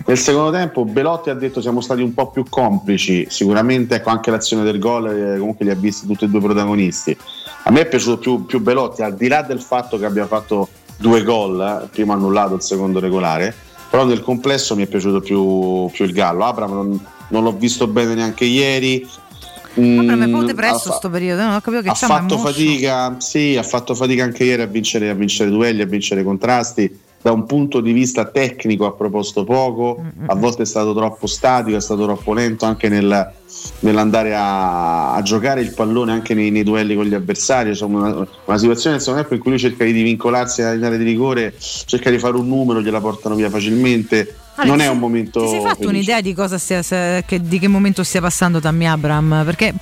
[0.06, 4.30] Nel secondo tempo Belotti ha detto siamo stati un po' più complici sicuramente ecco anche
[4.30, 7.16] l'azione del gol eh, comunque li ha visti tutti e due i protagonisti.
[7.64, 10.68] A me è piaciuto più, più Belotti al di là del fatto che abbia fatto
[10.96, 13.54] due gol eh, il primo annullato il secondo regolare
[13.92, 16.46] però nel complesso mi è piaciuto più, più il Gallo.
[16.46, 19.06] Abram non, non l'ho visto bene neanche ieri.
[19.74, 23.16] Ma è poco ha depresso fa- sto periodo, non ho capito che ha fatto fatica,
[23.18, 27.00] sì, ha fatto fatica anche ieri a vincere, a vincere duelli, a vincere contrasti.
[27.22, 31.76] Da un punto di vista tecnico ha proposto poco, a volte è stato troppo statico,
[31.76, 33.32] è stato troppo lento anche nel-
[33.80, 37.68] nell'andare a, a giocare il pallone anche nei, nei duelli con gli avversari.
[37.70, 41.04] Insomma, una, una situazione nel secondo tempo in cui lui cerca di vincolarsi all'area di
[41.04, 44.34] rigore, cerca di fare un numero, gliela portano via facilmente.
[44.56, 45.40] Ale, non è un momento.
[45.40, 45.88] Ti sei fatto felice.
[45.88, 49.42] un'idea di cosa stia, se- che- di che momento stia passando Tammy Abram?
[49.44, 49.72] Perché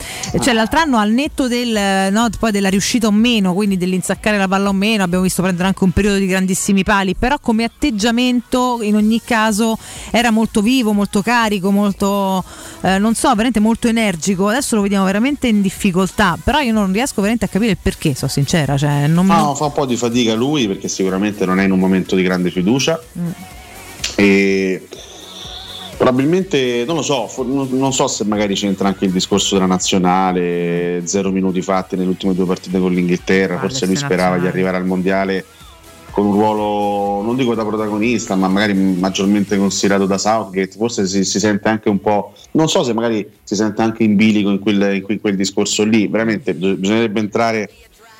[0.40, 4.46] cioè, l'altro anno al netto del, no, poi della riuscita o meno, quindi dell'insaccare la
[4.46, 8.78] palla o meno, abbiamo visto prendere anche un periodo di grandissimi pali, però come atteggiamento
[8.82, 9.76] in ogni caso
[10.10, 12.44] era molto vivo, molto carico, molto,
[12.82, 14.48] eh, non so, veramente molto energico.
[14.48, 18.14] Adesso lo vediamo veramente in difficoltà, però io non riesco veramente a capire il perché,
[18.14, 18.76] sono sincera.
[18.76, 21.78] Cioè, non No, fa un po' di fatica lui perché sicuramente non è in un
[21.78, 23.00] momento di grande fiducia.
[23.18, 23.28] Mm.
[24.20, 24.86] E
[25.96, 31.30] probabilmente non lo so, non so se magari c'entra anche il discorso della nazionale, zero
[31.30, 34.48] minuti fatti nelle ultime due partite con l'Inghilterra, forse lui sperava di nazionali.
[34.48, 35.44] arrivare al mondiale
[36.10, 41.24] con un ruolo, non dico da protagonista, ma magari maggiormente considerato da Southgate, forse si,
[41.24, 44.58] si sente anche un po', non so se magari si sente anche in bilico in
[44.58, 47.70] quel, in quel- discorso lì, veramente bis- bisognerebbe entrare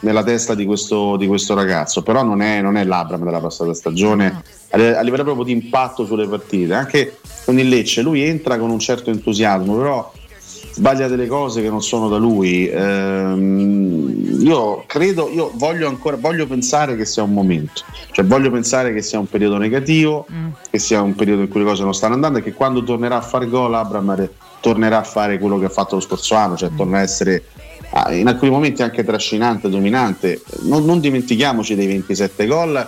[0.01, 3.74] nella testa di questo, di questo ragazzo, però non è, non è l'Abram della passata
[3.74, 8.22] stagione, a, li- a livello proprio di impatto sulle partite, anche con il Lecce, lui
[8.22, 10.12] entra con un certo entusiasmo, però
[10.72, 12.68] sbaglia delle cose che non sono da lui.
[12.68, 17.82] Ehm, io credo, io voglio ancora, voglio pensare che sia un momento,
[18.12, 20.27] cioè voglio pensare che sia un periodo negativo,
[20.70, 23.16] che sia un periodo in cui le cose non stanno andando e che quando tornerà
[23.16, 24.28] a fare gol Abram
[24.60, 27.44] tornerà a fare quello che ha fatto lo scorso anno, cioè tornerà a essere
[28.11, 30.43] in alcuni momenti anche trascinante, dominante.
[30.62, 32.87] Non, non dimentichiamoci dei 27 gol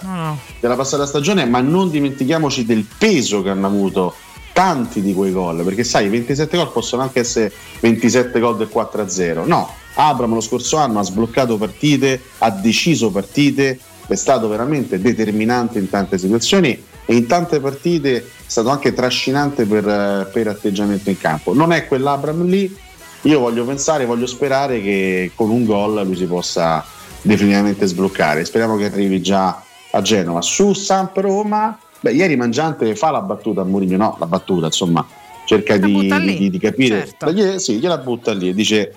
[0.61, 4.15] della passata stagione, ma non dimentichiamoci del peso che hanno avuto
[4.53, 8.71] tanti di quei gol, perché sai, i 27 gol possono anche essere 27 gol del
[8.73, 9.47] 4-0.
[9.47, 15.79] No, Abram lo scorso anno ha sbloccato partite, ha deciso partite, è stato veramente determinante
[15.79, 21.11] in tante situazioni e in tante partite è stato anche trascinante per, eh, per atteggiamento
[21.11, 21.55] in campo.
[21.55, 22.75] Non è quell'Abram lì,
[23.23, 26.85] io voglio pensare, voglio sperare che con un gol lui si possa
[27.23, 28.45] definitivamente sbloccare.
[28.45, 30.43] Speriamo che arrivi già a Genova.
[30.43, 35.07] Su Samp Roma, beh, ieri Mangiante fa la battuta a Mourinho, no, la battuta, insomma,
[35.45, 37.07] cerca di, di- di capire.
[37.07, 37.59] certo.
[37.59, 38.95] Sì, gliela butta lì e dice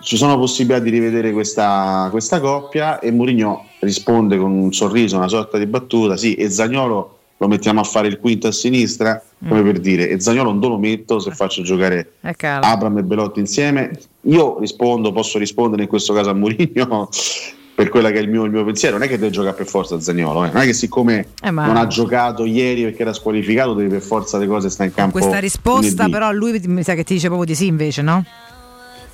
[0.00, 5.28] ci sono possibilità di rivedere questa, questa coppia e Mourinho risponde con un sorriso, una
[5.28, 9.62] sorta di battuta, sì, e Zagnolo lo mettiamo a fare il quinto a sinistra, come
[9.62, 12.34] per dire, e Zagnolo non lo metto se faccio giocare Eh.
[12.40, 13.90] Abram e Belotti insieme.
[14.22, 17.08] Io rispondo, posso rispondere in questo caso a Mourinho
[17.74, 18.96] per quella che è il mio, il mio pensiero.
[18.96, 20.50] Non è che deve giocare per forza Zagnolo, eh.
[20.52, 24.00] non è che siccome Eh, ma- non ha giocato ieri perché era squalificato, devi per
[24.00, 25.18] forza le cose stare in campo.
[25.18, 28.24] Questa risposta, però, lui mi sa che ti dice proprio di sì, invece, no?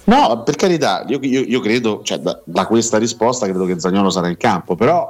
[0.05, 4.11] No, per carità, io, io- io credo, cioè, da, da questa risposta credo che Zagnolo
[4.11, 5.09] sarà in campo, però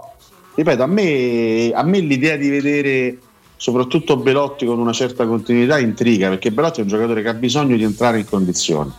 [0.54, 3.18] ripeto, a me, a me l'idea di vedere
[3.56, 7.76] soprattutto Belotti con una certa continuità intriga, perché Belotti è un giocatore che ha bisogno
[7.76, 8.90] di entrare in condizioni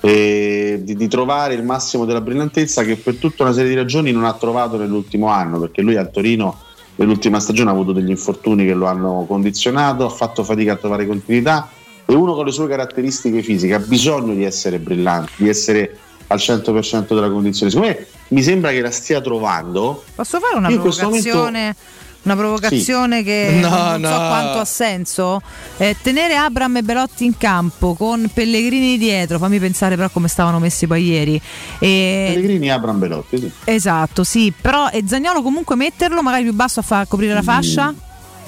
[0.00, 4.10] e di, di trovare il massimo della brillantezza che per tutta una serie di ragioni
[4.10, 6.58] non ha trovato nell'ultimo anno, perché lui al Torino
[6.96, 11.06] nell'ultima stagione ha avuto degli infortuni che lo hanno condizionato, ha fatto fatica a trovare
[11.06, 11.70] continuità
[12.04, 15.96] e uno con le sue caratteristiche fisiche ha bisogno di essere brillante, di essere
[16.30, 17.70] al 100% della condizione.
[17.72, 20.04] Secondo me mi sembra che la stia trovando.
[20.14, 21.74] Posso fare una provocazione?
[22.22, 23.24] Una provocazione Sì.
[23.24, 24.16] che No, non so no.
[24.28, 25.40] quanto ha senso.
[25.78, 30.58] Eh, tenere Abram e Belotti in campo con Pellegrini dietro, fammi pensare però come stavano
[30.58, 31.40] messi poi ieri.
[31.78, 33.50] E- Pellegrini Abram Belotti, sì.
[33.64, 37.92] Esatto, sì, però e Zagnolo comunque metterlo magari più basso a far coprire la fascia?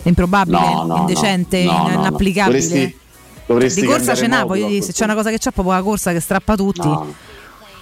[0.02, 0.62] È improbabile, Mm.
[0.62, 2.00] No, no, indecente, no, no, in- no, no.
[2.00, 2.58] inapplicabile.
[2.60, 2.96] Dovresti-
[3.46, 6.12] dovresti di corsa ce n'ha, dire, se c'è una cosa che c'ha proprio la corsa
[6.12, 6.88] che strappa tutti.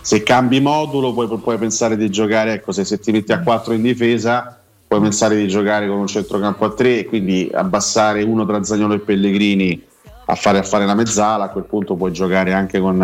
[0.01, 3.75] Se cambi modulo puoi, puoi pensare di giocare, ecco, se, se ti metti a 4
[3.75, 4.61] in difesa
[4.91, 8.95] puoi pensare di giocare con un centrocampo a 3 e quindi abbassare uno tra Zagnolo
[8.95, 9.81] e Pellegrini
[10.25, 13.01] a fare, a fare la mezzala, a quel punto puoi giocare anche con,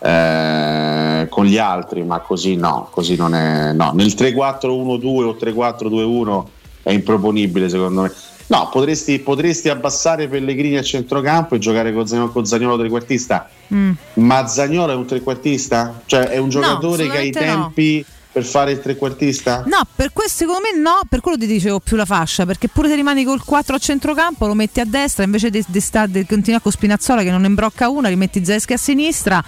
[0.00, 3.72] eh, con gli altri, ma così no, così non è...
[3.72, 3.92] No.
[3.94, 6.44] Nel 3-4-1-2 o 3-4-2-1
[6.82, 8.12] è improponibile secondo me.
[8.46, 13.92] No, potresti, potresti abbassare Pellegrini a centrocampo e giocare con Zagnolo, con Zagnolo trequartista, Mm.
[14.14, 16.02] ma Zagnolo è un trequartista?
[16.04, 17.62] Cioè è un giocatore che ha i assolutamente no.
[17.62, 19.62] tempi per fare il trequartista?
[19.66, 22.88] No, per questo secondo me no, per quello ti dicevo più la fascia, perché pure
[22.88, 26.26] se rimani col 4 a centrocampo lo metti a destra, invece di, di sta- di
[26.26, 29.42] continuare con Spinazzola che non ne imbrocca una, rimetti Zeschi a sinistra,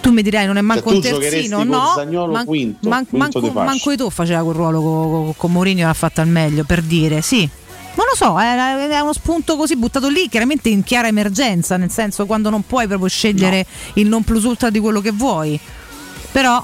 [0.00, 1.92] tu mi dirai non è manco Cioè, un terzino, con no?
[1.96, 3.64] Zaniolo quinto, quinto manco, di fascia.
[3.64, 7.48] manco Eto'o faceva quel ruolo con, con Mourinho l'ha fatto al meglio, per dire, sì.
[7.96, 11.90] Non lo so, è, è uno spunto così buttato lì, chiaramente in chiara emergenza, nel
[11.90, 13.64] senso quando non puoi proprio scegliere
[13.94, 15.58] il non plus ultra di quello che vuoi.
[16.30, 16.62] Però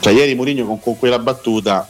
[0.00, 1.88] Cioè ieri Mourinho con, con quella battuta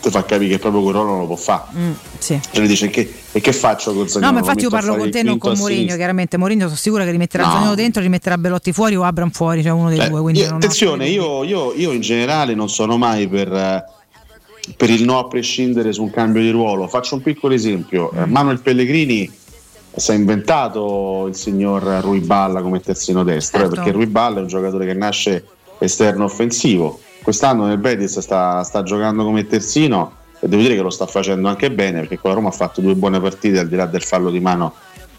[0.00, 1.62] ti fa capire che proprio ruolo non lo può fare.
[1.76, 2.38] mm, sì.
[2.50, 4.26] Cioè lui dice che, e che faccio con Zagnolo?
[4.26, 6.36] No, ma infatti io parlo con te, non con Mourinho, chiaramente.
[6.36, 7.52] Mourinho sono sicura che rimetterà No.
[7.52, 10.20] Zagnolo dentro, rimetterà Belotti fuori o Abram fuori, cioè uno dei Eh, due.
[10.20, 13.84] Quindi io- attenzione, io, io- io in generale non sono mai per, eh,
[14.76, 16.86] per il no a prescindere su un cambio di ruolo.
[16.88, 18.10] Faccio un piccolo esempio.
[18.12, 19.30] Eh, Manuel Pellegrini
[19.94, 23.74] si è inventato il signor Rui Balla come terzino destro, eh, Certo.
[23.76, 25.44] perché Rui Balla è un giocatore che nasce
[25.78, 27.00] esterno offensivo.
[27.22, 31.48] Quest'anno nel Betis sta, sta giocando come terzino e devo dire che lo sta facendo
[31.48, 34.02] anche bene perché con la Roma ha fatto due buone partite al di là del
[34.02, 34.74] fallo di mano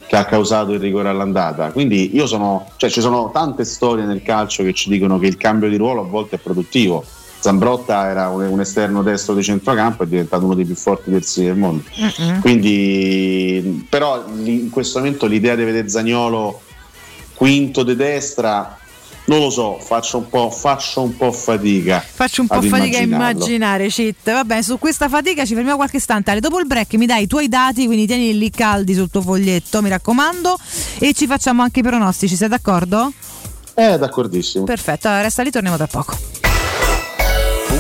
[0.07, 1.71] che ha causato il rigore all'andata.
[1.71, 5.38] Quindi io sono, cioè ci sono tante storie nel calcio che ci dicono che il
[5.38, 7.03] cambio di ruolo a volte è produttivo.
[7.40, 11.56] Zambrotta era un, esterno destro di centrocampo, è diventato uno dei più forti terzini del
[11.56, 11.84] mondo.
[11.98, 12.41] Mm-mm.
[12.41, 16.61] Quindi, però in questo momento l'idea di vedere Zagnolo
[17.34, 18.78] quinto di destra,
[19.26, 22.03] non lo so, faccio un po', faccio un po' fatica.
[22.06, 24.26] Faccio un po' fatica a immaginare, cheat.
[24.26, 26.38] Va bene, su questa fatica ci fermiamo qualche istante.
[26.41, 29.82] Dopo il break mi dai i tuoi dati, quindi tieni lì caldi sul tuo foglietto,
[29.82, 30.57] mi raccomando.
[30.98, 33.14] E ci facciamo anche i pronostici, sei d'accordo?
[33.76, 34.66] Eh, d'accordissimo.
[34.66, 36.39] Perfetto, allora resta lì, torniamo tra poco.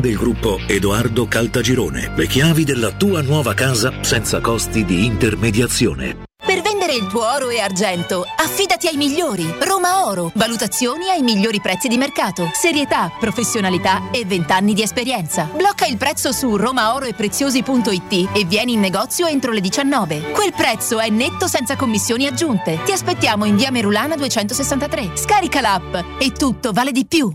[0.00, 2.12] del gruppo Edoardo Caltagirone.
[2.14, 6.24] Le chiavi della tua nuova casa senza costi di intermediazione.
[6.46, 9.52] Per vendere il tuo oro e argento, affidati ai migliori.
[9.58, 10.30] Roma Oro.
[10.34, 12.50] Valutazioni ai migliori prezzi di mercato.
[12.52, 15.50] Serietà, professionalità e 20 anni di esperienza.
[15.52, 20.30] Blocca il prezzo su romaoroepreziosi.it e vieni in negozio entro le 19.
[20.30, 22.78] Quel prezzo è netto senza commissioni aggiunte.
[22.84, 25.16] Ti aspettiamo in via Merulana 263.
[25.16, 27.34] Scarica l'app e tutto vale di più.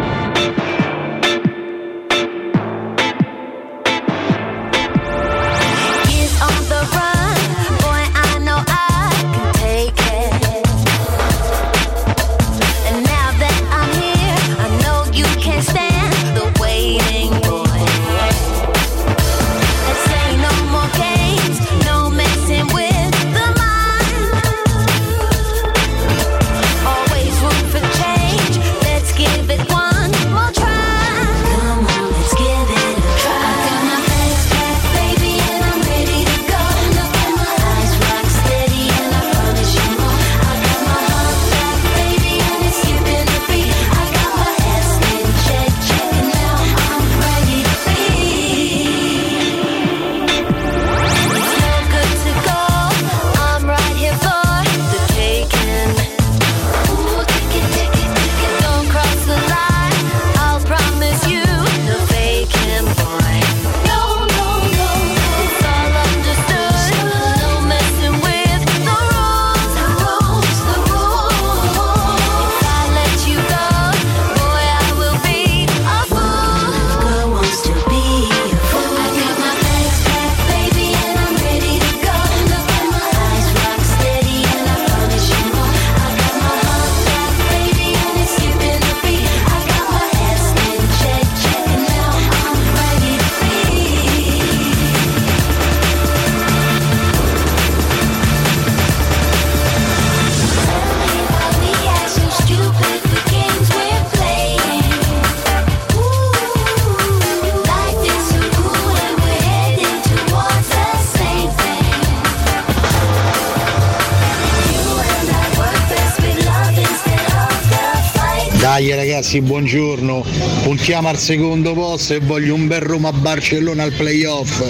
[119.31, 120.25] ragazzi, buongiorno.
[120.63, 124.61] Puntiamo al secondo posto e voglio un bel Roma Barcellona al playoff.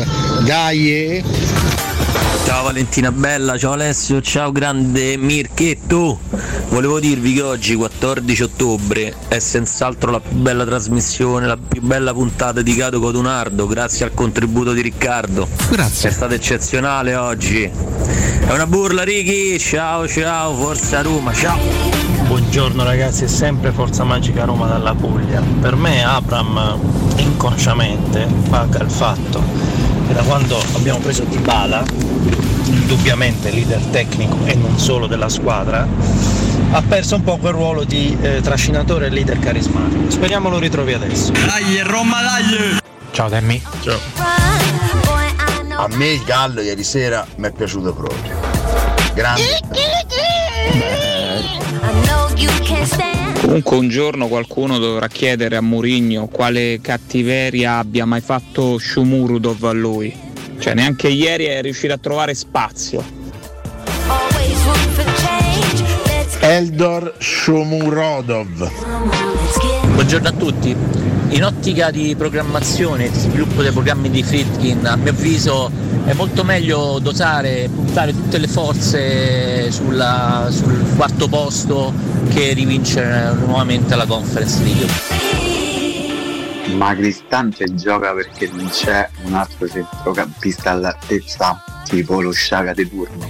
[0.44, 0.92] Dai!
[0.92, 1.24] eh.
[2.46, 6.20] Ciao Valentina Bella, ciao Alessio, ciao grande Mirchetto.
[6.70, 12.14] Volevo dirvi che oggi 14 ottobre è senz'altro la più bella trasmissione, la più bella
[12.14, 15.48] puntata di Cato Codunardo, grazie al contributo di Riccardo.
[15.70, 16.10] Grazie.
[16.10, 17.64] È stato eccezionale oggi.
[17.64, 22.01] È una burla Ricky, ciao ciao, forza Roma, ciao.
[22.54, 25.42] Buongiorno ragazzi, è sempre Forza Magica Roma dalla Puglia.
[25.62, 26.78] Per me Abram
[27.16, 29.42] inconsciamente paga il fatto
[30.06, 31.82] che da quando abbiamo preso Dybala,
[32.66, 35.88] indubbiamente leader tecnico e non solo della squadra,
[36.72, 40.12] ha perso un po' quel ruolo di eh, trascinatore e leader carismatico.
[40.12, 41.32] Speriamo lo ritrovi adesso.
[41.32, 42.80] Dai, Roma, dai!
[43.12, 43.64] Ciao Demmy.
[43.80, 43.98] Ciao.
[45.78, 48.34] A me il gallo ieri sera mi è piaciuto proprio.
[49.14, 49.60] Grande.
[53.42, 59.72] Comunque un giorno qualcuno dovrà chiedere a Mourinho quale cattiveria abbia mai fatto Shumurudov a
[59.72, 60.16] lui.
[60.60, 63.04] Cioè neanche ieri è riuscito a trovare spazio.
[66.42, 68.72] Eldor Shomurodov.
[69.92, 70.76] Buongiorno a tutti.
[71.30, 75.72] In ottica di programmazione e di sviluppo dei programmi di Friedkin, a mio avviso
[76.06, 81.94] è molto meglio dosare e puntare tutte le forze sulla- sul quarto posto
[82.32, 84.88] che rivincere nuovamente la conference league.
[86.76, 93.30] Ma Cristante gioca perché non c'è un altro centrocampista all'altezza tipo lo Sciaga di turno.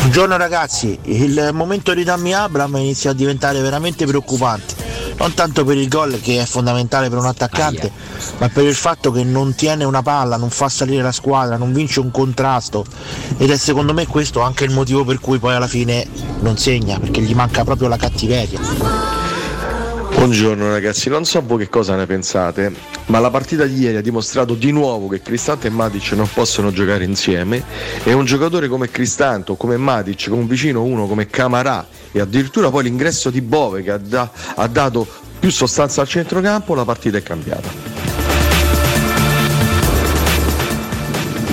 [0.00, 4.85] Buongiorno ragazzi, il momento di Tammy Abram inizia a diventare veramente preoccupante.
[5.18, 7.90] Non tanto per il gol che è fondamentale per un attaccante,
[8.38, 11.72] ma per il fatto che non tiene una palla, non fa salire la squadra, non
[11.72, 12.84] vince un contrasto.
[13.38, 16.06] Ed è secondo me questo anche il motivo per cui poi alla fine
[16.40, 18.60] non segna, perché gli manca proprio la cattiveria.
[20.16, 22.74] Buongiorno ragazzi, non so voi che cosa ne pensate,
[23.06, 26.72] ma la partita di ieri ha dimostrato di nuovo che Cristante e Matic non possono
[26.72, 27.62] giocare insieme
[28.02, 32.20] e un giocatore come Cristante o come Matic, con un vicino uno come Camarà e
[32.20, 35.06] addirittura poi l'ingresso di Bove che ha, da- ha dato
[35.38, 37.68] più sostanza al centrocampo, la partita è cambiata.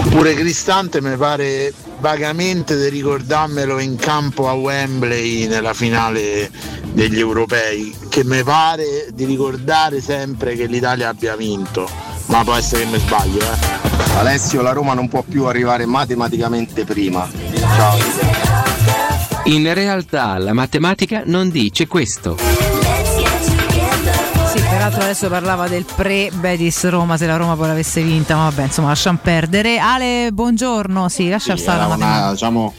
[0.10, 6.52] Pure Cristante mi pare vagamente di ricordarmelo in campo a Wembley nella finale
[6.92, 11.90] degli europei, che mi pare di ricordare sempre che l'Italia abbia vinto,
[12.28, 14.18] ma può essere che mi sbaglio, eh.
[14.18, 17.28] Alessio, la Roma non può più arrivare matematicamente prima.
[17.56, 19.23] Ciao.
[19.46, 22.38] In realtà la matematica non dice questo.
[22.38, 28.64] Sì, peraltro adesso parlava del pre-Betis Roma, se la Roma poi l'avesse vinta, ma vabbè,
[28.64, 29.80] insomma, lasciamo perdere.
[29.80, 32.22] Ale, buongiorno, sì, lascia stare era la matematica.
[32.24, 32.74] una, diciamo,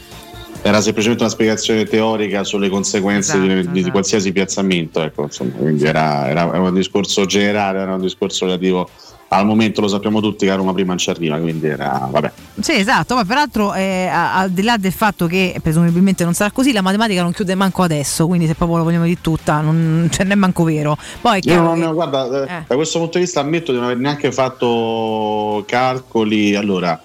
[0.63, 5.83] era semplicemente una spiegazione teorica sulle conseguenze Esatto, di, di qualsiasi piazzamento, ecco, insomma, quindi
[5.85, 8.89] era, era- era un discorso generale, era un discorso relativo
[9.27, 12.31] al momento, lo sappiamo tutti che a Roma prima non ci arriva, quindi era, vabbè.
[12.59, 16.71] Sì, esatto, ma peraltro eh, al di là del fatto che presumibilmente non sarà così,
[16.71, 20.23] la matematica non chiude manco adesso, quindi se proprio lo vogliamo dire tutta, non ce
[20.23, 20.95] n'è manco vero.
[21.21, 22.63] Poi Io non, che- guarda, eh, Eh.
[22.67, 27.01] da questo punto di vista ammetto di non aver neanche fatto calcoli, allora,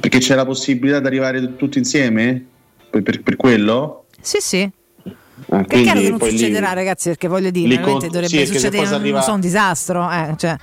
[0.00, 2.44] perché c'è la possibilità di arrivare tutti insieme?
[2.90, 4.04] Per, per- per quello?
[4.20, 4.70] Sì, sì.
[5.50, 8.08] Ah, Che è chiaro che non poi lì- succederà, ragazzi, perché voglio dire, veramente con-
[8.20, 10.56] dovrebbe sì, succedere, non, arriva- non so, un disastro, eh, cioè,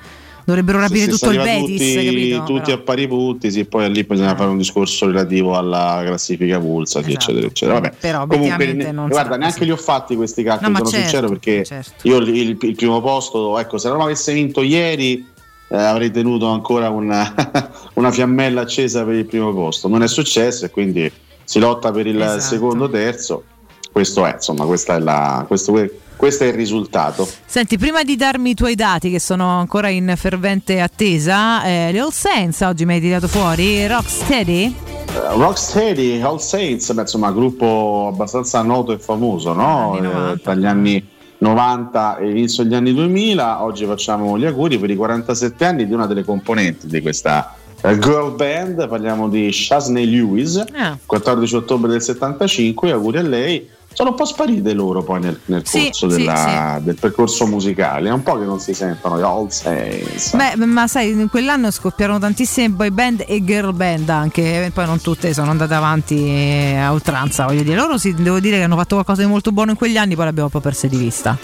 [0.46, 2.44] dovrebbero rapire Sì, tutto il Betis, tutti, capito?
[2.44, 6.60] tutti Però- a pari punti, sì, poi lì bisogna fare un discorso relativo alla classifica
[6.60, 7.74] pulsa, sì, eccetera, eccetera.
[7.80, 7.88] Vabbè.
[7.88, 8.08] Esatto.
[8.08, 11.08] Però Comunque, ne- non guarda, neanche li ho fatti questi No, calcoli, ma sono certo,
[11.08, 12.08] sincero, perché certo.
[12.08, 15.34] io il, il- il primo posto, ecco, se la Roma avesse vinto ieri
[15.68, 17.34] eh, avrei tenuto ancora una,
[17.96, 19.88] una fiammella accesa per il primo posto.
[19.88, 21.12] Non è successo e quindi
[21.44, 22.40] si lotta per il Esatto.
[22.42, 23.44] secondo terzo.
[23.92, 25.72] Questo è, insomma, questa è la, questo,
[26.16, 27.28] questo è il risultato.
[27.46, 32.00] Senti, prima di darmi i tuoi dati che sono ancora in fervente attesa, eh, le
[32.00, 34.76] All Saints oggi mi hai tirato fuori, Rocksteady?
[35.08, 39.98] Uh, Rocksteady, All Saints, beh, insomma, gruppo abbastanza noto e famoso, no?
[40.34, 43.64] Eh, tra gli anni 90 e inizio degli anni 2000.
[43.64, 48.00] Oggi facciamo gli auguri per i 47 anni di una delle componenti di questa eh,
[48.00, 48.88] girl band.
[48.88, 50.98] Parliamo di Shasney Lewis, Ah.
[51.06, 52.92] 14 ottobre del 75.
[52.92, 53.70] Auguri a lei.
[53.96, 58.10] Sono un po' sparite loro poi nel, nel Sì, corso sì, della- del percorso musicale.
[58.10, 60.36] È un po' che non si sentono gli All Saints.
[60.36, 65.00] Beh, ma sai, in quell'anno scoppiarono tantissime boy band e girl band anche, poi non
[65.00, 67.78] tutte sono andate avanti eh, a oltranza, voglio dire.
[67.78, 70.26] Loro sì, devo dire che hanno fatto qualcosa di molto buono in quegli anni, poi
[70.26, 71.38] l'abbiamo un po' perse di vista.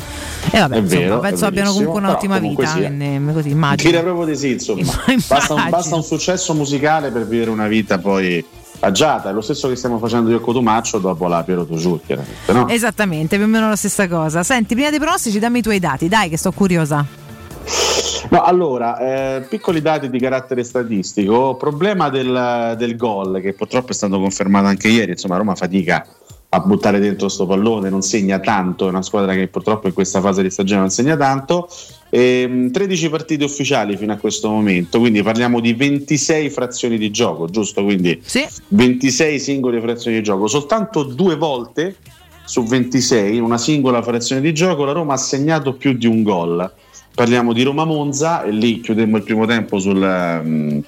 [0.52, 3.90] E vabbè, È insomma, vero, penso abbiano comunque un'ottima comunque vita, quindi, così immagino.
[3.90, 4.82] Direi proprio di sì, insomma.
[5.26, 8.44] Basta un, basta un successo musicale per vivere una vita poi
[8.82, 9.30] agiata.
[9.30, 12.52] È lo stesso che stiamo facendo io con Cotumaccio dopo la Piero Togiur, chiaramente.
[12.52, 12.68] No?
[12.68, 14.44] Esattamente, più o meno la stessa cosa.
[14.44, 17.06] Senti, prima dei pronostici dammi i tuoi dati, dai che sto curiosa.
[18.30, 21.56] No, allora, eh, piccoli dati di carattere statistico.
[21.56, 25.12] Problema del, del gol, che purtroppo è stato confermato anche ieri.
[25.12, 26.06] Insomma, Roma fatica
[26.54, 28.86] a buttare dentro sto pallone, non segna tanto.
[28.86, 31.70] È una squadra che purtroppo in questa fase di stagione non segna tanto.
[32.10, 37.48] Ehm, 13 partite ufficiali fino a questo momento, quindi parliamo di 26 frazioni di gioco,
[37.48, 37.84] giusto?
[37.84, 38.22] Quindi
[38.68, 40.48] 26 singole frazioni di gioco.
[40.48, 41.96] Soltanto due volte
[42.44, 46.22] su 26, in una singola frazione di gioco, la Roma ha segnato più di un
[46.22, 46.70] gol.
[47.16, 50.84] Parliamo di Roma-Monza e lì chiudemmo il primo tempo sul, ehm,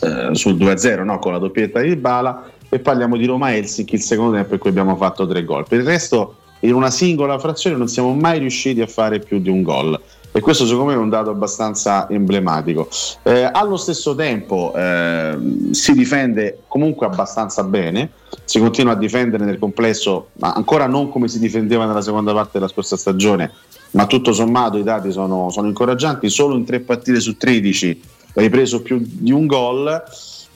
[0.00, 1.18] eh, sul 2-0 no?
[1.18, 4.96] con la doppietta di Bala e parliamo di Roma-Helsinki il secondo tempo in cui abbiamo
[4.96, 5.66] fatto tre gol.
[5.66, 9.48] Per il resto in una singola frazione non siamo mai riusciti a fare più di
[9.48, 10.00] un gol
[10.32, 12.88] e questo secondo me è un dato abbastanza emblematico.
[13.22, 15.38] Eh, allo stesso tempo eh,
[15.70, 18.10] si difende comunque abbastanza bene,
[18.44, 22.50] si continua a difendere nel complesso, ma ancora non come si difendeva nella seconda parte
[22.54, 23.50] della scorsa stagione,
[23.92, 28.02] ma tutto sommato i dati sono, sono incoraggianti, solo in tre partite su 13
[28.34, 30.02] hai preso più di un gol.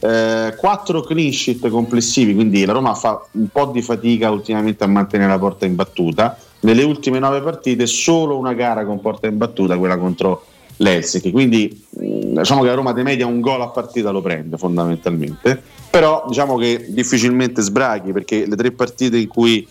[0.03, 4.87] Eh, 4 clean sheet complessivi, quindi la Roma fa un po' di fatica ultimamente a
[4.87, 6.39] mantenere la porta imbattuta.
[6.61, 10.45] Nelle ultime 9 partite solo una gara con porta imbattuta, quella contro
[10.77, 11.31] l'Helsinki.
[11.31, 15.63] Quindi mh, diciamo che la Roma di media un gol a partita lo prende fondamentalmente.
[15.91, 19.67] Però diciamo che difficilmente sbraghi perché le tre partite in cui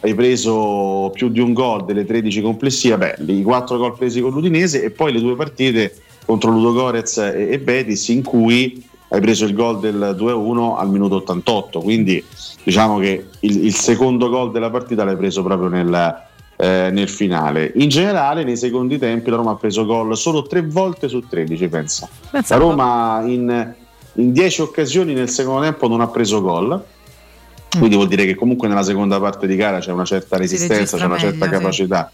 [0.00, 4.30] hai preso più di un gol delle 13 complessive, beh, i 4 gol presi con
[4.30, 5.92] l'Udinese e poi le due partite
[6.24, 10.90] contro Ludo Gorez e, e Betis in cui hai preso il gol del 2-1 al
[10.90, 12.24] minuto 88 quindi
[12.62, 16.24] diciamo che il, il secondo gol della partita l'hai preso proprio nel,
[16.56, 20.62] eh, nel finale in generale nei secondi tempi la Roma ha preso gol solo tre
[20.62, 23.74] volte su 13 pensa la Roma in,
[24.14, 26.82] in 10 occasioni nel secondo tempo non ha preso gol
[27.78, 31.04] quindi vuol dire che comunque nella seconda parte di gara c'è una certa resistenza, c'è
[31.04, 31.62] una certa meglio, sì.
[31.62, 32.10] capacità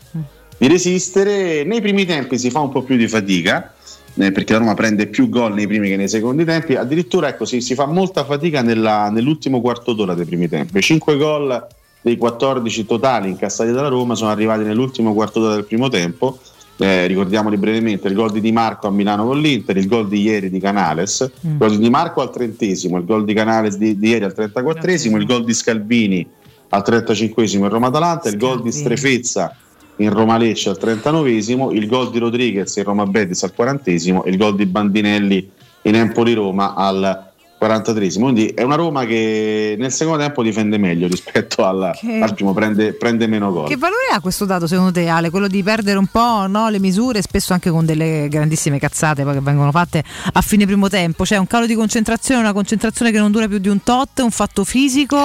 [0.62, 1.64] di resistere.
[1.64, 3.74] Nei primi tempi si fa un po' più di fatica.
[4.14, 7.44] Eh, perché la Roma prende più gol nei primi che nei secondi tempi, addirittura ecco,
[7.44, 10.80] si, si fa molta fatica nella- nell'ultimo quarto d'ora dei primi tempi.
[10.80, 11.66] 5 gol
[12.00, 16.38] dei 14 totali incassati dalla Roma sono arrivati nell'ultimo quarto d'ora del primo tempo.
[16.76, 20.20] Eh, ricordiamoli brevemente: il gol di Di Marco a Milano con l'Inter, il gol di
[20.20, 23.98] ieri di Canales, il gol di Di Marco al trentesimo, il gol di Canales di,
[23.98, 26.26] di ieri al 34esimo, il gol di Scalvini
[26.70, 29.54] al 35esimo in Roma-Atalanta, il gol di Strefezza
[29.96, 34.30] in Roma Lecce al 39esimo, il gol di Rodriguez in Roma Betis al 40esimo e
[34.30, 35.50] il gol di Bandinelli
[35.82, 37.30] in Empoli Roma al
[37.62, 38.22] 43esimo.
[38.22, 42.52] Quindi è una Roma che nel secondo tempo difende meglio rispetto al, Che- al primo,
[42.52, 43.68] prende, prende meno gol.
[43.68, 45.30] Che valore ha questo dato secondo te Ale?
[45.30, 49.40] Quello di perdere un po' no, le misure, spesso anche con delle grandissime cazzate che
[49.40, 50.02] vengono fatte
[50.32, 53.58] a fine primo tempo, cioè un calo di concentrazione, una concentrazione che non dura più
[53.58, 55.16] di un tot, un fatto fisico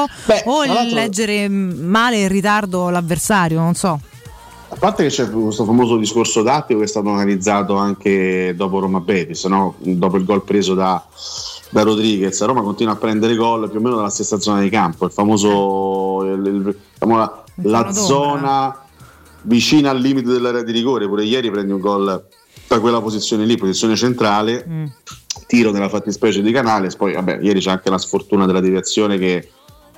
[0.45, 3.99] o tra il leggere male in ritardo l'avversario, non so.
[4.77, 8.99] A parte che c'è questo famoso discorso tattico che è stato analizzato anche dopo Roma
[8.99, 9.73] Betis, no?
[9.79, 11.03] dopo il gol preso da,
[11.71, 12.39] da Rodriguez.
[12.45, 16.23] Roma continua a prendere gol più o meno dalla stessa zona di campo, il famoso
[16.25, 18.79] il- il- diciamo la, la zona
[19.43, 21.07] vicina al limite dell'area di rigore.
[21.07, 22.23] Pure ieri prendi un gol
[22.67, 24.63] da quella posizione lì, posizione centrale,
[25.47, 26.95] tiro nella fattispecie di Canales.
[26.95, 29.49] Poi, vabbè, ieri c'è anche la sfortuna della deviazione che,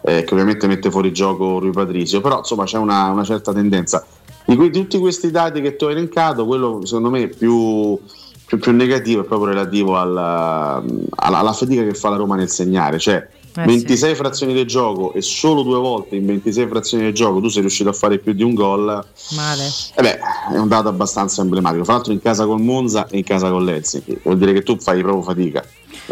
[0.04, 2.22] eh, che ovviamente mette fuori gioco Rui Patrizio.
[2.22, 4.06] Però, insomma, c'è una, una certa tendenza.
[4.50, 7.98] Di cui- tutti questi dati che ti ho elencato, quello secondo me più,
[8.46, 10.84] più, più negativo è proprio relativo alla,
[11.16, 12.98] alla, alla fatica che fa la Roma nel segnare.
[12.98, 13.28] Cioè,
[13.58, 17.48] Eh, 26 frazioni del gioco e solo due volte in 26 frazioni del gioco tu
[17.50, 18.86] sei riuscito a fare più di un gol.
[19.36, 19.64] Male.
[19.96, 20.20] Eh beh,
[20.54, 21.84] è un dato abbastanza emblematico.
[21.84, 24.20] Fra l'altro in casa col Monza e in casa con l'Helsinki.
[24.24, 25.64] Vuol dire che tu fai proprio fatica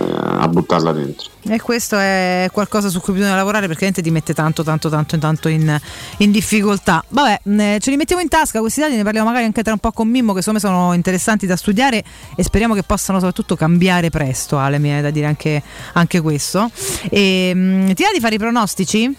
[0.02, 1.30] a buttarla dentro.
[1.50, 5.18] E questo è qualcosa su cui bisogna lavorare perché veramente ti mette tanto, tanto, tanto,
[5.18, 5.80] tanto in,
[6.18, 7.04] in difficoltà.
[7.08, 9.80] Vabbè, eh, ce li mettiamo in tasca questi dati, ne parliamo magari anche tra un
[9.80, 12.04] po' con Mimmo, che secondo me sono interessanti da studiare
[12.36, 14.58] e speriamo che possano soprattutto cambiare presto.
[14.58, 15.62] Ale, mi viene da dire anche,
[15.94, 16.70] anche questo.
[17.10, 19.16] E, mh, ti va di fare i pronostici?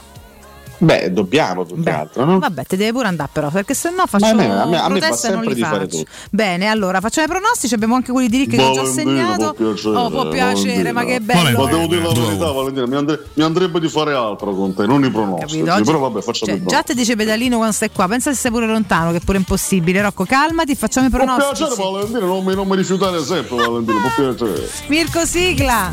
[0.81, 2.39] Beh, dobbiamo più che altro, no?
[2.39, 5.01] Vabbè, te deve pure andare però, perché se no faccio me- a me- a me
[5.01, 6.05] fa protesta e non li faccio.
[6.31, 9.55] Bene, allora facciamo i pronostici, abbiamo anche quelli di Rick che ho già segnato.
[9.55, 11.65] può piacere, oh, può piacere, ma che bello.
[11.65, 14.87] Ma devo dire la verità, Valentina, mi, andre- mi andrebbe di fare altro con te,
[14.87, 15.59] non i pronostici.
[15.59, 15.75] Capito?
[15.75, 18.51] Oggi- Però vabbè, facciamo Cioè, già ti dice pedalino quando stai qua, pensa se sei
[18.51, 20.01] pure lontano, che è pure impossibile.
[20.03, 21.65] Rocco, calmati, facciamo i Può pronostici.
[21.65, 24.69] piacere Valentina, non mi, non mi rifiutare sempre Valentina, può piacere.
[24.87, 25.93] Mirko Sigla.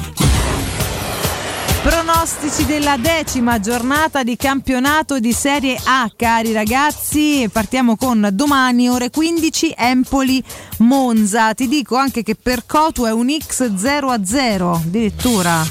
[1.85, 7.47] Pronostici della decima giornata di campionato di Serie A, cari ragazzi.
[7.51, 10.43] Partiamo con domani, ore 15, Empoli
[10.79, 11.53] Monza.
[11.53, 15.63] Ti dico anche che per Cotu è un X 0 a 0, addirittura.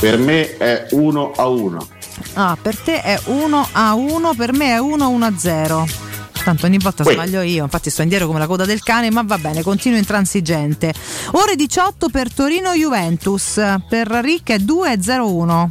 [0.00, 1.88] Per me è 1 a 1.
[2.32, 6.09] Ah, per te è 1 a 1, per me è 1 1 a 0.
[6.42, 7.12] Tanto ogni volta Uè.
[7.12, 10.92] sbaglio io, infatti sto indietro come la coda del cane, ma va bene, continuo intransigente.
[11.32, 15.70] Ore 18 per Torino Juventus, per Rick è 2 0 1.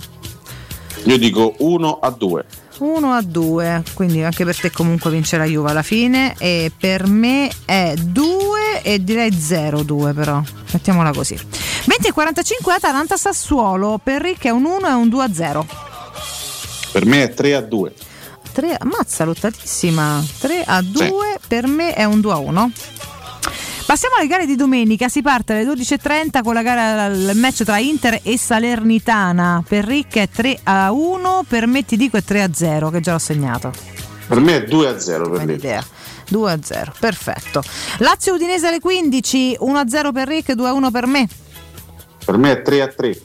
[1.05, 2.45] Io dico 1 a 2.
[2.79, 7.07] 1 a 2, quindi anche per te comunque vince la Juve alla fine e per
[7.07, 10.41] me è 2 e direi 0-2 però,
[10.71, 11.37] mettiamola così.
[11.85, 15.67] 20 e 45 Atalanta Sassuolo, per Rick è un 1 e un 2 a 0.
[16.91, 17.93] Per me è 3 a 2.
[18.51, 20.23] 3, ammazza, lottatissima.
[20.39, 22.71] 3 a 2, per me è un 2 a 1.
[23.85, 27.79] Passiamo alle gare di domenica, si parte alle 12.30 con la gara, il match tra
[27.79, 29.63] Inter e Salernitana.
[29.67, 32.99] Per Rick è 3 a 1, per me ti dico è 3 a 0, che
[32.99, 33.73] già l'ho segnato.
[34.27, 35.49] Per me è 2 a 0 per.
[35.49, 35.83] Idea.
[36.29, 37.63] 2 a 0, perfetto.
[37.97, 41.27] Lazio Udinese alle 15, 1 a 0 per Rick, 2 a 1 per me.
[42.23, 43.21] Per me è 3 a 3.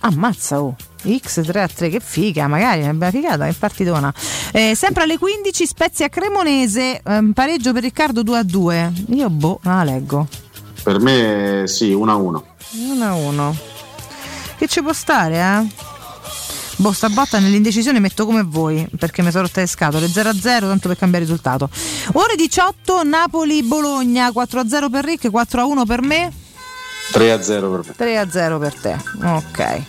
[0.00, 0.74] Ammazza, oh.
[1.16, 4.12] X 3 a 3, che figa, magari una bella figata, che partitona.
[4.52, 8.92] Eh, sempre alle 15 Spezia Cremonese, ehm, pareggio per Riccardo 2 a 2.
[9.10, 10.26] Io boh, la leggo.
[10.82, 12.44] Per me sì, 1 a 1.
[12.90, 13.56] 1 a 1.
[14.56, 15.86] Che ci può stare, eh?
[16.76, 20.06] Boh, sta botta nell'indecisione metto come voi, perché mi sono rotte le scatole.
[20.06, 21.68] 0 a 0, tanto per cambiare risultato.
[22.12, 26.32] Ore 18 Napoli-Bologna, 4 a 0 per Rick, 4 a 1 per me.
[27.10, 27.94] 3 a 0 per me.
[27.96, 29.82] 3 a 0 per te, ok.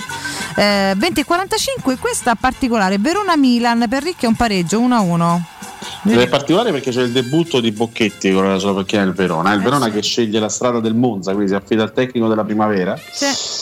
[0.60, 2.98] Eh, 20 e 45, questa particolare.
[2.98, 5.45] Verona-Milan per Rick è un pareggio 1 a 1.
[6.03, 9.53] Ed è particolare perché c'è il debutto di Bocchetti con la sua panchina del Verona.
[9.53, 12.44] È il Verona che sceglie la strada del Monza, quindi si affida al tecnico della
[12.44, 12.99] primavera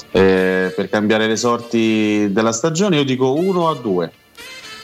[0.10, 2.96] eh, per cambiare le sorti della stagione.
[2.96, 4.12] Io dico 1 a 2.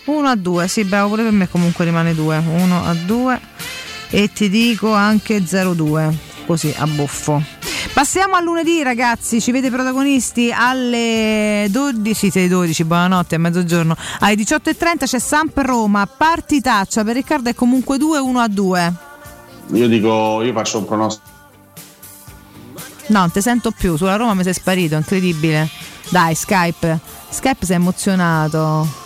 [0.05, 2.43] 1 a 2, sì, bravo pure per me comunque rimane 2.
[2.45, 3.39] 1 a 2
[4.11, 6.13] e ti dico anche 0-2,
[6.45, 7.62] così a buffo.
[7.93, 13.95] Passiamo a lunedì ragazzi, ci vede protagonisti alle 12, sì, 12, buonanotte, a mezzogiorno.
[14.19, 18.93] Alle 18.30 c'è Samp Roma, partitaccia per Riccardo è comunque 2, 1 a 2.
[19.73, 21.27] Io dico, io faccio un pronostico.
[23.07, 25.69] No, non ti sento più, sulla Roma mi sei sparito, incredibile.
[26.09, 26.99] Dai, Skype,
[27.29, 29.01] Skype sei emozionato.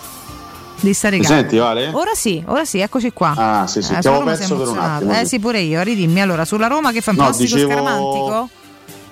[0.79, 1.89] Di stare senti, Vale?
[1.91, 3.33] Ora sì, ora sì, eccoci qua.
[3.35, 5.11] Ah, sì, sì, Eh, ti avevo perso per un attimo.
[5.11, 5.25] Eh sì.
[5.25, 6.21] sì, pure io, ridimmi.
[6.21, 8.49] Allora, sulla Roma che fa un No, pronostico dicevo- scaramantico?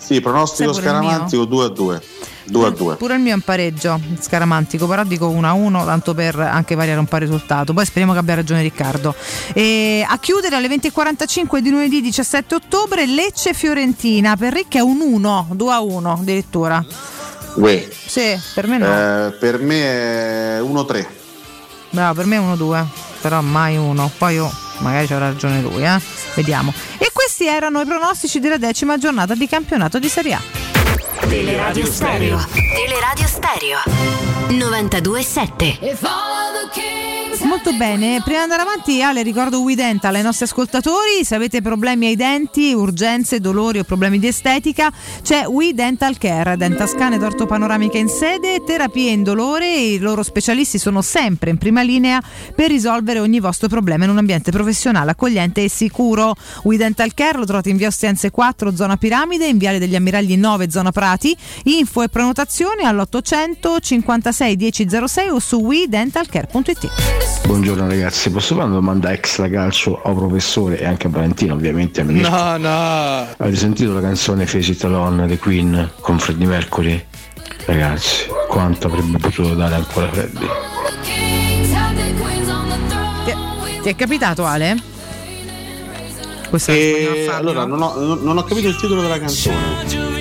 [0.06, 2.02] Sì, pronostico scaramantico 2 a 2.
[2.46, 2.96] 2 a 2.
[2.98, 6.76] Pure il mio è un pareggio scaramantico, però dico 1 a 1, tanto per anche
[6.76, 7.74] variare un po' il risultato.
[7.74, 9.16] Poi speriamo che abbia ragione Riccardo.
[9.54, 14.38] E a chiudere alle 20.45 di lunedì 17 ottobre Lecce Fiorentina.
[14.38, 16.86] Per Ricca è un 1, 2 a 1 addirittura.
[17.56, 17.90] Uè.
[18.06, 18.86] Sì, per me no.
[18.86, 21.06] Eh, per me è 1-3.
[21.90, 22.86] Bravo, per me è 1-2,
[23.22, 24.12] però mai 1.
[24.20, 26.00] Poi oh, magari c'ha ragione lui, eh.
[26.36, 26.74] Vediamo.
[26.98, 30.42] E questi erano i pronostici della decima giornata di campionato di Serie A.
[31.28, 32.46] Teleradio Stereo.
[32.52, 33.80] Teleradio Stereo.
[34.50, 36.25] 92.7.
[37.46, 41.62] Molto bene, prima di andare avanti Ale ricordo We Dental ai nostri ascoltatori, se avete
[41.62, 44.92] problemi ai denti, urgenze, dolori o problemi di estetica
[45.22, 51.04] c'è We Dental Care, dentascane d'ortopanoramica in sede, terapie indolore e i loro specialisti sono
[51.04, 52.20] sempre in prima linea
[52.56, 56.36] per risolvere ogni vostro problema in un ambiente professionale, accogliente e sicuro.
[56.64, 60.36] We Dental Care lo trovate in via Ostiense 4, zona Piramide, in viale degli Ammiragli
[60.36, 67.35] 9, zona Prati, info e prenotazioni all'800 56 1006 o su wedentalcare.it.
[67.44, 72.04] Buongiorno ragazzi, posso fare una domanda extra calcio al professore e anche a Valentino ovviamente?
[72.04, 72.28] a?
[72.28, 73.28] No, no.
[73.38, 77.04] Avete sentito la canzone Face It Alone The Queen con Freddie Mercury?
[77.66, 80.48] Ragazzi, quanto avrebbe potuto dare ancora Freddie?
[83.26, 83.34] Ti,
[83.84, 84.76] ti è capitato Ale?
[86.50, 87.50] Questa a E Fabio.
[87.50, 90.15] allora non ho, non ho capito il titolo della canzone.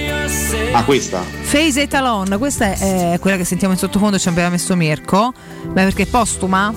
[0.76, 1.22] Ah, questa?
[1.22, 5.32] Face It Alone, questa è eh, quella che sentiamo in sottofondo, ci aveva messo Mirko,
[5.66, 6.74] ma perché è postuma?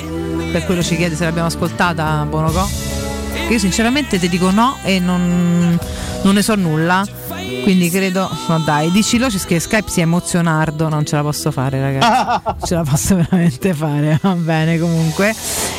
[0.52, 2.70] Per quello ci chiede se l'abbiamo ascoltata, Bonoco.
[3.50, 5.80] Io sinceramente ti dico no e non,
[6.22, 7.04] non ne so nulla.
[7.64, 8.30] Quindi credo.
[8.48, 10.90] No dai, dicilo, ci scrive Skype si è emozionardo.
[10.90, 12.44] Non ce la posso fare, ragazzi.
[12.46, 14.20] Non ce la posso veramente fare.
[14.22, 15.34] Va bene, comunque.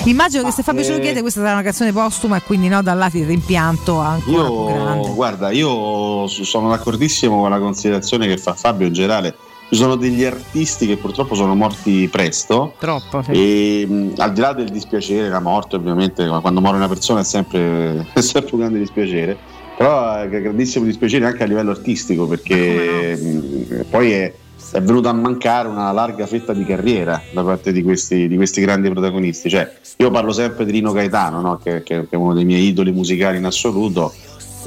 [0.05, 1.01] Immagino che se Fabio ce lo eh.
[1.01, 4.65] chiede, questa sarà una canzone postuma e quindi no, da là il rimpianto ancora più
[4.67, 5.09] grande.
[5.09, 9.35] Io, guarda, io sono d'accordissimo con la considerazione che fa Fabio in generale.
[9.69, 12.73] Ci sono degli artisti che purtroppo sono morti presto.
[12.79, 13.23] Troppo.
[13.23, 13.33] sì.
[13.33, 17.25] E mh, al di là del dispiacere, la morte, ovviamente, quando muore una persona è
[17.25, 19.58] sempre, è sempre un grande dispiacere.
[19.79, 24.33] Però è grandissimo dispiacere anche a livello artistico, perché mh, poi è,
[24.73, 28.61] è venuta a mancare una larga fetta di carriera da parte di questi, di questi
[28.61, 29.49] grandi protagonisti.
[29.49, 31.61] Cioè, io parlo sempre di Rino Gaetano, no?
[31.63, 34.13] che, che- che è uno dei miei idoli musicali in assoluto.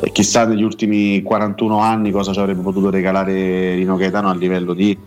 [0.01, 4.73] E chissà negli ultimi 41 anni cosa ci avrebbe potuto regalare Rino Gaetano a livello
[4.73, 4.97] di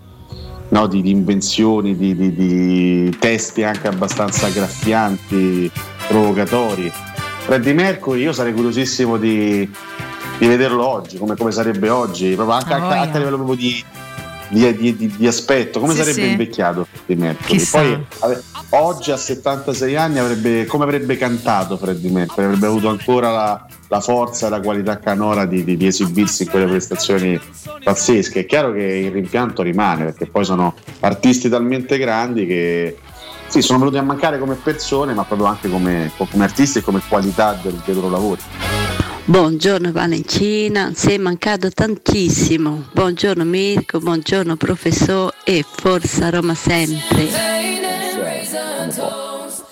[0.69, 5.71] no, di, di invenzioni, di testi anche abbastanza graffianti,
[6.09, 6.93] provocatori.
[7.45, 9.71] Freddie Mercury, io sarei curiosissimo di,
[10.39, 13.57] di vederlo oggi, come, come sarebbe oggi, proprio anche, Ah, anche- anche a livello proprio
[13.57, 13.85] di,
[14.49, 16.31] di- di- di- aspetto, come Sì, sarebbe sì.
[16.31, 17.59] invecchiato Freddie Mercury.
[17.59, 17.79] Chissà.
[17.81, 23.31] Poi ave- oggi a 76 anni avrebbe, come avrebbe cantato Freddie Mercury, avrebbe avuto ancora
[23.31, 27.39] la, la forza e la qualità canora di- di esibirsi in quelle prestazioni
[27.85, 28.41] pazzesche.
[28.41, 32.97] È chiaro che il rimpianto rimane perché poi sono artisti talmente grandi che
[33.47, 37.01] sì, sono venuti a mancare come persone, ma proprio anche come, come artisti e come
[37.09, 38.41] qualità del, dei loro lavori.
[39.27, 42.85] Buongiorno Valentina, sei mancato tantissimo.
[42.93, 47.55] Buongiorno Mirko, buongiorno professore e forza Roma sempre.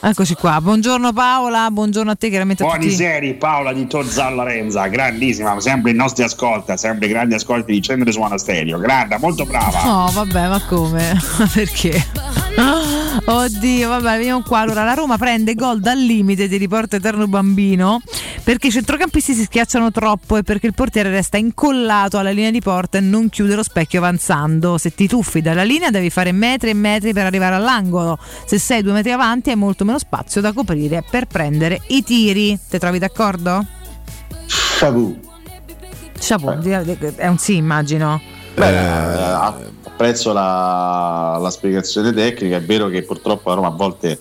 [0.05, 0.61] Eccoci qua.
[0.61, 2.65] Buongiorno Paola, buongiorno a te, chiaramente.
[2.65, 8.11] Buonasera Paola di Tozzalla Renza, grandissima, sempre i nostri ascolta, sempre grandi ascolti di Cenere
[8.11, 9.85] Suona Stereo, grande, molto brava.
[9.85, 11.21] No, vabbè, ma come?
[11.55, 12.05] Perché?
[13.25, 14.61] Oddio, vabbè, vediamo qua.
[14.61, 18.01] Allora, la Roma prende gol dal limite, ti riporta Eterno Bambino,
[18.43, 22.61] perché i centrocampisti si schiacciano troppo e perché il portiere resta incollato alla linea di
[22.61, 24.79] porta e non chiude lo specchio avanzando.
[24.79, 28.19] Se ti tuffi dalla linea devi fare metri e metri per arrivare all'angolo.
[28.47, 32.59] Se sei due metri avanti hai molto meno spazio da coprire per prendere i tiri.
[32.69, 33.65] Ti trovi d'accordo?
[34.47, 35.19] Chapeau.
[36.19, 36.61] Chapeau,
[37.17, 38.21] è un sì, immagino.
[38.55, 44.19] Beh, eh, apprezzo la, la spiegazione tecnica, è vero che purtroppo la Roma a volte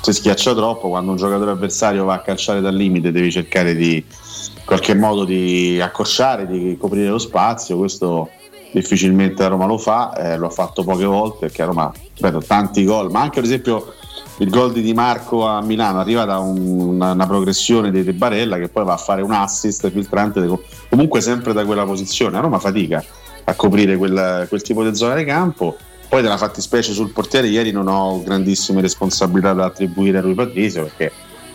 [0.00, 3.96] si schiaccia troppo, quando un giocatore avversario va a calciare dal limite devi cercare di
[3.96, 8.30] in qualche modo di accorciare, di coprire lo spazio, questo
[8.72, 12.42] difficilmente la Roma lo fa, eh, lo ha fatto poche volte perché a Roma, ripeto,
[12.46, 13.92] tanti gol, ma anche ad esempio
[14.38, 18.56] il gol di Di Marco a Milano arriva da un- una, progressione di De Barella
[18.56, 20.46] che poi va a fare un assist filtrante
[20.88, 23.04] comunque sempre da quella posizione, a Roma fatica
[23.48, 25.76] a coprire quel, quel tipo di zona di campo.
[26.08, 30.82] Poi della fattispecie sul portiere, ieri non ho grandissime responsabilità da attribuire a Rui Patrizio
[30.84, 31.12] perché,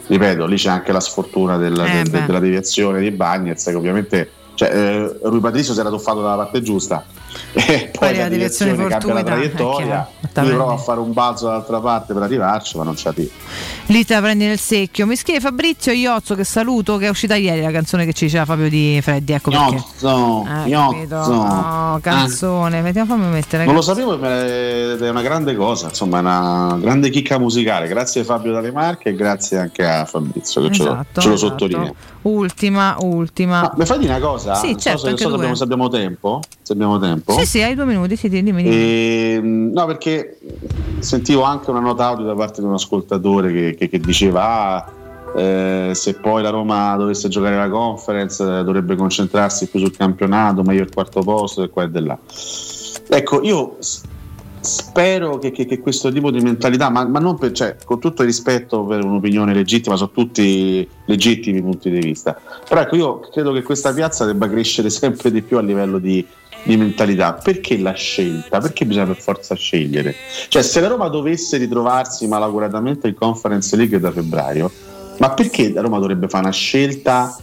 [0.08, 4.30] ripeto, lì c'è anche la sfortuna del- Eh, del- della deviazione di Bagnez che ovviamente
[4.56, 7.04] cioè, eh, Rui Patrizio si era tuffato dalla parte giusta
[7.54, 11.80] e poi la deviazione cambia la è traiettoria lui prova a fare un balzo dall'altra
[11.80, 13.30] parte per arrivarci ma non c'ha di
[13.88, 15.06] Lì te la prendi nel secchio.
[15.06, 18.46] Mi scrive Fabrizio Iozzo che saluto, che è uscita ieri la canzone che ci diceva
[18.46, 19.34] Fabio di Freddi.
[19.34, 19.76] Ecco perché.
[19.76, 20.92] Iozzo, Eh, Iozzo.
[20.94, 21.16] capito?
[21.18, 23.66] Oh, canzone, vediamo fammi mettere.
[23.66, 28.24] non lo sapevo ma è una grande cosa insomma è una grande chicca musicale grazie
[28.24, 31.50] Fabio dalle Marche e grazie anche a Fabrizio che ce lo- Esatto, ce lo esatto.
[31.52, 31.92] sottolinea
[32.24, 33.70] Ultima, ultima.
[33.76, 34.56] mi fai dire una cosa?
[34.56, 37.46] Sì, Non so certo, se, so se abbiamo, se abbiamo tempo se abbiamo tempo Sì,
[37.46, 38.70] sì, hai due minuti, sì, dimmi, dimmi.
[38.70, 40.38] Ehm, no, perché
[41.00, 44.92] sentivo anche una nota audio da parte di un ascoltatore che, che- che diceva: "Ah,
[45.36, 50.62] eh, se poi la Roma dovesse giocare la conference eh, dovrebbe concentrarsi più sul campionato,
[50.64, 52.18] meglio il quarto posto e qua e di là.
[53.10, 53.78] Ecco, io
[54.60, 58.22] spero che, che- che questo tipo di mentalità, ma, ma non per, cioè, con tutto
[58.22, 62.40] il rispetto per un'opinione legittima, sono tutti legittimi punti di vista.
[62.68, 66.26] Però ecco, io credo che questa piazza debba crescere sempre di più a livello di,
[66.64, 67.34] di mentalità.
[67.34, 68.60] Perché la scelta?
[68.60, 70.16] Perché bisogna per forza scegliere?
[70.48, 74.72] Cioè, se la Roma dovesse ritrovarsi malauguratamente in Conference League da febbraio,
[75.18, 77.36] ma perché la Roma dovrebbe fare una scelta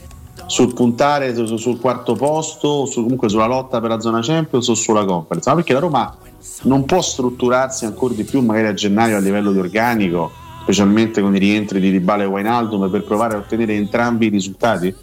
[0.47, 4.75] sul puntare su- sul quarto posto, su- comunque sulla lotta per la zona Champions o
[4.75, 5.49] sulla Conference?
[5.49, 6.17] Ma perché la Roma
[6.63, 10.33] non può strutturarsi ancora di più, magari a gennaio a livello di organico,
[10.63, 14.95] specialmente con i rientri di Dybala e Wijnaldum, per provare a ottenere entrambi i risultati?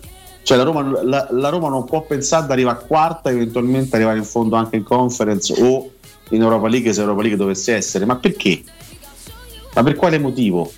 [0.48, 4.18] Cioè la Roma, la- la Roma non può pensare ad arrivare a quarta eventualmente arrivare
[4.18, 5.90] in fondo anche in Conference o
[6.30, 8.06] in Europa League se Europa League dovesse essere.
[8.06, 8.64] Ma perché?
[9.76, 10.72] Ma per quale motivo?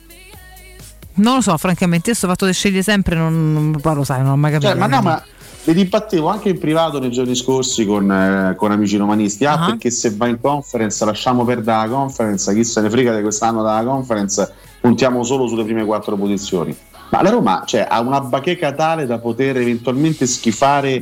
[1.18, 4.32] Non lo so, francamente, io sto fatto di scegliere sempre, non, non- lo sai, non
[4.32, 4.72] ho mai capito.
[4.72, 5.24] Cioè, ma no, ma
[5.66, 9.46] mi dibattevo anche in privato nei giorni scorsi con, eh, con amici romanisti.
[9.46, 9.66] Ah, Ah.
[9.68, 13.62] perché se va in conference lasciamo perdere la conference, chi se ne frega di quest'anno
[13.62, 14.52] dalla conference,
[14.82, 16.76] puntiamo solo sulle prime quattro posizioni.
[17.10, 21.02] Ma la Roma cioè, ha una bacheca tale da poter eventualmente schifare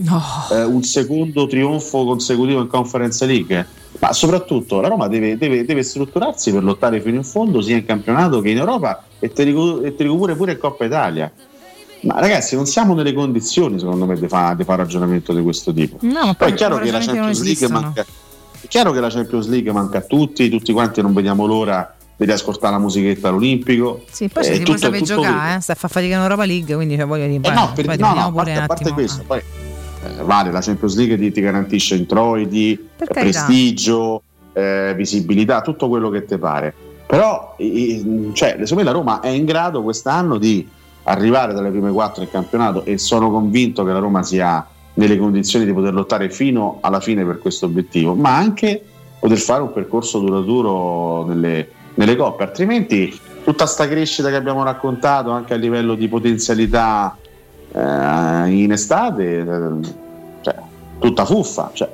[0.52, 3.68] eh, un secondo trionfo consecutivo in Conference League.
[4.00, 7.86] Ma soprattutto la Roma deve, deve- deve strutturarsi per lottare fino in fondo sia in
[7.86, 11.32] campionato che in Europa e te dico, e te dico pure, pure Coppa Italia.
[12.02, 15.98] Ma ragazzi, non siamo nelle condizioni, secondo me, di fare un ragionamento di questo tipo.
[16.02, 18.06] No, ma Poi è chiaro che la Champions League manca.
[18.60, 22.26] È chiaro che la Champions League manca a tutti, tutti quanti non vediamo l'ora di
[22.26, 24.04] riascoltare la musichetta all'Olimpico.
[24.10, 26.46] Sì, poi Eh, puoi tutto- sapere tutto giocare, eh, stai a fare fatica in Europa
[26.46, 28.92] League, quindi cioè, voglio dire, eh no, per- poi no, no, a parte, a parte
[28.92, 34.24] questo, poi eh, vale, la Champions League ti, ti garantisce introiti, eh, prestigio,
[34.54, 36.74] eh, visibilità, tutto quello che ti pare.
[37.06, 37.56] Però
[38.34, 40.68] cioè, secondo me la Roma è in grado quest'anno di
[41.04, 45.64] arrivare dalle prime quattro in campionato e sono convinto che la Roma sia nelle condizioni
[45.64, 48.84] di poter lottare fino alla fine per questo obiettivo, ma anche
[49.20, 55.32] poter fare un percorso duraturo nelle, nelle coppe, altrimenti tutta sta crescita che abbiamo raccontato
[55.32, 57.18] anche a livello di potenzialità
[57.74, 59.88] eh, in estate, eh,
[60.42, 60.56] cioè,
[61.00, 61.72] tutta fuffa.
[61.74, 61.90] Cioè,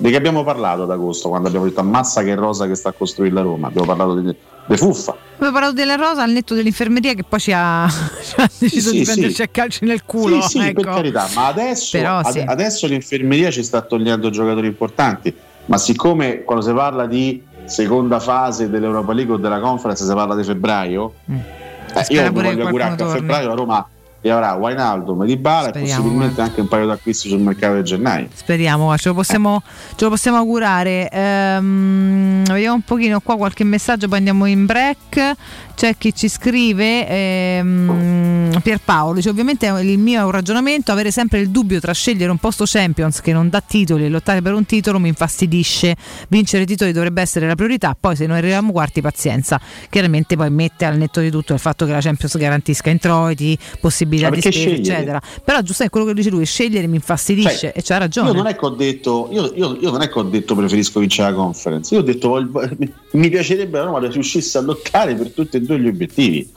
[0.00, 2.92] di che abbiamo parlato ad agosto quando abbiamo detto ammazza che rosa che sta a
[2.92, 3.66] costruire la Roma?
[3.66, 4.34] Abbiamo parlato di,
[4.66, 5.16] di fuffa.
[5.34, 7.86] Abbiamo parlato della rosa al netto dell'infermeria che poi ci ha,
[8.22, 9.10] ci ha deciso Sì, di sì.
[9.12, 10.40] prenderci a calci nel culo.
[10.42, 10.82] Sì, sì, ecco.
[10.82, 12.38] per carità, ma adesso, Però ad- sì.
[12.46, 15.34] adesso l'infermeria ci sta togliendo giocatori importanti,
[15.66, 20.34] ma siccome quando si parla di seconda fase dell'Europa League o della conference si parla
[20.34, 23.88] di febbraio, eh, Spera io mi voglio augurare che a febbraio la Roma
[24.28, 27.82] e avrà Wijnaldum, Dybala e Speriamo, possibilmente anche un paio di acquisti sul mercato di
[27.82, 28.28] gennaio.
[28.32, 29.62] Speriamo, ce lo possiamo,
[29.96, 31.08] ce lo possiamo augurare.
[31.10, 35.34] Ehm, vediamo un pochino qua qualche messaggio, poi andiamo in break.
[35.78, 41.38] C'è chi ci scrive, ehm, Pierpaolo, dice ovviamente il mio è un ragionamento, avere sempre
[41.38, 44.66] il dubbio tra scegliere un posto Champions che non dà titoli e lottare per un
[44.66, 45.94] titolo mi infastidisce.
[46.26, 49.60] Vincere titoli dovrebbe essere la priorità, poi se noi arriviamo quarti pazienza.
[49.88, 54.17] Chiaramente poi mette al netto di tutto il fatto che la Champions garantisca introiti, possibilità
[54.24, 54.76] Ma di scegliere?
[54.76, 55.20] eccetera.
[55.44, 58.28] Però giustamente quello che dice lui, scegliere mi infastidisce Cioè, e c'ha ragione.
[58.28, 61.00] Io non è che ho detto, io, io- io non è che ho detto preferisco
[61.00, 62.76] vincere la conference, io ho detto voglio-
[63.12, 66.50] mi piacerebbe la Roma riuscisse a lottare per tutti e due gli obiettivi.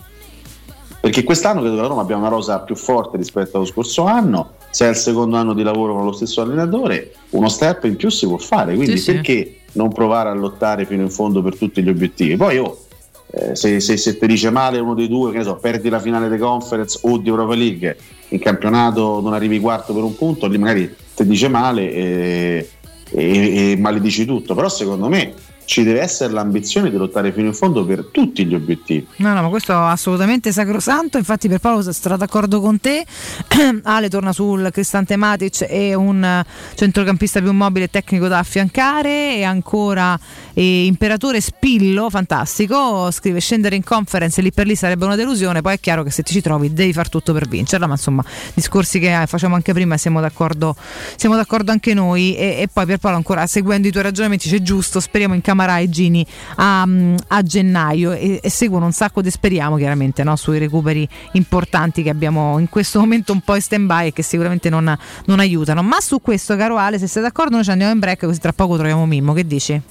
[1.01, 4.51] Perché quest'anno credo che la Roma abbia una rosa più forte rispetto allo scorso anno,
[4.69, 8.09] se è il secondo anno di lavoro con lo stesso allenatore, uno step in più
[8.09, 9.11] si può fare, quindi Sì, sì.
[9.13, 12.35] perché non provare a lottare fino in fondo per tutti gli obiettivi?
[12.35, 12.85] Poi oh,
[13.33, 15.99] eh, se, se, se ti dice male uno dei due, che ne so, perdi la
[15.99, 17.97] finale di conference o di Europa League,
[18.29, 22.69] in campionato non arrivi quarto per un punto, lì magari ti dice male e,
[23.09, 25.33] e, e maledici tutto, però secondo me
[25.71, 29.07] ci deve essere l'ambizione di lottare fino in fondo per tutti gli obiettivi.
[29.15, 31.17] No, no, ma questo è assolutamente sacrosanto.
[31.17, 33.05] Infatti, per Paolo sarà d'accordo con te.
[33.83, 36.43] Ale torna sul Cristante Matic e un
[36.75, 39.37] centrocampista più mobile e tecnico da affiancare.
[39.37, 40.19] E ancora
[40.53, 43.09] eh, Imperatore Spillo, fantastico.
[43.09, 45.61] Scrive: Scendere in conference lì per lì sarebbe una delusione.
[45.61, 47.87] Poi è chiaro che se ti ci trovi devi far tutto per vincerla.
[47.87, 50.75] Ma insomma, discorsi che eh, facciamo anche prima, siamo d'accordo,
[51.15, 52.35] siamo d'accordo anche noi.
[52.35, 54.99] E, e poi, Pierpaolo, ancora seguendo i tuoi ragionamenti, c'è giusto.
[54.99, 56.25] Speriamo in Camara e Gini
[56.55, 56.87] a,
[57.27, 62.09] a gennaio e, e seguono un sacco di speriamo chiaramente no, sui recuperi importanti che
[62.09, 65.83] abbiamo in questo momento un po' in stand by e che sicuramente non, non aiutano.
[65.83, 68.53] Ma su questo, caro Ale, se sei d'accordo, noi ci andiamo in break così tra
[68.53, 69.33] poco troviamo Mimmo.
[69.33, 69.81] Che dici?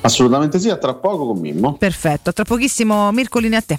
[0.00, 1.74] Assolutamente sì, a tra poco con Mimmo.
[1.74, 3.78] Perfetto, tra pochissimo Mirko linea a te.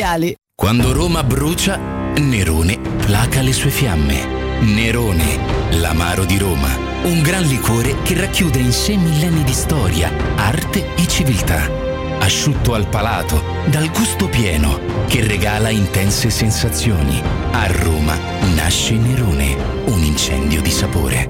[0.55, 4.59] Quando Roma brucia, Nerone placa le sue fiamme.
[4.61, 6.75] Nerone, l'amaro di Roma.
[7.03, 11.69] Un gran liquore che racchiude in sé millenni di storia, arte e civiltà.
[12.17, 17.21] Asciutto al palato, dal gusto pieno, che regala intense sensazioni.
[17.51, 18.17] A Roma
[18.55, 19.55] nasce Nerone,
[19.85, 21.29] un incendio di sapore.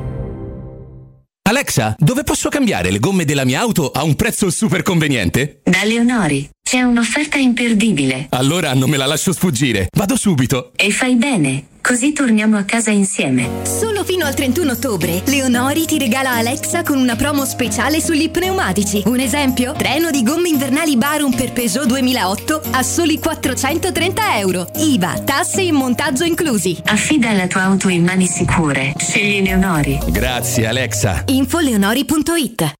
[1.41, 5.59] Alexa, dove posso cambiare le gomme della mia auto a un prezzo super conveniente?
[5.65, 6.49] Da Leonori.
[6.71, 8.27] C'è un'offerta imperdibile.
[8.29, 9.89] Allora non me la lascio sfuggire.
[9.93, 10.71] Vado subito.
[10.77, 13.45] E fai bene, così torniamo a casa insieme.
[13.63, 19.03] Solo fino al 31 ottobre, Leonori ti regala Alexa con una promo speciale sugli pneumatici.
[19.07, 19.73] Un esempio?
[19.73, 24.71] Treno di gomme invernali Barum per Peugeot 2008 a soli 430 euro.
[24.77, 26.81] IVA, tasse e montaggio inclusi.
[26.85, 28.93] Affida la tua auto in mani sicure.
[28.97, 29.99] Scegli Leonori.
[30.07, 31.23] Grazie Alexa.
[31.25, 32.79] Info leonori.it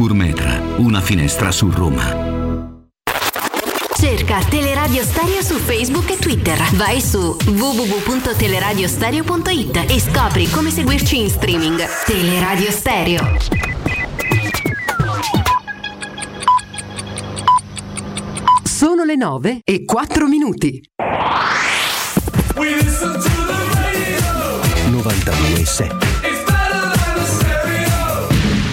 [0.09, 2.79] Metra, una finestra su Roma.
[3.93, 6.57] Cerca Teleradio Stereo su Facebook e Twitter.
[6.73, 11.79] Vai su www.teleradiostereo.it e scopri come seguirci in streaming.
[12.05, 13.37] Teleradio Stereo.
[18.63, 20.81] Sono le 9 e 4 minuti.
[24.89, 26.30] 92.7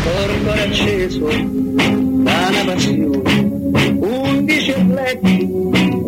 [0.09, 5.47] corpo acceso da una passione, undici letti,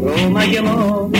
[0.00, 1.10] Roma chiamò,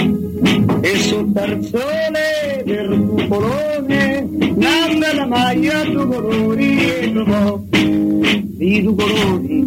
[0.81, 9.65] e sul tarzone del cupolone, nanda la maglia due colori e trovò, di due colori,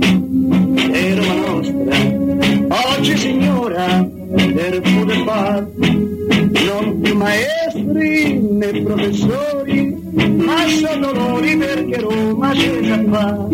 [0.92, 9.96] è Roma nostra, oggi signora, del poter far, non più maestri né professori,
[10.38, 13.50] ma sono dolori perché Roma c'è già qua.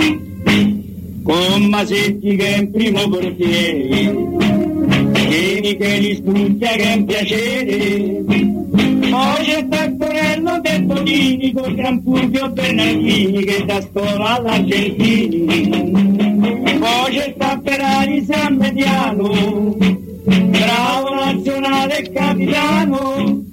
[1.24, 4.38] Con Masetti che è in primo portiere,
[5.30, 8.24] Vieni che li studia che è un piacere,
[9.10, 15.46] poi c'è Taccorello del Bonini con Gran Fulvio Bernardini che da scuola all'Argentini,
[16.80, 19.78] poi c'è Tapperari San Mediano,
[20.30, 23.44] bravo nazionale capitano,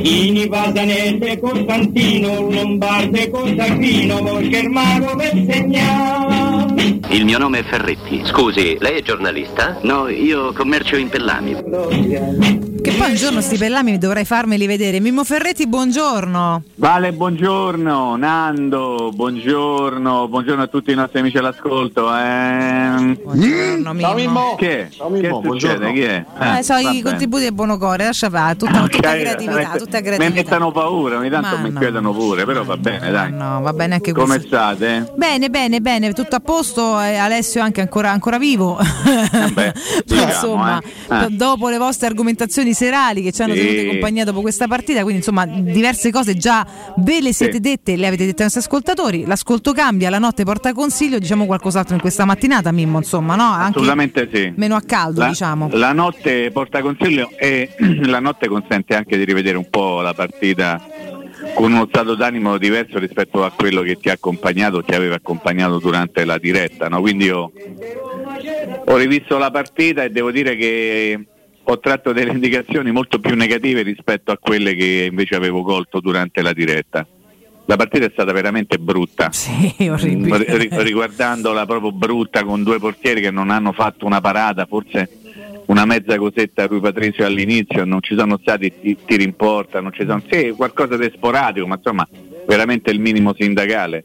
[0.00, 6.98] Ini Pasanelle Costantino, Lombarde Costantino, Volchermano per segnare.
[7.10, 8.22] Il mio nome è Ferretti.
[8.24, 9.78] Scusi, lei è giornalista?
[9.82, 12.77] No, io commercio in pellami.
[12.80, 15.00] Che poi un giorno sti pellami dovrai farmeli vedere.
[15.00, 16.62] Mimmo Ferretti, buongiorno.
[16.76, 22.08] Vale, buongiorno, Nando, buongiorno, buongiorno a tutti i nostri amici all'ascolto.
[22.14, 23.18] Eh...
[23.22, 24.00] Buongiorno, Mimmo.
[24.00, 24.54] Ciao Mimmo.
[24.56, 24.88] Che?
[24.96, 25.86] Ciao, Mimmo, che buongiorno.
[25.86, 25.92] succede?
[25.92, 26.24] Chi è?
[26.58, 27.02] Eh, so i vabbè.
[27.02, 30.34] contributi del buono cuore, lascia fare, tutta, tutta Ok, creatività, eh, tutta Mi creatività.
[30.34, 31.80] mettono paura, ogni tanto Ma mi no.
[31.80, 33.32] chiedono pure, però va bene, dai.
[33.32, 34.46] No, va bene anche Come questo.
[34.46, 35.12] state?
[35.16, 36.98] Bene, bene, bene, tutto a posto.
[37.00, 38.78] eh, Alessio anche ancora, ancora vivo.
[39.52, 39.72] Beh, Però,
[40.06, 41.24] diciamo, insomma, eh.
[41.24, 41.26] Eh.
[41.30, 45.46] dopo le vostre argomentazioni serali che ci hanno tenuto compagnia dopo questa partita, quindi insomma
[45.46, 46.66] diverse cose già
[46.98, 49.24] ve le siete dette, le avete dette ai nostri ascoltatori.
[49.26, 53.44] L'ascolto cambia, la notte porta consiglio, diciamo qualcos'altro in questa mattinata, Mimmo, insomma, no?
[53.44, 54.52] Anche Assolutamente sì.
[54.56, 55.68] meno a caldo, La, diciamo.
[55.72, 57.70] la notte porta consiglio e
[58.06, 60.80] la notte consente anche di rivedere un po' la partita
[61.54, 65.78] con uno stato d'animo diverso rispetto a quello che ti ha accompagnato, ti aveva accompagnato
[65.78, 66.88] durante la diretta.
[66.88, 67.00] no?
[67.00, 67.52] Quindi io
[68.86, 71.26] ho rivisto la partita e devo dire che
[71.70, 76.40] ho tratto delle indicazioni molto più negative rispetto a quelle che invece avevo colto durante
[76.40, 77.06] la diretta.
[77.66, 79.30] La partita è stata veramente brutta.
[79.38, 84.64] Sì, Mm, ri- riguardandola proprio brutta con due portieri che non hanno fatto una parata,
[84.66, 85.10] forse
[85.66, 89.80] una mezza cosetta a Rui Patrizio all'inizio, non ci sono stati ti- tiri in porta,
[89.80, 92.08] non ci sono sì, qualcosa di sporadico, ma insomma
[92.44, 94.04] veramente il minimo sindacale.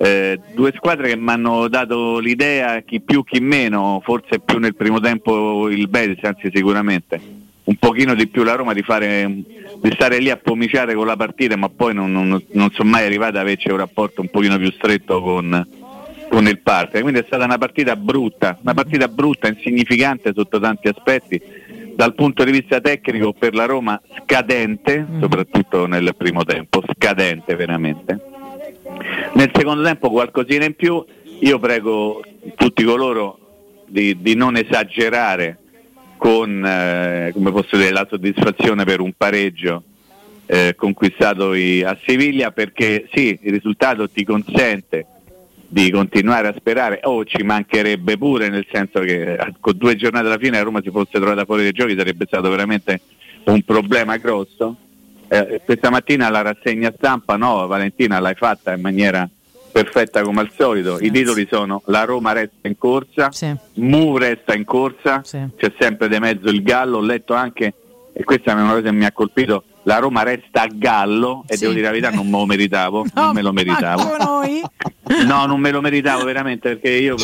[0.00, 4.76] Eh, due squadre che mi hanno dato l'idea, chi più chi meno, forse più nel
[4.76, 7.20] primo tempo il Betis, anzi sicuramente,
[7.64, 11.16] un pochino di più la Roma di, fare, di stare lì a pomiciare con la
[11.16, 14.56] partita, ma poi non, non- non sono mai arrivata ad averci un rapporto un pochino
[14.56, 15.66] più stretto con,
[16.30, 17.02] con il partner.
[17.02, 21.42] Quindi è stata una partita brutta, una partita brutta, insignificante sotto tanti aspetti,
[21.96, 28.36] dal punto di vista tecnico per la Roma scadente, soprattutto nel primo tempo, scadente veramente.
[29.34, 31.04] Nel secondo tempo qualcosina in più,
[31.40, 32.22] io prego
[32.56, 33.38] tutti coloro
[33.86, 35.58] di, di non esagerare
[36.16, 39.82] con eh, dire, la soddisfazione per un pareggio
[40.46, 45.06] eh, conquistato i- a Siviglia perché sì, il risultato ti consente
[45.68, 47.00] di continuare a sperare.
[47.04, 50.80] O ci mancherebbe pure nel senso che eh, con due giornate alla fine la Roma
[50.82, 53.00] si fosse trovata fuori dai giochi sarebbe stato veramente
[53.44, 54.76] un problema grosso
[55.28, 59.28] Eh, questa mattina la rassegna stampa no Valentina l'hai fatta in maniera
[59.70, 63.28] perfetta come al solito i titoli sono la Roma resta in corsa
[63.74, 65.20] Mu resta in corsa
[65.56, 67.74] c'è sempre di mezzo il Gallo ho letto anche
[68.12, 71.54] e questa è una cosa che mi ha colpito la Roma resta a Gallo e
[71.54, 71.60] Sì.
[71.60, 74.02] devo dire la verità non me lo meritavo non me lo meritavo.
[75.26, 77.16] No, non me lo meritavo veramente perché io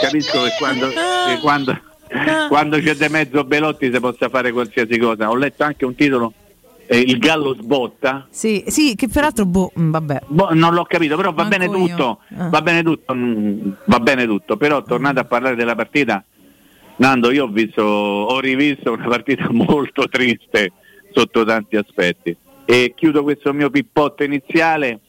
[0.00, 1.78] capisco che quando, che quando,
[2.48, 5.28] quando c'è di mezzo Belotti si possa fare qualsiasi cosa.
[5.28, 6.32] Ho letto anche un titolo,
[6.86, 8.26] eh, Il Gallo sbotta.
[8.30, 10.20] Sì, sì, che peraltro, boh, mm, vabbè.
[10.26, 12.48] Boh, non l'ho capito, però va Manco bene tutto, Ah.
[12.48, 14.56] va bene tutto, mm, va bene tutto.
[14.56, 16.24] Però tornando a parlare della partita,
[16.98, 20.72] Nando, io ho visto, ho rivisto una partita molto triste
[21.12, 22.36] sotto tanti aspetti.
[22.64, 25.00] E chiudo questo mio pippotto iniziale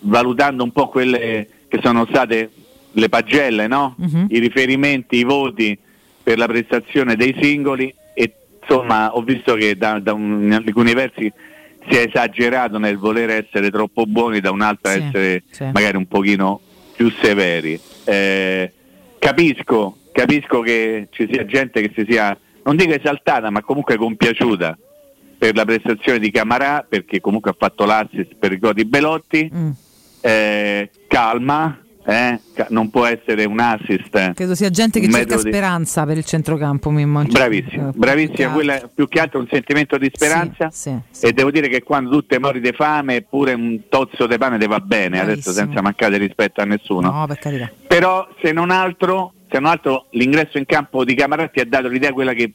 [0.00, 2.50] valutando un po' quelle che sono state
[2.92, 3.94] le pagelle, no?
[4.28, 5.78] i riferimenti, i voti
[6.22, 7.92] per la prestazione dei singoli
[8.62, 11.30] insomma ho visto che da, da un- in alcuni versi
[11.88, 15.64] si è esagerato nel voler essere troppo buoni, da un'altra Sì, essere sì.
[15.72, 16.60] magari un pochino
[16.94, 17.78] più severi.
[18.04, 18.72] Eh,
[19.18, 24.78] capisco, capisco che ci sia gente che si sia, non dico esaltata, ma comunque compiaciuta
[25.38, 29.50] per la prestazione di Camarà, perché comunque ha fatto l'assist per il gol di Belotti.
[29.52, 29.70] Mm.
[30.20, 34.32] Eh, calma, eh, non può essere un assist.
[34.34, 37.22] Credo sia gente che cerca di- speranza per il centrocampo, Mimmo.
[37.24, 41.50] Bravissima, Eh, bravissima, quella è più che altro un sentimento di speranza Sì, e devo
[41.50, 44.80] dire che quando tu te mori di fame pure un tozzo di pane ti va
[44.80, 45.54] bene, adesso Bravissimo.
[45.54, 47.10] senza mancare rispetto a nessuno.
[47.10, 47.70] No, per carità.
[47.86, 52.12] Però se non altro, se non altro l'ingresso in campo di Camaratti ha dato l'idea
[52.12, 52.52] quella che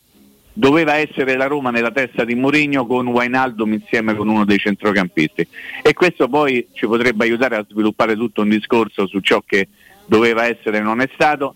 [0.58, 5.48] doveva essere la Roma nella testa di Mourinho con Wijnaldum insieme con uno dei centrocampisti.
[5.84, 9.68] E questo poi ci potrebbe aiutare a sviluppare tutto un discorso su ciò che
[10.08, 11.54] doveva essere e non è stato.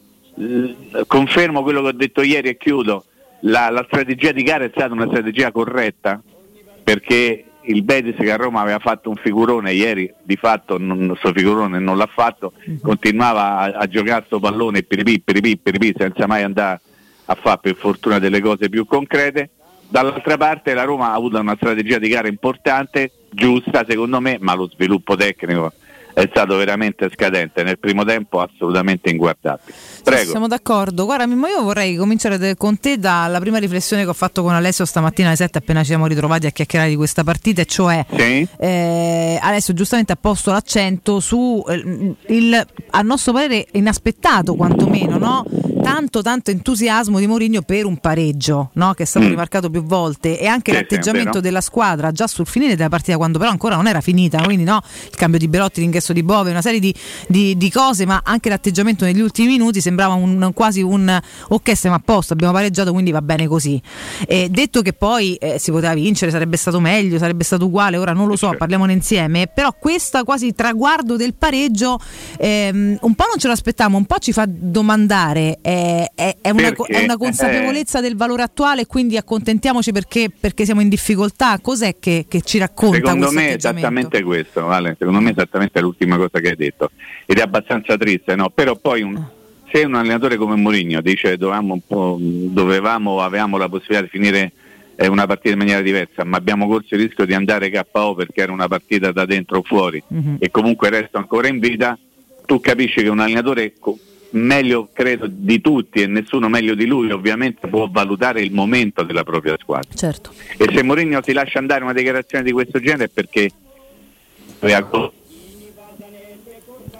[1.07, 3.05] Confermo quello che ho detto ieri e chiudo,
[3.41, 6.21] la, la strategia di gara è stata una strategia corretta
[6.83, 11.31] perché il Betis che a Roma aveva fatto un figurone ieri di fatto non, questo
[11.31, 16.41] figurone non l'ha fatto continuava a, a giocare sto pallone piripì, piripì, piripì, senza mai
[16.41, 16.81] andare
[17.31, 19.49] a fare per fortuna delle cose più concrete.
[19.87, 24.53] Dall'altra parte la Roma ha avuto una strategia di gara importante giusta secondo me ma
[24.53, 25.73] lo sviluppo tecnico
[26.13, 27.63] è stato veramente scadente.
[27.63, 29.73] Nel primo tempo assolutamente inguardabile.
[30.03, 30.23] Prego.
[30.23, 31.05] Sì, siamo d'accordo.
[31.05, 34.85] Guarda, Mimmo, io vorrei cominciare con te dalla prima riflessione che ho fatto con Alessio
[34.85, 38.47] stamattina alle 7 appena ci siamo ritrovati a chiacchierare di questa partita, e cioè sì.
[38.57, 45.45] eh, Alessio giustamente ha posto l'accento su eh, il, a nostro parere inaspettato quantomeno, no?
[45.81, 48.93] tanto tanto entusiasmo di Mourinho per un pareggio, no?
[48.93, 49.29] che è stato mm.
[49.29, 51.41] rimarcato più volte, e anche Sì, l'atteggiamento è vero.
[51.41, 54.81] della squadra già sul finire della partita, quando però ancora non era finita, quindi no,
[55.09, 56.93] il cambio di Belotti, l'ingresso di Bove, una serie di,
[57.27, 61.19] di- di cose, ma anche l'atteggiamento negli ultimi minuti sembrava un- quasi un
[61.49, 63.81] ok, stiamo a posto, abbiamo pareggiato, quindi va bene così.
[64.27, 68.13] E detto che poi eh, si poteva vincere, sarebbe stato meglio, sarebbe stato uguale, ora
[68.13, 71.99] non lo so, parliamone insieme, però questa quasi traguardo del pareggio
[72.37, 76.73] ehm, un po' non ce l'aspettavamo, un po' ci fa domandare, eh, è, è una,
[76.73, 82.25] è una consapevolezza del valore attuale, quindi accontentiamoci perché, perché siamo in difficoltà, cos'è che,
[82.27, 84.95] che ci racconta Secondo questo me è esattamente questo, Vale.
[84.97, 86.91] secondo me è esattamente l'ultima cosa che hai detto
[87.25, 88.49] ed è abbastanza triste, no?
[88.49, 89.23] però poi un-
[89.71, 94.51] se un allenatore come Mourinho dice dovevamo, dovevamo avevamo la possibilità di finire
[94.97, 98.41] eh, una partita in maniera diversa, ma abbiamo corso il rischio di andare KO perché
[98.41, 100.35] era una partita da dentro o fuori Mhm.
[100.39, 101.97] e comunque resto ancora in vita,
[102.45, 103.73] tu capisci che un allenatore
[104.31, 109.23] meglio credo di tutti e nessuno meglio di lui ovviamente può valutare il momento della
[109.23, 109.89] propria squadra.
[109.95, 110.31] Certo.
[110.57, 113.49] E se Mourinho si lascia andare una dichiarazione di questo genere è perché
[114.59, 115.11] aveva-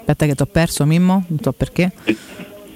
[0.04, 1.92] Aspetta che ti ho perso Mimmo, non so perché.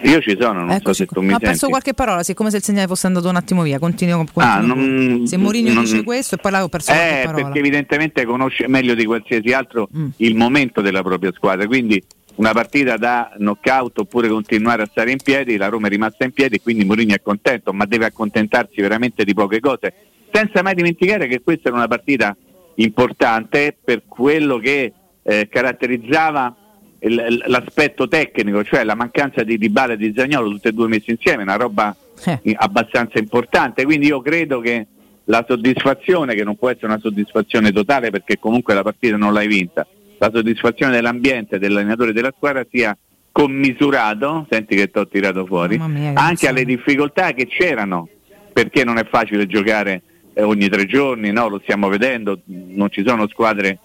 [0.02, 1.70] io ci sono, non so se tu mi ho perso senti.
[1.70, 3.78] qualche parola, sì, come se il segnale fosse andato un attimo via.
[3.80, 7.24] Continuo, continuo Ah, non- se Mourinho non- dice questo e poi ho perso qualche Eh,
[7.24, 7.42] parola.
[7.44, 10.08] perché evidentemente conosce meglio di qualsiasi altro Mm.
[10.18, 12.00] il momento della propria squadra, quindi
[12.36, 16.30] una partita da knockout oppure continuare a stare in piedi, la Roma è rimasta in
[16.32, 19.92] piedi, quindi Mourinho è contento, ma deve accontentarsi veramente di poche cose,
[20.30, 22.36] senza mai dimenticare che questa era una partita
[22.76, 24.92] importante per quello che
[25.28, 26.54] eh, caratterizzava
[26.98, 31.42] l'aspetto tecnico, cioè la mancanza di Dybala e di Zagnolo tutte e due messi insieme,
[31.42, 31.94] una roba
[32.42, 34.86] i- abbastanza importante, quindi io credo che
[35.24, 39.46] la soddisfazione, che non può essere una soddisfazione totale perché comunque la partita non l'hai
[39.48, 39.86] vinta,
[40.18, 42.96] la soddisfazione dell'ambiente, dell'allenatore della squadra sia
[43.32, 48.08] commisurato, senti che ti ho tirato fuori, mia, che anche alle difficoltà che c'erano,
[48.52, 50.02] perché non è facile giocare
[50.32, 51.48] eh, ogni tre giorni, no?
[51.48, 53.78] lo stiamo vedendo, non ci sono squadre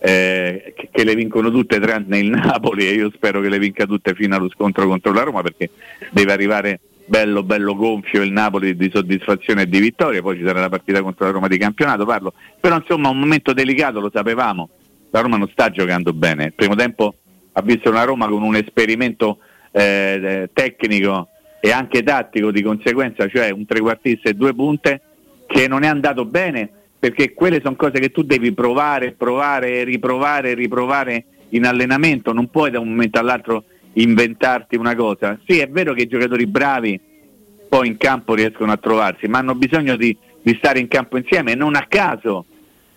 [0.00, 4.14] eh, che, le vincono tutte tranne il Napoli e io spero che le vinca tutte
[4.14, 5.70] fino allo scontro contro la Roma perché
[6.10, 10.60] deve arrivare bello bello gonfio il Napoli di soddisfazione e di vittoria, poi ci sarà
[10.60, 14.68] la partita contro la Roma di campionato, parlo, però insomma un momento delicato lo sapevamo,
[15.10, 17.14] la Roma non sta giocando bene, il primo tempo
[17.52, 19.38] ha visto una Roma con un esperimento
[19.72, 21.28] eh, tecnico
[21.60, 25.00] e anche tattico di conseguenza, cioè un trequartista e due punte
[25.46, 30.54] che non è andato bene perché quelle sono cose che tu devi provare, provare, riprovare,
[30.54, 33.64] riprovare in allenamento, non puoi da un momento all'altro
[33.94, 35.38] inventarti una cosa.
[35.46, 37.00] Sì, è vero che i giocatori bravi
[37.68, 41.52] poi in campo riescono a trovarsi, ma hanno bisogno di, di stare in campo insieme.
[41.52, 42.46] E non a caso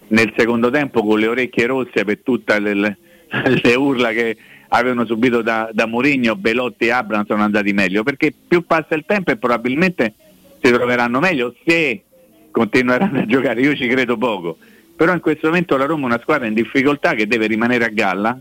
[0.07, 2.98] nel secondo tempo con le orecchie rosse per tutte le,
[3.61, 4.36] le- urla che
[4.69, 9.03] avevano subito da, da Mourinho, Belotti e Abram sono andati meglio, perché più passa il
[9.06, 10.14] tempo e probabilmente
[10.61, 12.03] si troveranno meglio se
[12.52, 14.57] continueranno a giocare, io ci credo poco,
[14.95, 17.90] però in questo momento la Roma è una squadra in difficoltà che deve rimanere a
[17.90, 18.40] galla,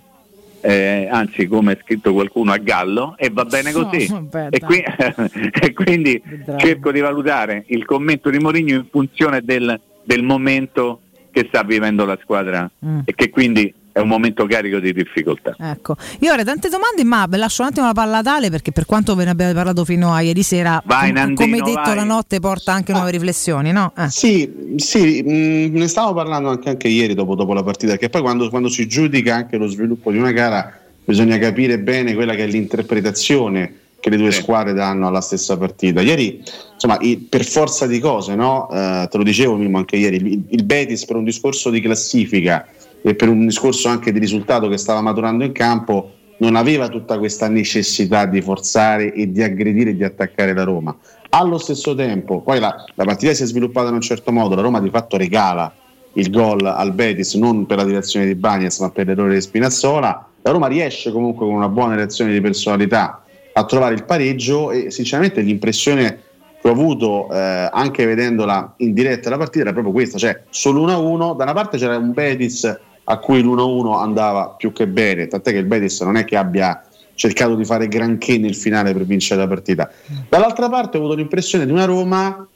[0.62, 3.14] eh, anzi come ha scritto qualcuno a gallo.
[3.16, 4.06] E va bene No, così.
[4.10, 4.84] vabbè, e, qui-
[5.62, 6.22] e quindi
[6.58, 11.00] cerco di valutare il commento di Mourinho in funzione del, del momento
[11.30, 13.00] che sta vivendo la squadra Mm.
[13.04, 15.54] e che quindi è un momento carico di difficoltà.
[15.58, 18.72] Ecco, io avrei tante domande, ma ve lascio un attimo la palla a tale perché
[18.72, 21.94] per quanto ve ne abbiate parlato fino a ieri sera, Vai, Nandino, come detto vai.
[21.94, 23.92] la notte porta anche nuove riflessioni, no?
[23.96, 24.08] Eh.
[24.10, 28.20] Sì, sì, mh, ne stavo parlando anche, anche ieri dopo, dopo la partita, che poi
[28.22, 30.74] quando, quando si giudica anche lo sviluppo di una gara
[31.04, 36.00] bisogna capire bene quella che è l'interpretazione che le due squadre danno alla stessa partita.
[36.00, 38.68] Ieri, insomma, i- per forza di cose, no?
[38.72, 42.66] Eh, te lo dicevo Mimmo, anche ieri, il, il Betis per un discorso di classifica
[43.02, 47.18] e per un discorso anche di risultato che stava maturando in campo non aveva tutta
[47.18, 50.96] questa necessità di forzare e di aggredire e di attaccare la Roma.
[51.30, 54.62] Allo stesso tempo, poi la, la partita si è sviluppata in un certo modo, la
[54.62, 55.72] Roma di fatto regala
[56.14, 60.26] il gol al Betis non per la direzione di Bagnas ma per l'errore di Spinazzola.
[60.42, 63.22] La Roma riesce comunque con una buona reazione di personalità
[63.52, 66.22] a trovare il pareggio e sinceramente l'impressione
[66.60, 70.86] che ho avuto eh, anche vedendola in diretta la partita era proprio questa, cioè solo
[70.86, 72.78] 1-1, da una parte c'era un Betis
[73.10, 76.80] a cui l'1-1 andava più che bene, tant'è che il Betis non è che abbia
[77.14, 79.90] cercato di fare granché nel finale per vincere la partita.
[80.28, 82.46] Dall'altra parte ho avuto l'impressione di una Roma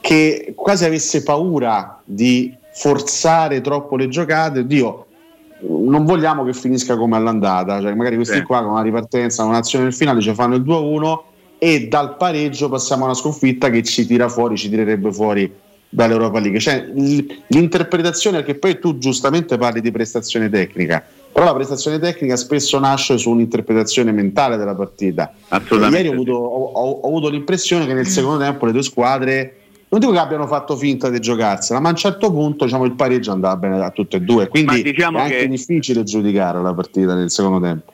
[0.00, 4.66] che quasi avesse paura di forzare troppo le giocate.
[4.66, 5.06] Dio,
[5.60, 8.42] non vogliamo che finisca come all'andata, cioè magari questi Sì.
[8.42, 11.22] qua con una ripartenza, un'azione nel finale ci fanno il 2-1
[11.58, 15.50] e dal pareggio passiamo a una sconfitta che ci tira fuori, ci tirerebbe fuori
[15.88, 16.58] dall'Europa League.
[16.60, 16.86] Cioè,
[17.48, 22.78] l'interpretazione è che poi tu giustamente parli di prestazione tecnica, però la prestazione tecnica spesso
[22.78, 25.32] nasce su un'interpretazione mentale della partita.
[25.48, 29.56] Assolutamente Ieri ho avuto, ho- ho- avuto l'impressione che nel secondo tempo le due squadre
[29.88, 32.92] non dico che abbiano fatto finta di giocarsela, ma a un certo punto diciamo, il
[32.92, 34.48] pareggio andava bene a tutte e due.
[34.48, 37.92] Quindi diciamo è anche che- difficile giudicare la partita nel secondo tempo.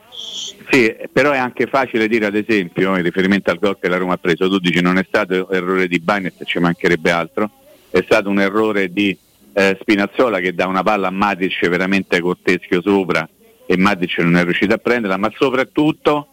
[0.71, 4.15] Sì, però è anche facile dire ad esempio, in riferimento al gol che la Roma
[4.15, 7.51] ha preso, tu dici non è stato errore di Bagnet, ci mancherebbe altro,
[7.93, 9.17] è stato un errore di
[9.53, 13.29] eh, Spinazzola che dà una palla a Matic veramente con teschio sopra
[13.67, 16.27] e Matic non è riuscito a prenderla, ma soprattutto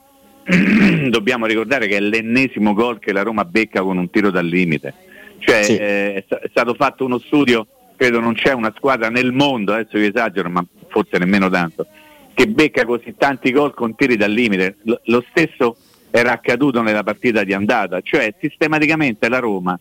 [1.09, 4.93] dobbiamo ricordare che è l'ennesimo gol che la Roma becca con un tiro dal limite.
[5.39, 5.75] Cioè Sì.
[5.75, 7.67] eh, è, sta- è stato fatto uno studio,
[7.97, 11.85] credo non c'è una squadra nel mondo, adesso io esagero, ma forse nemmeno tanto,
[12.33, 14.77] che becca così tanti gol con tiri dal limite.
[14.83, 15.75] Lo, lo stesso
[16.09, 19.79] era accaduto nella partita di andata, cioè sistematicamente la Roma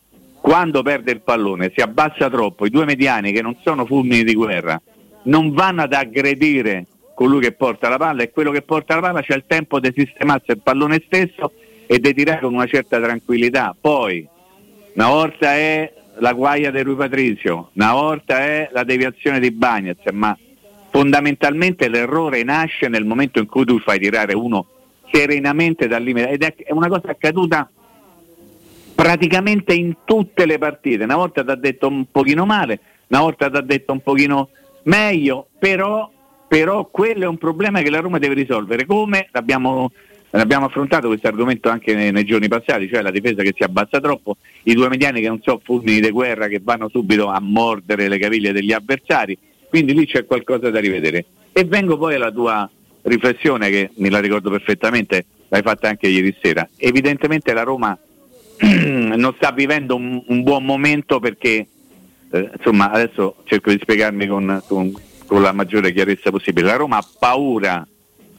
[0.49, 4.33] quando perde il pallone si abbassa troppo, i due mediani che non sono fulmini di
[4.33, 4.81] guerra
[5.25, 9.21] non vanno ad aggredire colui che porta la palla e quello che porta la palla
[9.21, 11.53] c'è il tempo di sistemarsi il pallone stesso
[11.87, 13.77] e di tirare con una certa tranquillità.
[13.79, 14.27] Poi
[14.95, 19.99] una volta è la guaia di Rui Patrizio, una volta è la deviazione di Bagnez,
[20.13, 20.35] ma
[20.89, 24.65] fondamentalmente l'errore nasce nel momento in cui tu fai tirare uno
[25.13, 27.71] serenamente dal limite ed è una cosa accaduta
[28.99, 31.05] praticamente in tutte le partite.
[31.05, 34.49] Una volta ti ha detto un pochino male, una volta ti ha detto un pochino
[34.83, 36.11] meglio, però,
[36.49, 38.87] però quello è un problema che la Roma deve risolvere.
[38.87, 39.93] Come l'abbiamo,
[40.31, 44.01] l'abbiamo affrontato questo argomento anche nei, nei giorni passati, cioè la difesa che si abbassa
[44.01, 48.09] troppo, i due mediani che non sono fulmini di guerra che vanno subito a mordere
[48.09, 49.39] le caviglie degli avversari,
[49.69, 51.25] quindi lì c'è qualcosa da rivedere.
[51.53, 52.69] E vengo poi alla tua
[53.03, 56.69] riflessione che me la ricordo perfettamente, l'hai fatta anche ieri sera.
[56.77, 57.97] Evidentemente la Roma
[59.17, 61.67] non sta vivendo un, un buon momento perché
[62.31, 64.93] eh, insomma adesso cerco di spiegarmi con, con-
[65.27, 66.69] con la maggiore chiarezza possibile.
[66.69, 67.87] La Roma ha paura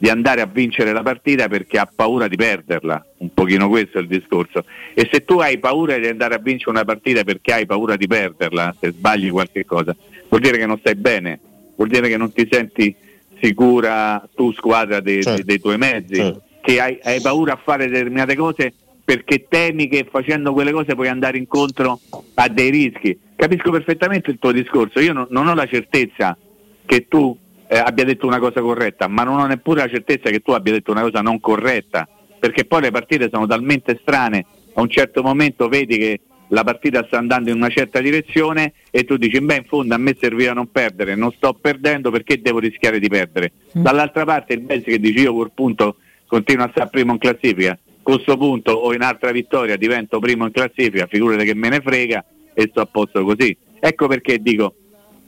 [0.02, 4.02] di andare a vincere la partita perché ha paura di perderla, un pochino questo è
[4.02, 4.64] il discorso.
[4.96, 8.08] E se tu hai paura di andare a vincere una partita perché hai paura di
[8.08, 9.96] perderla, se sbagli qualche cosa,
[10.30, 11.40] vuol dire che non stai bene,
[11.76, 12.96] vuol dire che non ti senti
[13.42, 15.36] sicura tu squadra dei, Certo.
[15.36, 16.42] dei- dei tuoi mezzi, Certo.
[16.62, 18.74] che hai, hai paura a fare determinate cose
[19.10, 22.00] perché temi che facendo quelle cose puoi andare incontro
[22.36, 23.18] a dei rischi.
[23.36, 26.38] Capisco perfettamente il tuo discorso, io non, non ho la certezza
[26.86, 27.36] che tu
[27.68, 30.74] eh, abbia detto una cosa corretta, ma non ho neppure la certezza che tu abbia
[30.74, 35.24] detto una cosa non corretta, perché poi le partite sono talmente strane, a un certo
[35.24, 36.20] momento vedi che
[36.50, 39.98] la partita sta andando in una certa direzione e tu dici, beh in fondo a
[39.98, 43.54] me serviva non perdere, non sto perdendo perché devo rischiare di perdere.
[43.72, 45.96] Dall'altra parte il Messi che dice io col punto
[46.28, 47.76] continuo a stare primo in classifica,
[48.16, 52.26] questo punto o in altra vittoria divento primo in classifica, figurate che me ne frega
[52.54, 53.56] e sto a posto così.
[53.80, 54.74] Ecco perché dico,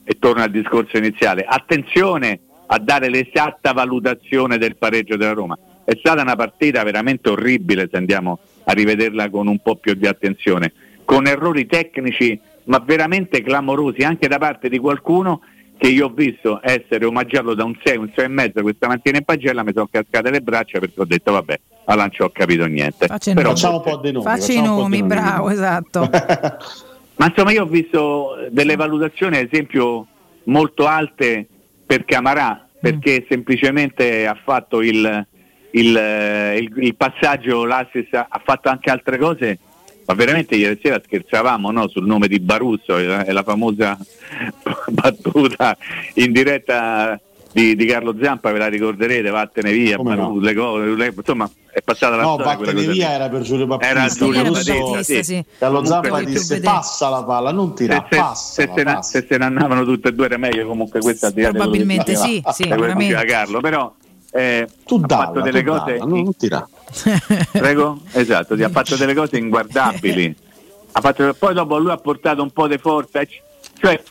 [0.04, 5.58] e torno al discorso iniziale, attenzione a dare l'esatta valutazione del pareggio della Roma.
[5.84, 10.08] È stata una partita veramente orribile se andiamo a rivederla con un po' più di
[10.08, 10.74] attenzione,
[11.06, 15.42] con errori tecnici ma veramente clamorosi anche da parte di qualcuno
[15.82, 19.18] che io ho visto essere omaggiato da un 6, un 6 e mezzo questa mattina
[19.18, 22.30] in pagella, mi sono cascate le braccia perché ho detto vabbè, allora non ci ho
[22.30, 23.08] capito niente.
[23.08, 23.50] Faccia Però-.
[23.50, 24.24] Facciamo un po' dei nomi.
[24.26, 26.08] Facci i facciamo un po' nomi, bravo, esatto.
[27.18, 30.06] Ma insomma io ho visto delle valutazioni ad esempio
[30.44, 31.48] molto alte
[31.84, 35.26] per Camarà perché semplicemente ha fatto il,
[35.72, 39.58] il, eh, il- il passaggio, l'assist, ha fatto anche altre cose,
[40.12, 43.98] ma veramente ieri sera scherzavamo no, sul nome di Barusso e la, e la famosa
[44.92, 45.78] battuta
[46.16, 47.20] in diretta
[47.54, 50.28] di, di Carlo Zampa, ve la ricorderete, vattene via, Come no?
[50.28, 52.56] Barusso, le cose, le- insomma è passata la No, storia.
[52.58, 53.92] quella vattene via era per Giulio Battista.
[53.94, 55.46] Era Giulio Barusso- Battista, sì.
[55.58, 58.62] Carlo Comunque, Zampa disse passa la palla, non tira, se, passa.
[58.62, 61.42] se, se, ne, se se ne andavano tutte e due era meglio comunque questa che
[61.50, 63.26] Probabilmente sì, sì, veramente.
[63.26, 63.94] Carlo però
[64.32, 66.70] eh, Tu ha dalla, fatto delle tu cose dalla, non tira.
[67.52, 68.00] Prego?
[68.12, 70.36] Esatto ha fatto delle cose inguardabili.
[70.92, 73.30] Fatto, poi dopo lui ha portato un po' di forza eh,
[73.80, 74.02] cioè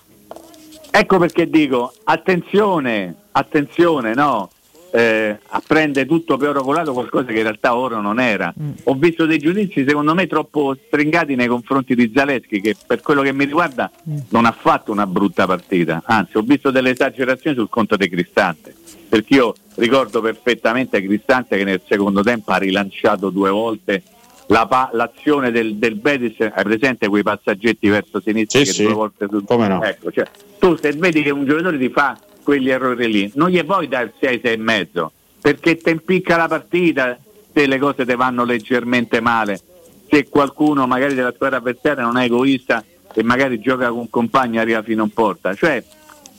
[0.90, 4.50] ecco perché dico attenzione attenzione no
[4.92, 8.52] eh, a prendere tutto per oro colato qualcosa che in realtà oro non era.
[8.84, 13.22] Ho visto dei giudizi secondo me troppo stringati nei confronti di Zaleschi che per quello
[13.22, 13.90] che mi riguarda
[14.30, 16.02] non ha fatto una brutta partita.
[16.04, 18.74] Anzi ho visto delle esagerazioni sul conto di Cristante
[19.08, 24.02] perché io ricordo perfettamente Cristante che nel secondo tempo ha rilanciato due volte
[24.46, 26.40] la pa- l'azione del, del Betis.
[26.40, 28.82] Hai presente quei passaggetti verso sinistra Sì, che sì.
[28.82, 29.80] due volte sul- Come no?
[29.82, 30.26] ecco, cioè,
[30.58, 32.18] tu se vedi che un giocatore ti fa
[32.50, 36.48] quegli errori lì, non gli puoi dare 6, 6 e mezzo, perché te impicca la
[36.48, 37.16] partita
[37.54, 39.60] se le cose ti vanno leggermente male,
[40.08, 44.58] se qualcuno magari della squadra avversaria non è egoista e magari gioca con un compagno
[44.58, 45.54] e arriva fino in porta.
[45.54, 45.80] Cioè,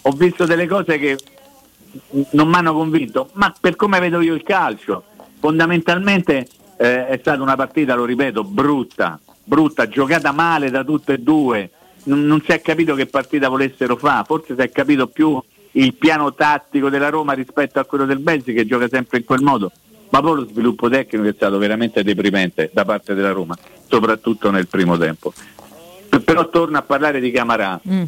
[0.01, 1.17] ho visto delle cose che
[2.31, 5.05] non mi hanno convinto, ma per come vedo io il calcio,
[5.39, 11.19] fondamentalmente eh, è stata una partita, lo ripeto, brutta, brutta, giocata male da tutte e
[11.19, 11.69] due,
[12.03, 15.41] non si è capito che partita volessero fare, forse si è capito più
[15.73, 19.41] il piano tattico della Roma rispetto a quello del Benzi che gioca sempre in quel
[19.41, 19.71] modo,
[20.09, 24.67] ma poi lo sviluppo tecnico è stato veramente deprimente da parte della Roma, soprattutto nel
[24.67, 25.33] primo tempo.
[26.23, 27.79] Però torno a parlare di Camarà.
[27.87, 28.03] Mm.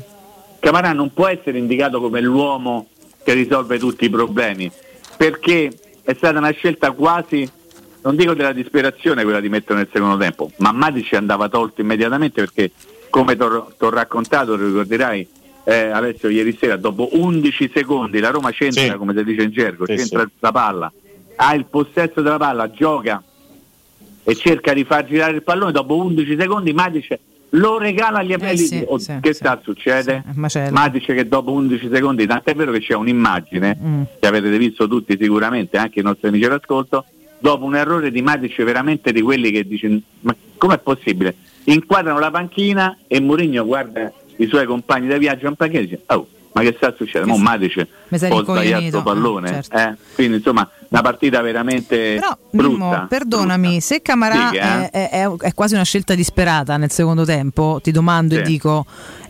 [0.59, 2.88] Camarà non può essere indicato come l'uomo
[3.24, 4.69] che risolve tutti i problemi,
[5.17, 5.72] perché
[6.03, 7.50] è stata una scelta quasi,
[8.01, 12.42] non dico della disperazione quella di mettere nel secondo tempo, ma Matic andava tolto immediatamente
[12.42, 12.72] perché,
[13.09, 15.27] come ti ho raccontato, lo ricorderai,
[15.66, 18.93] eh, Alessio, ieri sera, dopo 11 secondi la Roma c'entra, Sì.
[18.95, 20.32] come si dice in gergo, Sì, c'entra sì.
[20.40, 20.92] la palla,
[21.35, 23.22] ha il possesso della palla, gioca
[24.25, 27.19] e cerca di far girare il pallone, dopo 11 secondi Matic
[27.56, 28.53] lo regala agli appelli.
[28.64, 30.24] Eh sì, Oh, sì, che sta succede?
[30.72, 34.01] Matic che dopo 11 secondi, tant'è vero che c'è un'immagine Mm.
[34.19, 37.06] che avete visto tutti sicuramente, anche i nostri amici all'ascolto,
[37.40, 41.35] dopo un errore di Matic veramente di quelli che dice ma com'è possibile?
[41.66, 46.61] Inquadrano la panchina e Mourinho guarda i suoi compagni da viaggio e dice oh, ma
[46.61, 47.33] che sta succedendo?
[47.33, 49.50] Mo Matic Mi sei rincoglionito, sto pallone.
[49.50, 49.77] eh, certo.
[49.77, 49.95] eh?
[50.16, 52.67] Quindi insomma una partita veramente Però brutta.
[52.85, 55.09] Mimmo, perdonami, se Camarà Dica, eh.
[55.09, 58.51] è, è- è quasi una scelta disperata nel secondo tempo, ti domando e Sì.
[58.51, 58.85] dico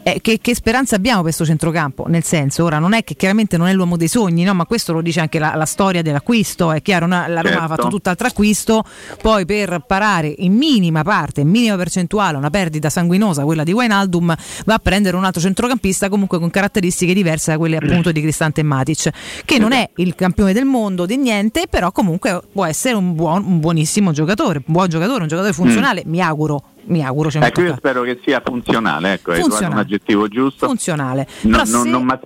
[0.06, 2.04] eh, che, che speranza abbiamo per questo centrocampo?
[2.10, 4.54] Nel senso, ora non è che chiaramente non è l'uomo dei sogni, no?
[4.54, 7.16] ma questo lo dice anche la, la storia dell'acquisto, è chiaro, no?
[7.28, 7.64] la Roma Certo.
[7.64, 8.84] ha fatto tutt'altro acquisto,
[9.22, 14.36] poi per parare in minima parte, in minima percentuale, una perdita sanguinosa, quella di Wijnaldum,
[14.66, 18.60] va a prendere un altro centrocampista comunque con caratteristiche diverse da quelle appunto di Cristante
[18.60, 19.10] e Matic,
[19.46, 23.44] che non è il campione del mondo di niente, però comunque può essere un, buon,
[23.46, 26.64] un buonissimo giocatore, un buon giocatore, un giocatore funzionale, mi auguro.
[26.86, 29.74] Mi auguro, c'è Ecco, io spero che sia funzionale, ecco, hai Funzionale.
[29.74, 30.68] un aggettivo giusto.
[30.68, 31.26] funzionale.
[31.44, 32.20] No- non, se- non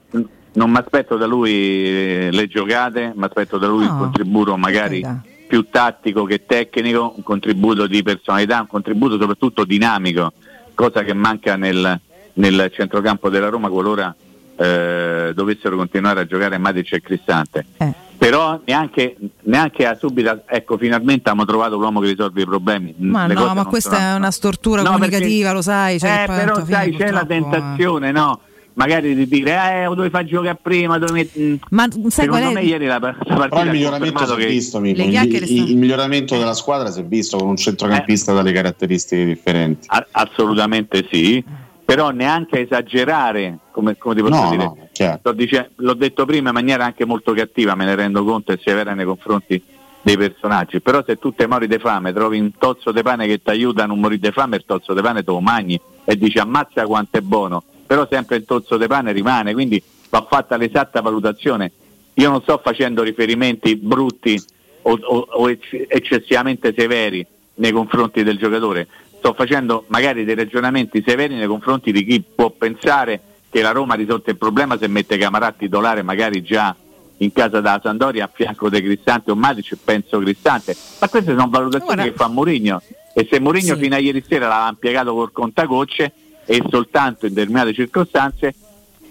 [0.53, 4.57] non mi aspetto da lui eh, le giocate, mi aspetto da lui No, un contributo
[4.57, 5.21] magari carità.
[5.47, 10.33] più tattico che tecnico, un contributo di personalità, un contributo soprattutto dinamico,
[10.73, 11.99] cosa che manca nel,
[12.33, 14.15] nel centrocampo della Roma qualora
[14.57, 17.65] eh, dovessero continuare a giocare Matic e Cristante.
[17.77, 17.93] Eh.
[18.17, 22.95] Però neanche, neanche a subito, ecco, finalmente abbiamo trovato l'uomo che risolve i problemi.
[22.97, 25.99] Ma Le no, ma questa sono- è una stortura No, comunicativa, lo sai.
[25.99, 27.59] Cioè, eh, però alla fine, sai, c'è la purtroppo, eh.
[27.59, 28.39] tentazione, no?
[28.73, 31.55] Magari di dire, eh, lo dovevi far giocare prima, dovevi met- mm.
[31.69, 32.53] Ma sai Secondo qual è?
[32.53, 34.79] me ieri la, la partita Però il miglioramento si è che- visto.
[34.79, 39.25] Le il, chiacchiere il- miglioramento della squadra si è visto con un centrocampista dalle caratteristiche
[39.25, 39.85] differenti.
[39.89, 41.43] A- assolutamente sì,
[41.87, 44.63] però neanche esagerare, come, come ti posso No, dire.
[44.65, 45.17] no.
[45.19, 48.59] Sto dice- l'ho detto prima in maniera anche molto cattiva, me ne rendo conto e
[48.61, 49.63] severa nei confronti
[50.01, 53.41] dei personaggi, però se tu te mori di fame, trovi un tozzo di pane che
[53.41, 56.17] ti aiuta a non morire di fame, il tozzo di pane te lo mangi e
[56.17, 60.57] dici ammazza quanto è buono, però sempre il tozzo di pane rimane, quindi va fatta
[60.57, 61.71] l'esatta valutazione.
[62.15, 64.37] Io non sto facendo riferimenti brutti
[64.81, 67.25] o, o- o ecc- eccessivamente severi
[67.55, 72.49] nei confronti del giocatore, sto facendo magari dei ragionamenti severi nei confronti di chi può
[72.51, 76.75] pensare che la Roma ha risolto il problema se mette Camarà titolare magari già
[77.19, 81.49] in casa da Sandoria a fianco di Cristante o Matic, penso Cristante, ma queste sono
[81.49, 82.81] valutazioni Guarda- che fa Mourinho.
[83.13, 83.81] E se Mourinho Sì.
[83.81, 86.13] fino a ieri sera l'aveva impiegato col contagocce
[86.45, 88.53] e soltanto in determinate circostanze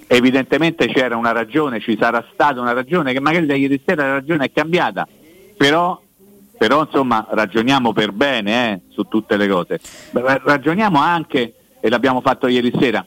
[0.07, 4.13] evidentemente c'era una ragione, ci sarà stata una ragione che magari da ieri sera la
[4.13, 5.09] ragione è cambiata,
[5.57, 6.01] però,
[6.57, 9.81] però insomma ragioniamo per bene eh, su tutte le cose.
[10.13, 13.05] Ragioniamo anche, e l'abbiamo fatto ieri sera,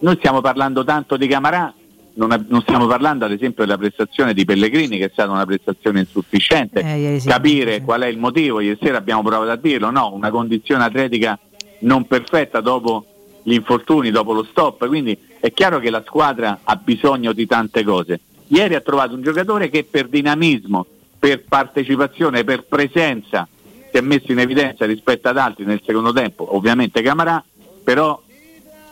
[0.00, 1.72] noi stiamo parlando tanto di Camarà,
[2.14, 6.00] non, non stiamo parlando ad esempio della prestazione di Pellegrini che è stata una prestazione
[6.00, 7.82] insufficiente, Eh, capire sì.
[7.82, 11.38] qual è il motivo, ieri sera abbiamo provato a dirlo, no, una condizione atletica
[11.80, 13.06] non perfetta dopo
[13.42, 17.82] gli infortuni, dopo lo stop, quindi è chiaro che la squadra ha bisogno di tante
[17.84, 18.20] cose.
[18.48, 20.84] Ieri ha trovato un giocatore che per dinamismo,
[21.20, 23.46] per partecipazione, per presenza
[23.90, 27.44] si è messo in evidenza rispetto ad altri nel secondo tempo, ovviamente Camarà,
[27.84, 28.20] però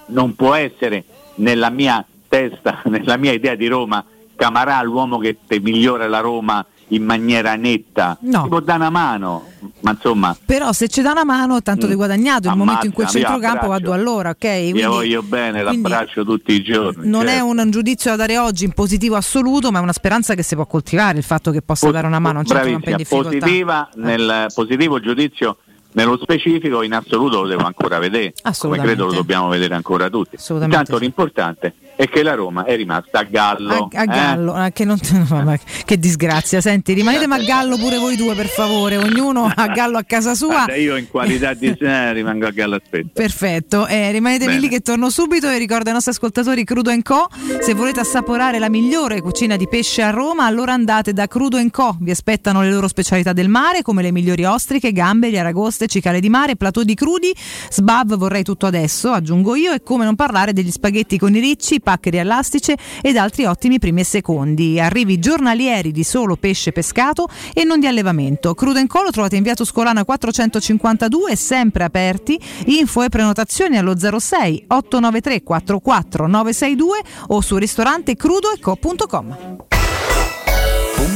[0.09, 1.05] non può essere
[1.37, 4.05] nella mia testa, nella mia idea di Roma,
[4.37, 8.17] Camarà l'uomo che migliora la Roma in maniera netta.
[8.23, 8.43] No.
[8.43, 9.45] Si può dare una mano,
[9.81, 11.89] ma insomma, Però se ci dà una mano, tanto Mm.
[11.91, 12.49] di guadagnato.
[12.49, 14.45] Il momento in cui il io centrocampo vado allora, ok?
[14.45, 17.09] io Quindi voglio bene, l'abbraccio tutti i giorni.
[17.09, 17.47] non è certo.
[17.47, 20.67] un giudizio da dare oggi in positivo assoluto, ma è una speranza che si può
[20.67, 23.29] coltivare il fatto che possa dare una mano a un centrocampo in difficoltà.
[23.31, 25.59] positiva, nel positivo giudizio
[25.93, 30.37] nello specifico, in assoluto lo devo ancora vedere, come credo lo dobbiamo vedere ancora tutti.
[30.37, 31.05] Assolutamente Intanto sì.
[31.05, 33.89] l'importante e che la Roma è rimasta a Gallo.
[33.93, 34.71] A, a Gallo, eh?
[34.71, 36.61] che, non, vabbè, che, disgrazia.
[36.61, 40.65] Senti, rimanete a Gallo pure voi due per favore, ognuno a Gallo a casa sua.
[40.65, 43.09] Guarda, io in qualità di eh, rimango a Gallo aspetta.
[43.13, 44.61] Perfetto, eh, rimanete Bene.
[44.61, 47.27] lì che torno subito e ricordo ai nostri ascoltatori Crudo Co.
[47.61, 51.97] Se volete assaporare la migliore cucina di pesce a Roma, allora andate da Crudo Co.
[51.99, 56.29] Vi aspettano le loro specialità del mare come le migliori ostriche, gamberi, aragoste, cicale di
[56.29, 57.35] mare, plateau di crudi,
[57.71, 61.81] sbav vorrei tutto adesso, aggiungo io, e come non parlare degli spaghetti con i ricci,
[61.89, 64.79] paccheri all'astice ed altri ottimi primi e secondi.
[64.79, 68.53] Arrivi giornalieri di solo pesce pescato e non di allevamento.
[68.53, 72.39] Crudo Co lo trovate in via Tuscolana 452, sempre aperti.
[72.67, 79.78] Info e prenotazioni allo 06 893 44 962 o su ristorante crudoeco.com.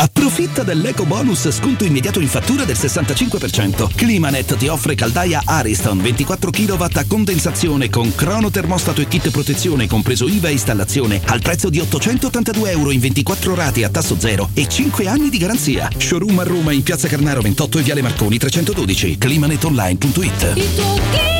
[0.00, 3.94] Approfitta dell'eco bonus sconto immediato in fattura del 65%.
[3.94, 9.86] Climanet ti offre caldaia Ariston 24 kW a condensazione con crono termostato e kit protezione
[9.86, 14.48] compreso IVA e installazione al prezzo di 882 euro in 24 rate a tasso zero
[14.54, 15.90] e 5 anni di garanzia.
[15.94, 19.18] Showroom a Roma in Piazza Carnaro 28 e Viale Marconi 312.
[19.18, 21.39] Climanetonline.it.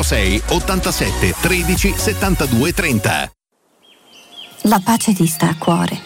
[0.01, 3.31] 06 87 13 72 30.
[4.63, 5.99] La pace ti sta a cuore,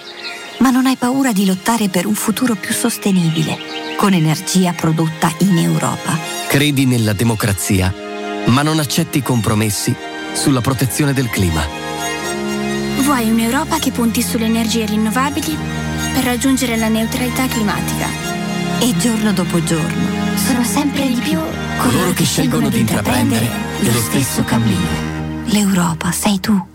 [0.59, 3.57] ma non hai paura di lottare per un futuro più sostenibile,
[3.97, 6.17] con energia prodotta in Europa.
[6.47, 7.93] Credi nella democrazia,
[8.45, 9.93] ma non accetti compromessi
[10.33, 11.61] sulla protezione del clima.
[12.99, 15.57] Vuoi un'Europa che punti sulle energie rinnovabili
[16.13, 18.24] per raggiungere la neutralità climatica?
[18.79, 21.39] E giorno dopo giorno sono sempre di più
[21.77, 23.47] coloro che scelgono di intraprendere
[23.81, 25.13] lo stesso cammino.
[25.45, 26.74] L'Europa sei tu.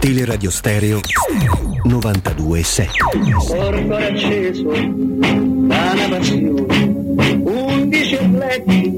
[0.00, 1.00] Teleradio Stereo
[1.84, 2.88] 92.7
[3.46, 8.90] Corpo acceso da una passione, undici atleti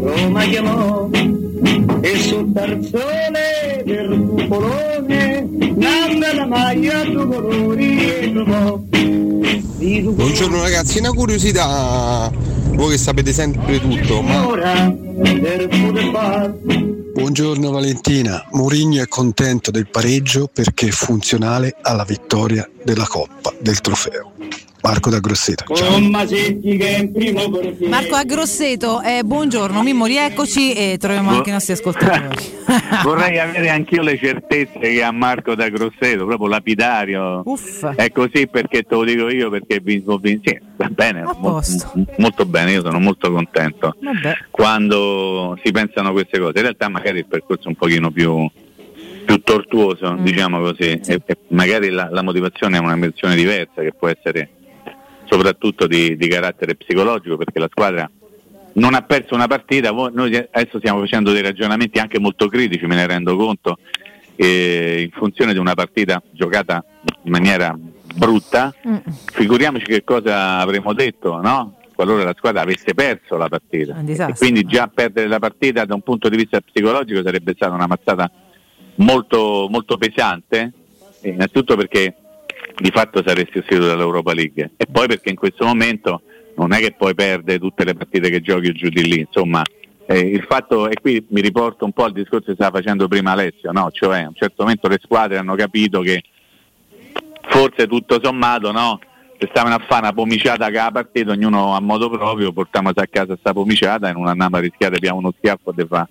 [0.00, 1.10] Roma chiamò
[2.02, 8.80] e sul tarzone del cupolone nanda la maglia due colori e trovò
[9.82, 12.30] Buongiorno ragazzi, una curiosità,
[12.70, 14.46] voi che sapete sempre tutto, ma
[17.12, 23.80] buongiorno Valentina, Mourinho è contento del pareggio perché è funzionale alla vittoria della Coppa, del
[23.80, 24.32] trofeo.
[24.82, 25.64] Marco da Grosseto.
[25.74, 25.98] Ciao.
[27.88, 32.36] Marco a Grosseto, eh, buongiorno Mimmo, rieccoci e troviamo anche i nostri ascoltatori.
[33.04, 37.42] Vorrei avere anch'io le certezze che ha Marco da Grosseto, proprio lapidario.
[37.44, 37.84] Uff.
[37.94, 40.50] È così perché te lo dico io, perché vi- ho vinto.
[40.50, 41.92] Sì, va bene, mo- posto.
[41.94, 43.94] m- molto bene, io sono molto contento.
[44.00, 44.36] Vabbè.
[44.50, 48.50] Quando si pensano queste cose, in realtà magari il percorso è un pochino più,
[49.24, 50.24] più tortuoso, Mm.
[50.24, 54.48] diciamo così, e, e magari la, la motivazione è una motivazione diversa che può essere
[55.32, 58.10] soprattutto di, di carattere psicologico perché la squadra
[58.74, 62.96] non ha perso una partita, noi adesso stiamo facendo dei ragionamenti anche molto critici, me
[62.96, 63.78] ne rendo conto,
[64.36, 66.84] eh, in funzione di una partita giocata
[67.22, 67.78] in maniera
[68.14, 68.96] brutta, Mm.
[69.32, 71.78] figuriamoci che cosa avremmo detto, no?
[71.94, 73.98] Qualora la squadra avesse perso la partita.
[73.98, 74.36] E disastro.
[74.36, 78.30] quindi già perdere la partita da un punto di vista psicologico sarebbe stata una mazzata
[78.96, 80.72] molto, molto pesante,
[81.22, 82.16] innanzitutto perché
[82.82, 86.22] di fatto saresti uscito dall'Europa League e poi perché in questo momento
[86.56, 89.62] non è che puoi perdere tutte le partite che giochi giù di lì, insomma
[90.06, 93.30] eh, il fatto, e qui mi riporto un po' al discorso che stava facendo prima
[93.30, 93.88] Alessio, no?
[93.92, 96.24] cioè a un certo momento le squadre hanno capito che
[97.42, 98.98] forse tutto sommato no?
[99.38, 103.06] se stavano a fare una pomiciata che la partita, ognuno a modo proprio, portiamo a
[103.08, 106.08] casa questa pomiciata e non andiamo a rischiare di uno schiaffo di fare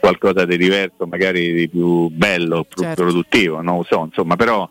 [0.00, 3.02] qualcosa di diverso, magari di più bello, più Certo.
[3.02, 4.68] produttivo, non lo so, insomma, però,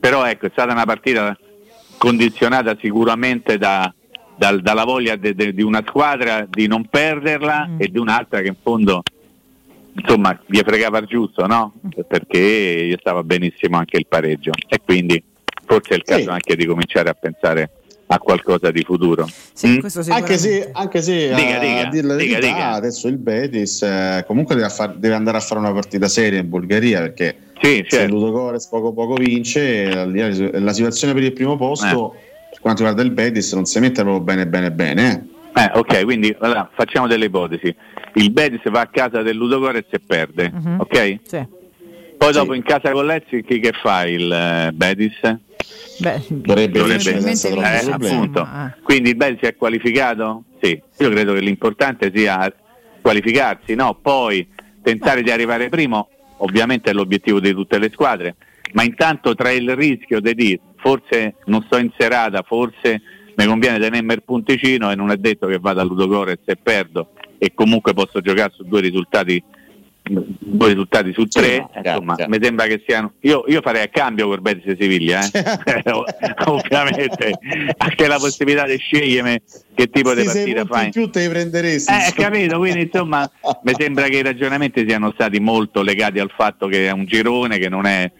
[0.00, 1.38] però ecco, è stata una partita
[1.98, 3.92] condizionata sicuramente da-
[4.36, 7.76] dal- dalla voglia di una squadra di non perderla Mm.
[7.80, 9.02] e di un'altra che in fondo
[9.92, 11.74] insomma gli fregava il giusto, no?
[12.08, 15.22] Perché gli stava benissimo anche il pareggio e quindi
[15.66, 16.28] forse è il caso Sì.
[16.28, 17.70] anche di cominciare a pensare
[18.12, 19.24] a qualcosa di futuro.
[19.66, 19.78] Mm?
[20.08, 22.70] Anche se, anche se Dica, a, dica, a dire la dica, verità, dica.
[22.72, 26.48] adesso il Betis eh, comunque deve, far- deve andare a fare una partita seria in
[26.48, 28.14] Bulgaria perché Sì, se certo.
[28.14, 32.18] Ludogorets poco poco vince, al di là di- la situazione per il primo posto Eh.
[32.50, 35.28] per quanto riguarda il Betis non si mette proprio bene bene bene.
[35.54, 35.62] eh.
[35.62, 37.72] Eh, ok, quindi allora, facciamo delle ipotesi.
[38.14, 40.76] Il Betis va a casa del Ludogorets e perde, Mhm.
[40.80, 41.16] ok?
[41.24, 41.46] Sì.
[42.18, 45.18] Poi dopo in casa con Lezzi chi che fa il eh, Betis?
[46.00, 47.90] Beh, Dovrebbe troppi eh, problemi.
[47.92, 48.48] appunto.
[48.82, 50.44] Quindi il Betis è qualificato?
[50.60, 52.52] Sì, io credo che l'importante sia
[53.00, 53.98] qualificarsi, no?
[54.00, 54.46] Poi
[54.82, 58.36] tentare di arrivare primo, ovviamente è l'obiettivo di tutte le squadre,
[58.72, 63.02] ma intanto tra il rischio di dire forse non sto in serata, forse
[63.36, 67.12] mi conviene tenermi il punticino e non è detto che vada a Ludogorets e perdo
[67.38, 69.42] e comunque posso giocare su due risultati
[70.12, 73.12] due risultati su tre, no, insomma, chiaro, mi sembra che siano.
[73.20, 75.82] Io, io farei a cambio col Betis e Siviglia, eh.
[76.46, 77.38] ovviamente
[77.76, 79.42] anche la possibilità di scegliere
[79.74, 80.84] che tipo di Sì, partita fai.
[80.86, 81.92] in più te li prenderesti.
[81.92, 83.30] Eh, capito, quindi insomma
[83.62, 87.58] mi sembra che i ragionamenti siano stati molto legati al fatto che è un girone,
[87.58, 88.10] che non è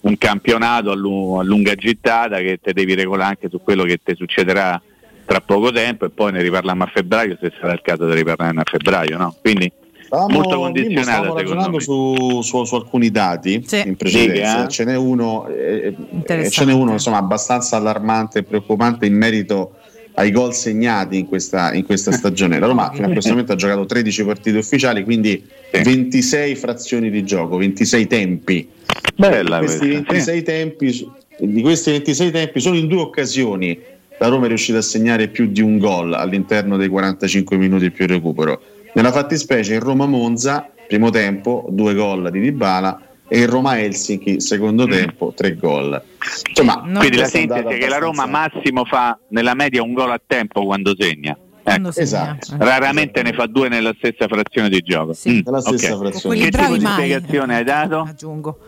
[0.00, 3.98] un campionato a, lu- a lunga gittata, che te devi regolare anche su quello che
[4.02, 4.80] ti succederà
[5.24, 8.60] tra poco tempo e poi ne riparliamo a febbraio se sarà il caso di riparlarne
[8.60, 9.36] a febbraio, no?
[9.42, 9.70] Quindi
[10.08, 14.56] Stavamo- molto condizionata stavamo ragionando su, su- su alcuni dati in precedenza.
[14.56, 14.66] Dica.
[14.68, 15.94] Ce n'è uno, eh,
[16.26, 19.74] eh, ce n'è uno insomma, abbastanza allarmante e preoccupante in merito
[20.14, 22.58] ai gol segnati in questa, in questa stagione.
[22.58, 27.22] La Roma fino a questo momento ha giocato 13 partite ufficiali, quindi 26 frazioni di
[27.24, 28.66] gioco, 26 tempi.
[29.14, 33.78] Bella Di questi questa, 26 tempi, di questi 26 tempi, solo in due occasioni
[34.20, 38.06] la Roma è riuscita a segnare più di un gol all'interno dei 45 minuti più
[38.06, 38.60] recupero.
[38.94, 45.32] Nella fattispecie il Roma-Monza, primo tempo, due gol di Dybala e il Roma-Helsinki, secondo tempo,
[45.36, 46.00] tre gol.
[46.48, 50.10] Insomma, Quindi la sintesi è che la Roma abbastanza- massimo fa nella media un gol
[50.10, 51.36] a tempo quando segna.
[51.62, 51.90] Ecco.
[51.94, 52.56] Esatto.
[52.56, 55.12] Raramente ne fa due nella stessa frazione di gioco.
[55.28, 56.00] Mm, nella stessa ok.
[56.00, 56.36] frazione.
[56.38, 56.92] Che tipo di mai.
[56.94, 58.00] spiegazione hai dato?
[58.00, 58.58] Aggiungo.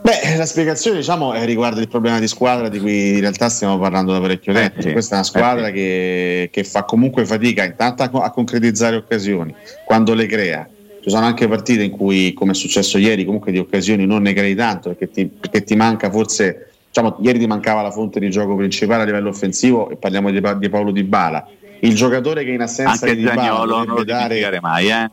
[0.00, 3.78] Beh, la spiegazione diciamo eh, riguarda il problema di squadra di cui in realtà stiamo
[3.78, 4.80] parlando da parecchio tempo.
[4.80, 4.92] sì.
[4.92, 9.54] Questa è una squadra che, che fa comunque fatica intanto a, a concretizzare occasioni
[9.84, 10.68] quando le crea.
[11.02, 14.32] Ci sono anche partite in cui, come è successo ieri, comunque di occasioni non ne
[14.32, 18.30] crei tanto perché ti, perché ti manca forse, diciamo, ieri ti mancava la fonte di
[18.30, 21.44] gioco principale a livello offensivo e parliamo di, di Paolo Di Bala.
[21.80, 25.10] Il giocatore che in assenza Anche di Zagnolo non lo dare mai, eh?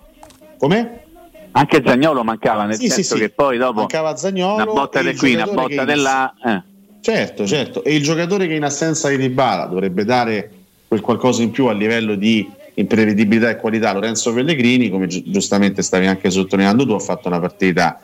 [0.60, 1.08] Come?
[1.52, 3.22] Anche Zagnolo mancava, nel Sì, sì, senso sì.
[3.22, 6.34] che poi dopo Mancava Zaniolo una botta di il qui, una botta di là.
[6.46, 6.62] eh.
[7.02, 7.84] Certo, certo.
[7.84, 10.52] E il giocatore che in assenza di Dybala dovrebbe dare
[10.88, 13.92] quel qualcosa in più a livello di imprevedibilità e qualità.
[13.94, 18.00] Lorenzo Pellegrini, come gi- giustamente stavi anche sottolineando tu, ha fatto una partita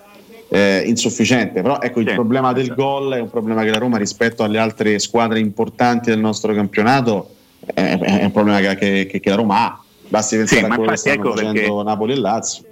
[0.50, 1.62] eh, insufficiente.
[1.62, 4.98] Però ecco il problema del gol è un problema che la Roma rispetto alle altre
[5.00, 7.30] squadre importanti del nostro campionato
[7.66, 9.80] è, è un problema che, che- che la Roma ha.
[10.08, 12.64] Basti pensare Sì, a quello che stanno ecco facendo perché- Napoli e Lazio.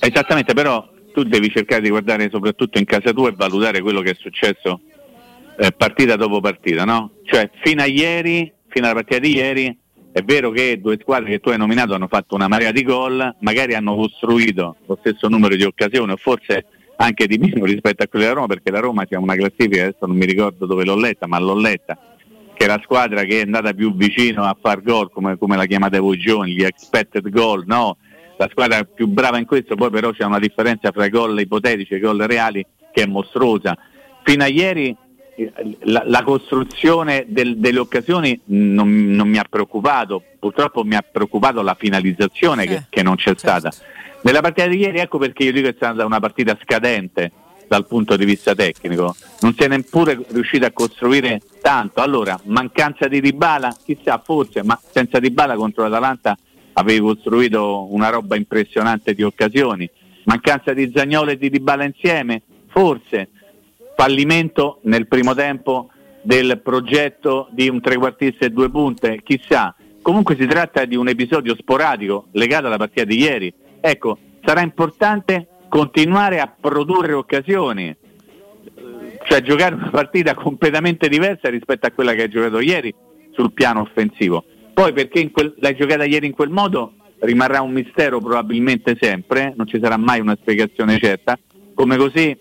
[0.00, 4.10] Esattamente, però tu devi cercare di guardare soprattutto in casa tua e valutare quello che
[4.10, 4.80] è successo
[5.58, 7.12] eh, partita dopo partita, no?
[7.24, 9.78] Cioè, fino a ieri, fino alla partita di ieri,
[10.12, 13.36] è vero che due squadre che tu hai nominato hanno fatto una marea di gol,
[13.40, 16.66] magari hanno costruito lo stesso numero di occasioni, o forse
[16.96, 20.06] anche di meno rispetto a quelle della Roma, perché la Roma c'è una classifica, adesso
[20.06, 21.98] non mi ricordo dove l'ho letta, ma l'ho letta,
[22.54, 25.66] che è la squadra che è andata più vicino a far gol, come, come la
[25.66, 27.98] chiamate voi giovani, gli expected goal, no?
[28.38, 31.94] La squadra più brava in questo, poi però c'è una differenza fra i gol ipotetici
[31.94, 33.76] e i gol reali che è mostruosa.
[34.22, 34.94] Fino a ieri
[35.36, 35.52] eh,
[35.84, 41.62] la, la costruzione del- delle occasioni non, non mi ha preoccupato, purtroppo mi ha preoccupato
[41.62, 43.72] la finalizzazione che, che non c'è stata.
[44.22, 47.32] Nella partita di ieri ecco perché io dico che è stata una partita scadente
[47.68, 52.00] dal punto di vista tecnico, non si è neppure riuscito a costruire tanto.
[52.00, 56.36] Allora, mancanza di Dybala, chissà forse, ma senza Dybala contro l'Atalanta
[56.78, 59.88] avevi costruito una roba impressionante di occasioni.
[60.24, 63.28] Mancanza di Zagnolo e di Dybala insieme, forse
[63.96, 65.90] fallimento nel primo tempo
[66.22, 69.74] del progetto di un trequartista e due punte, chissà.
[70.02, 73.52] Comunque si tratta di un episodio sporadico legato alla partita di ieri.
[73.80, 77.96] Ecco, sarà importante continuare a produrre occasioni,
[79.24, 82.94] cioè giocare una partita completamente diversa rispetto a quella che hai giocato ieri
[83.32, 84.44] sul piano offensivo.
[84.76, 86.92] Poi perché quel- l'hai giocata ieri in quel modo?
[87.20, 91.38] Rimarrà un mistero probabilmente sempre, non ci sarà mai una spiegazione certa,
[91.72, 92.36] come così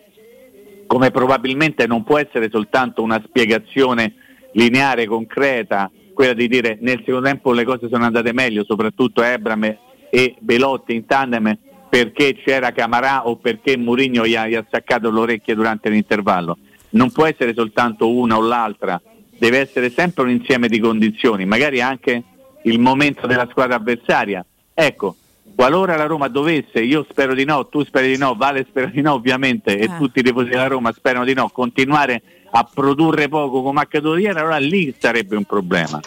[0.85, 4.15] come probabilmente non può essere soltanto una spiegazione
[4.51, 9.63] lineare, concreta, quella di dire nel secondo tempo le cose sono andate meglio, soprattutto Ebram
[10.09, 11.57] e Belotti in tandem
[11.89, 16.57] perché c'era Camarà o perché Mourinho gli ha, gli ha staccato le orecchie durante l'intervallo.
[16.89, 19.01] Non può essere soltanto una o l'altra,
[19.37, 22.23] deve essere sempre un insieme di condizioni, magari anche
[22.63, 24.45] il momento della squadra avversaria.
[24.73, 25.15] Ecco,
[25.55, 29.01] qualora la Roma dovesse, io spero di no, tu speri di no, Vale spero di
[29.01, 33.61] no ovviamente e tutti i tifosi della Roma sperano di no, continuare a produrre poco
[33.61, 35.99] come accaduto ieri, allora lì sarebbe un problema.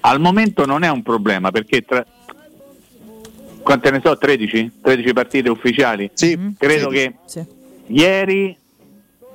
[0.00, 2.04] Al momento non è un problema perché tra,
[3.62, 4.78] quante ne so, 13?
[4.80, 6.10] 13 partite ufficiali?
[6.56, 7.14] Credo che
[7.88, 8.56] ieri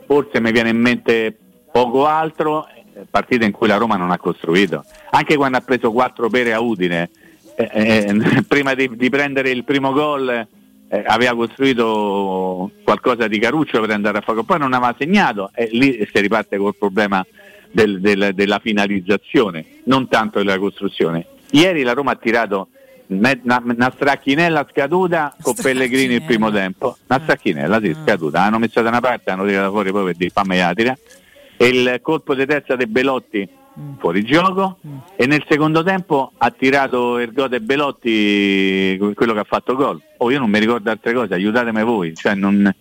[0.06, 1.38] forse mi viene in mente
[1.72, 2.68] poco altro,
[3.10, 4.84] partite in cui la Roma non ha costruito.
[5.12, 7.10] Anche quando ha preso 4 pere a Udine,
[7.56, 13.80] eh, eh, prima di, di prendere il primo gol eh, aveva costruito qualcosa di caruccio
[13.82, 17.26] per andare a fare, poi non aveva segnato e lì si riparte col problema
[17.72, 21.26] del- del- della finalizzazione, non tanto della costruzione.
[21.52, 22.68] Ieri la Roma ha tirato
[23.08, 28.82] una, una stracchinella scaduta con Pellegrini il primo tempo, una stracchinella sì, scaduta, hanno messo
[28.82, 30.98] da una parte, hanno tirato fuori poi per dire fammi la tira.
[31.62, 33.48] E il colpo di testa dei Belotti
[34.00, 34.80] fuori gioco
[35.16, 40.02] e nel secondo tempo ha tirato Ergote e Belotti quello che ha fatto gol.
[40.18, 42.16] Oh, io non mi ricordo altre cose, aiutatemi voi.
[42.16, 42.74] Cioè, non-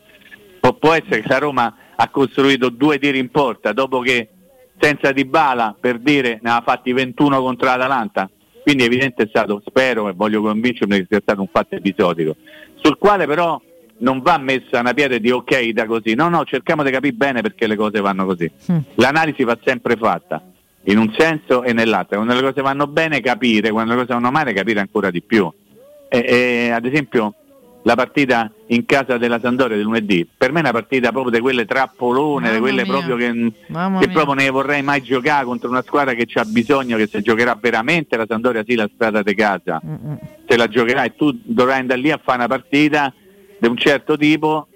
[0.60, 4.30] può, può essere che la Roma ha costruito due tiri in porta dopo che
[4.78, 8.30] senza Dybala per dire ne ha fatti 21 contro l'Atalanta.
[8.62, 12.34] Quindi evidente è stato, spero e voglio convincermi che sia stato un fatto episodico,
[12.76, 13.60] sul quale però
[14.00, 16.14] non va messa una pietra di ok da così.
[16.14, 18.50] No, no, cerchiamo di capire bene perché le cose vanno così.
[18.94, 20.42] L'analisi va sempre fatta
[20.84, 22.16] in un senso e nell'altro.
[22.16, 25.50] Quando le cose vanno bene capire, quando le cose vanno male capire ancora di più.
[26.08, 27.34] E, e, ad esempio
[27.82, 31.40] la partita in casa della Sandoria del lunedì, per me è una partita proprio di
[31.40, 32.92] quelle trappolone, di Mamma quelle mia.
[32.92, 33.52] proprio che,
[34.00, 37.56] che proprio ne vorrei mai giocare contro una squadra che ha bisogno, che se giocherà
[37.58, 39.80] veramente la Sandoria sì la strada di casa,
[40.46, 43.14] se la giocherai e tu dovrai andare lì a fare una partita
[43.60, 44.66] di un certo tipo,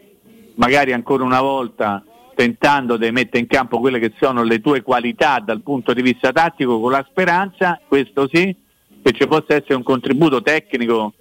[0.56, 2.04] magari ancora una volta
[2.36, 6.32] tentando di mettere in campo quelle che sono le tue qualità dal punto di vista
[6.32, 8.54] tattico con la speranza, questo sì,
[9.02, 11.14] che ci possa essere un contributo tecnico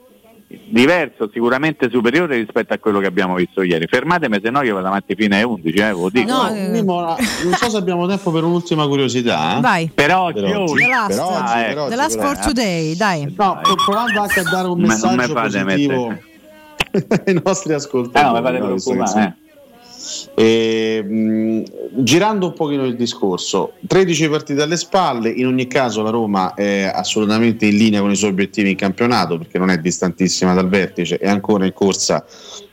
[0.48, 3.88] diverso, sicuramente superiore rispetto a quello che abbiamo visto ieri.
[3.88, 6.32] Fermatemi se no io vado avanti fino alle 11, eh, lo dico.
[6.32, 9.58] No, Mimmo, non so se abbiamo tempo per un'ultima curiosità.
[9.58, 9.62] eh.
[9.62, 9.92] Vai.
[9.94, 10.74] Per oggi, Per oggi.
[10.76, 11.82] The last, Per oggi, Ah, per ecco.
[11.82, 13.34] oggi, the last for today, dai.
[13.36, 16.32] No, pro- provando anche a dare un non me messaggio fate positivo mettere.
[17.26, 18.38] ai nostri ascoltatori.
[18.38, 19.38] Eh, no, mi preoccupare, insomma-
[20.36, 21.64] E, mh,
[22.04, 26.92] girando un pochino il discorso, 13 partite alle spalle, in ogni caso la Roma è
[26.94, 31.18] assolutamente in linea con i suoi obiettivi in campionato perché non è distantissima dal vertice,
[31.18, 32.26] è ancora in corsa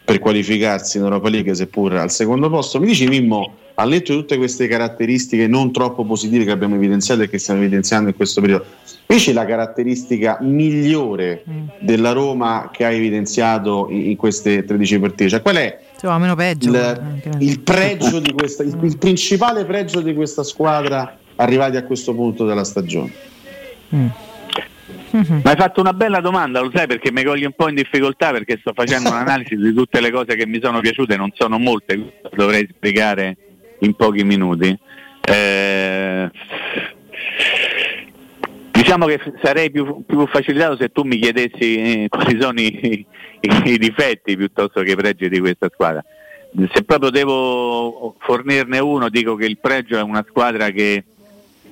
[0.04, 2.80] per qualificarsi in Europa League seppur al secondo posto.
[2.80, 7.22] Mi dici Mimmo, al netto di tutte queste caratteristiche non troppo positive che abbiamo evidenziato
[7.22, 8.66] e che stiamo evidenziando in questo periodo,
[9.06, 11.42] dici la caratteristica migliore
[11.78, 15.30] della Roma che hai evidenziato in, in queste 13 partite?
[15.30, 15.78] Cioè, qual è
[16.18, 16.68] meno peggio.
[16.68, 22.14] il, il pregio di questa, il, il principale pregio di questa squadra arrivati a questo
[22.14, 23.12] punto della stagione?
[25.12, 28.30] Ma hai fatto una bella domanda, lo sai perché mi cogli un po' in difficoltà
[28.30, 32.20] perché sto facendo un'analisi di tutte le cose che mi sono piaciute, non sono molte,
[32.36, 33.36] dovrei spiegare
[33.80, 34.76] in pochi minuti.
[35.22, 36.30] Eh,
[38.72, 43.06] diciamo che sarei più, più facilitato se tu mi chiedessi eh, quali sono i,
[43.40, 46.04] i- i difetti piuttosto che i pregi di questa squadra.
[46.72, 51.04] Se proprio devo fornirne uno, dico che il pregio è una squadra che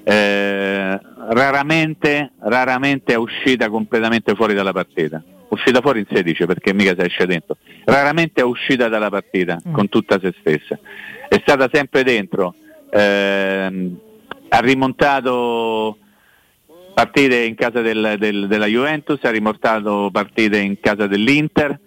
[0.04, 5.20] eh, raramente, raramente è uscita completamente fuori dalla partita.
[5.51, 7.57] Uscita fuori in 16 perché mica si esce dentro.
[7.85, 10.78] Raramente è uscita dalla partita con tutta se stessa.
[11.28, 12.55] È stata sempre dentro.
[12.91, 13.99] ehm,
[14.49, 15.99] ha rimontato
[16.94, 21.78] partite in casa del- del- della Juventus, ha rimontato partite in casa dell'Inter,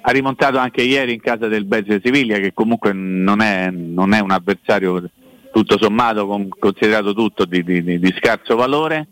[0.00, 4.20] ha rimontato anche ieri in casa del Bezze Siviglia che comunque non è, non è
[4.20, 5.08] un avversario
[5.52, 9.06] tutto sommato con- considerato tutto di, di- di- di scarso valore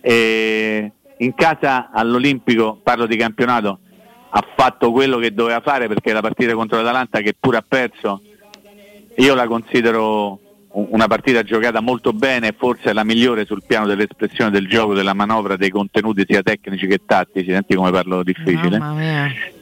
[0.00, 3.80] e in casa all'Olimpico, parlo di campionato,
[4.30, 8.20] ha fatto quello che doveva fare perché la partita contro l'Atalanta che pure ha perso
[9.16, 10.40] io la considero
[10.72, 15.56] una partita giocata molto bene, forse la migliore sul piano dell'espressione del gioco, della manovra,
[15.56, 18.78] dei contenuti sia tecnici che tattici, senti come parlo difficile.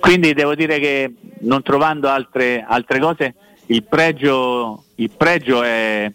[0.01, 3.35] Quindi devo dire che non trovando altre, altre cose,
[3.67, 6.11] il pregio, il pregio è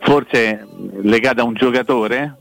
[0.00, 0.66] forse
[1.02, 2.36] legato a un giocatore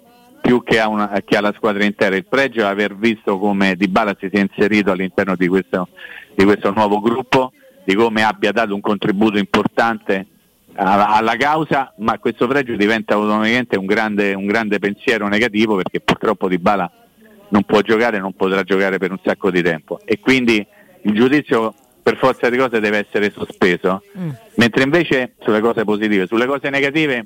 [0.46, 2.16] più che, a una- che alla squadra intera.
[2.16, 5.90] Il pregio è aver visto come Di Bala si sia inserito all'interno di questo,
[6.36, 7.52] di questo nuovo gruppo,
[7.84, 10.28] di come abbia dato un contributo importante
[10.76, 16.00] alla, alla causa, ma questo pregio diventa automaticamente un grande, un grande pensiero negativo perché
[16.00, 16.92] purtroppo Di Bala
[17.50, 20.00] non può giocare, non potrà giocare per un sacco di tempo.
[20.06, 20.66] E quindi
[21.04, 24.04] il giudizio per forza di cose deve essere sospeso,
[24.58, 27.26] mentre invece sulle cose positive, sulle cose negative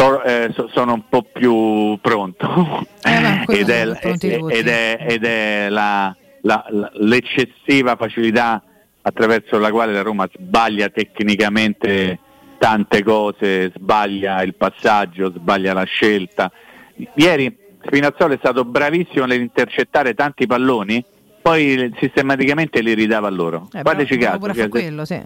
[0.00, 2.86] to- eh, so- sono un po' più pronto
[3.46, 4.28] ed è, tutti.
[4.28, 8.62] ed è- ed è la- la- la- l'eccessiva facilità
[9.02, 12.18] attraverso la quale la Roma sbaglia tecnicamente
[12.58, 16.50] tante cose, sbaglia il passaggio, sbaglia la scelta.
[17.14, 21.02] Ieri Spinazzola è stato bravissimo nell'intercettare tanti palloni,
[21.40, 23.68] poi sistematicamente li ridava a loro.
[23.72, 24.52] Eh, Fateci caso.
[24.52, 25.20] cioè, quello, sì.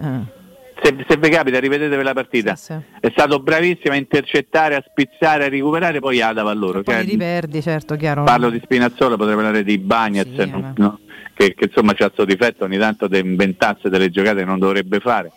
[0.81, 2.53] Se, se vi capita, rivedetevi la partita.
[2.99, 6.81] È stato bravissimo a intercettare, a spizzare, a recuperare, poi la dava a loro.
[6.83, 8.23] Poi Cioè, riperdi, certo, chiaro.
[8.23, 10.99] parlo di Spinazzola, potrei parlare di Bagnez, no- no,
[11.33, 14.99] che, che insomma c'ha questo difetto ogni tanto di inventarsi delle giocate che non dovrebbe
[14.99, 15.31] fare.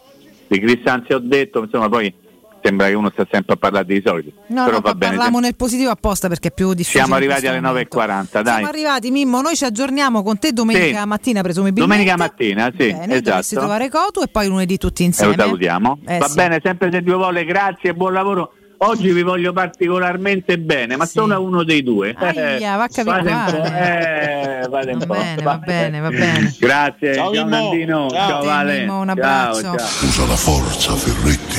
[0.47, 2.13] Di Cristanzi ho detto, insomma poi
[2.63, 4.33] sembra che uno sta sempre a parlare dei soliti.
[4.49, 5.15] No, Però no, va bene.
[5.17, 7.01] parliamo nel positivo apposta perché è più difficile.
[7.05, 7.99] Siamo arrivati alle momento.
[7.99, 8.55] 9.40, dai.
[8.55, 9.41] Siamo arrivati, Mimmo.
[9.41, 11.07] Noi ci aggiorniamo con te domenica Sì.
[11.07, 11.97] mattina, presumibilmente.
[12.05, 13.59] Domenica mattina, sì, Bene, dovresti esatto.
[13.61, 15.35] trovare Cotu e poi lunedì tutti E insieme.
[15.37, 15.99] lo salutiamo.
[16.07, 16.35] Eh, Va sì.
[16.35, 18.53] bene, sempre se Dio vuole, grazie e buon lavoro.
[18.81, 22.15] Oggi vi voglio particolarmente bene, ma sono a uno dei due.
[22.17, 24.61] Aia, va a capire Fate un po', quale.
[24.61, 26.55] eh, un Va po', bene, va bene, va bene.
[26.61, 27.57] Grazie, Ciao, ciao, Mimmo.
[27.71, 28.29] Nandino, Ciao.
[28.29, 28.79] ciao, Vale.
[28.79, 29.15] Mimmo, un Ciao,
[29.51, 29.77] abbraccio.
[29.77, 30.07] ciao.
[30.07, 31.58] Usa la forza, Ferretti.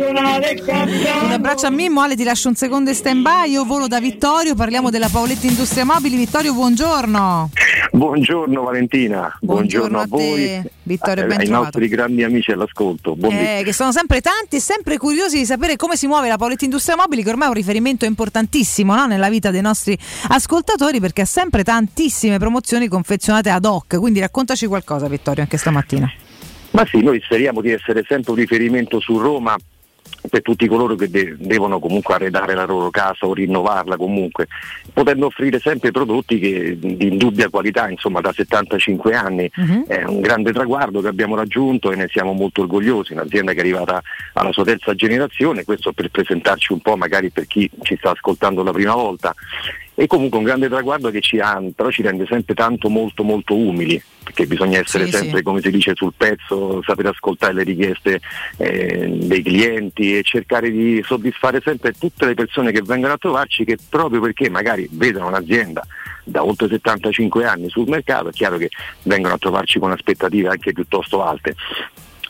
[0.00, 4.00] Un abbraccio a Mimmo, Ale ti lascio un secondo in stand by, io volo da
[4.00, 6.16] Vittorio, parliamo della Paoletti Industria Mobili.
[6.16, 7.50] Vittorio, buongiorno.
[7.92, 11.64] Buongiorno Valentina, buongiorno, a a voi, Vittorio, eh, ben ai trovato.
[11.64, 13.14] nostri grandi amici all'ascolto.
[13.20, 16.64] Eh, che sono sempre tanti e sempre curiosi di sapere come si muove la Paoletti
[16.64, 19.04] Industria Mobili, che ormai è un riferimento importantissimo no?
[19.04, 19.98] nella vita dei nostri
[20.28, 23.98] ascoltatori, perché ha sempre tantissime promozioni confezionate ad hoc.
[23.98, 26.10] Quindi raccontaci qualcosa, Vittorio, anche stamattina.
[26.70, 29.56] Ma sì, noi speriamo di essere sempre un riferimento su Roma
[30.28, 34.48] per tutti coloro che de- devono comunque arredare la loro casa o rinnovarla comunque,
[34.92, 39.50] potendo offrire sempre prodotti che, di indubbia qualità, insomma da 75 anni.
[39.86, 43.60] È un grande traguardo che abbiamo raggiunto e ne siamo molto orgogliosi, un'azienda che è
[43.60, 44.02] arrivata
[44.34, 48.62] alla sua terza generazione, questo per presentarci un po' magari per chi ci sta ascoltando
[48.62, 49.34] la prima volta.
[50.00, 53.54] E comunque un grande traguardo che ci, ha, però ci rende sempre tanto molto molto
[53.54, 55.42] umili perché bisogna essere Sì, sempre sì.
[55.42, 58.18] come si dice sul pezzo, sapere ascoltare le richieste
[58.56, 63.66] eh, dei clienti e cercare di soddisfare sempre tutte le persone che vengono a trovarci
[63.66, 65.86] che proprio perché magari vedono un'azienda
[66.24, 68.70] da oltre 75 anni sul mercato è chiaro che
[69.02, 71.54] vengono a trovarci con aspettative anche piuttosto alte.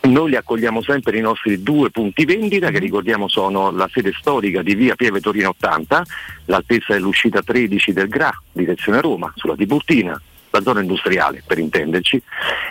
[0.03, 4.62] Noi li accogliamo sempre nei nostri due punti vendita che ricordiamo sono la sede storica
[4.62, 6.05] di via Pieve Torino 80,
[6.47, 10.20] l'altezza dell'uscita 13 del GRA, direzione Roma, sulla Tiburtina,
[10.51, 12.20] la zona industriale per intenderci,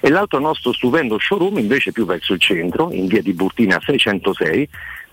[0.01, 4.69] e l'altro nostro stupendo showroom invece più verso il centro, in via Tiburtina 606,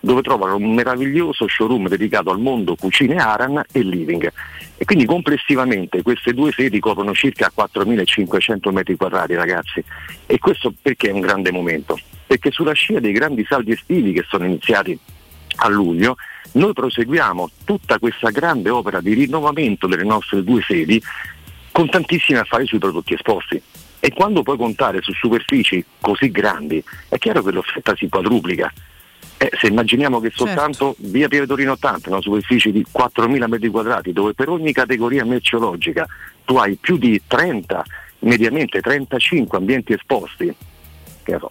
[0.07, 4.33] dove trovano un meraviglioso showroom dedicato al mondo cucine Aran e living.
[4.76, 9.83] E quindi complessivamente queste due sedi coprono circa 4.500 metri quadrati ragazzi.
[10.26, 11.99] E questo perché è un grande momento?
[12.25, 14.97] Perché sulla scia dei grandi saldi estivi che sono iniziati
[15.57, 16.15] a luglio,
[16.52, 21.02] noi proseguiamo tutta questa grande opera di rinnovamento delle nostre due sedi
[21.73, 23.60] con tantissimi affari sui prodotti esposti.
[23.99, 28.73] E quando puoi contare su superfici così grandi, è chiaro che l'offerta si quadruplica.
[29.39, 34.12] Eh, se immaginiamo che soltanto via Pieve Torino 80, una superficie di 4.000 metri quadrati,
[34.12, 36.06] dove per ogni categoria merceologica
[36.44, 37.84] tu hai più di 30,
[38.20, 40.55] mediamente 35 ambienti esposti,
[41.23, 41.50] che so,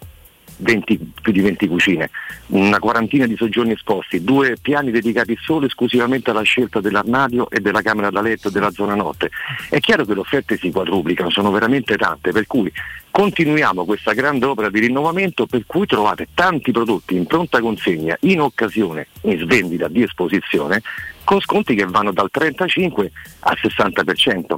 [0.58, 2.10] 20 più di 20 cucine,
[2.48, 7.82] una quarantina di soggiorni esposti, due piani dedicati solo esclusivamente alla scelta dell'armadio e della
[7.82, 9.30] camera da letto e della zona notte.
[9.68, 12.72] È chiaro che le offerte si quadruplicano, sono veramente tante, per cui
[13.10, 18.40] continuiamo questa grande opera di rinnovamento per cui trovate tanti prodotti in pronta consegna, in
[18.40, 20.82] occasione, in svendita di esposizione,
[21.24, 23.10] con sconti che vanno dal 35
[23.40, 24.54] al 60%,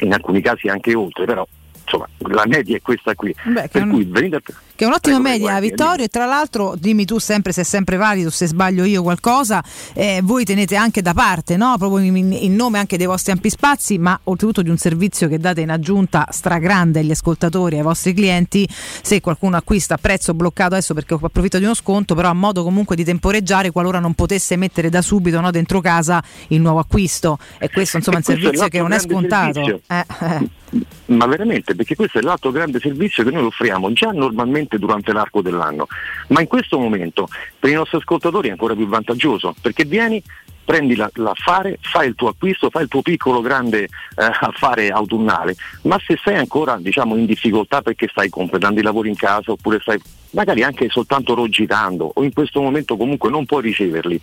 [0.00, 1.46] in alcuni casi anche oltre, però
[1.84, 3.34] insomma la media è questa qui.
[3.44, 4.40] Beh, per cui venite a
[4.82, 6.04] Che è un'ottima Prego, media, guardi, Vittorio.
[6.06, 9.62] E tra l'altro, dimmi tu sempre se è sempre valido, se sbaglio io qualcosa.
[9.94, 11.76] eh, voi tenete anche da parte, no?
[11.78, 15.38] proprio in, in nome anche dei vostri ampi spazi, ma oltretutto di un servizio che
[15.38, 18.68] date in aggiunta stragrande agli ascoltatori, ai vostri clienti.
[18.68, 22.64] Se qualcuno acquista a prezzo bloccato adesso perché approfitta di uno sconto, però a modo
[22.64, 27.38] comunque di temporeggiare qualora non potesse mettere da subito no, dentro casa il nuovo acquisto.
[27.58, 29.62] E questo insomma è un questo è servizio che non è scontato.
[29.62, 29.80] servizio.
[29.86, 30.60] Eh, eh.
[31.06, 35.42] Ma veramente, perché questo è l'altro grande servizio che noi offriamo già normalmente durante l'arco
[35.42, 35.86] dell'anno,
[36.28, 37.28] ma in questo momento
[37.58, 40.22] per i nostri ascoltatori è ancora più vantaggioso, perché vieni,
[40.64, 45.54] prendi la- l'affare, fai il tuo acquisto, fai il tuo piccolo grande eh, affare autunnale,
[45.82, 49.80] ma se sei ancora diciamo, in difficoltà perché stai completando i lavori in casa oppure
[49.80, 50.00] stai
[50.32, 54.20] magari anche soltanto rogitando o in questo momento comunque non puoi riceverli,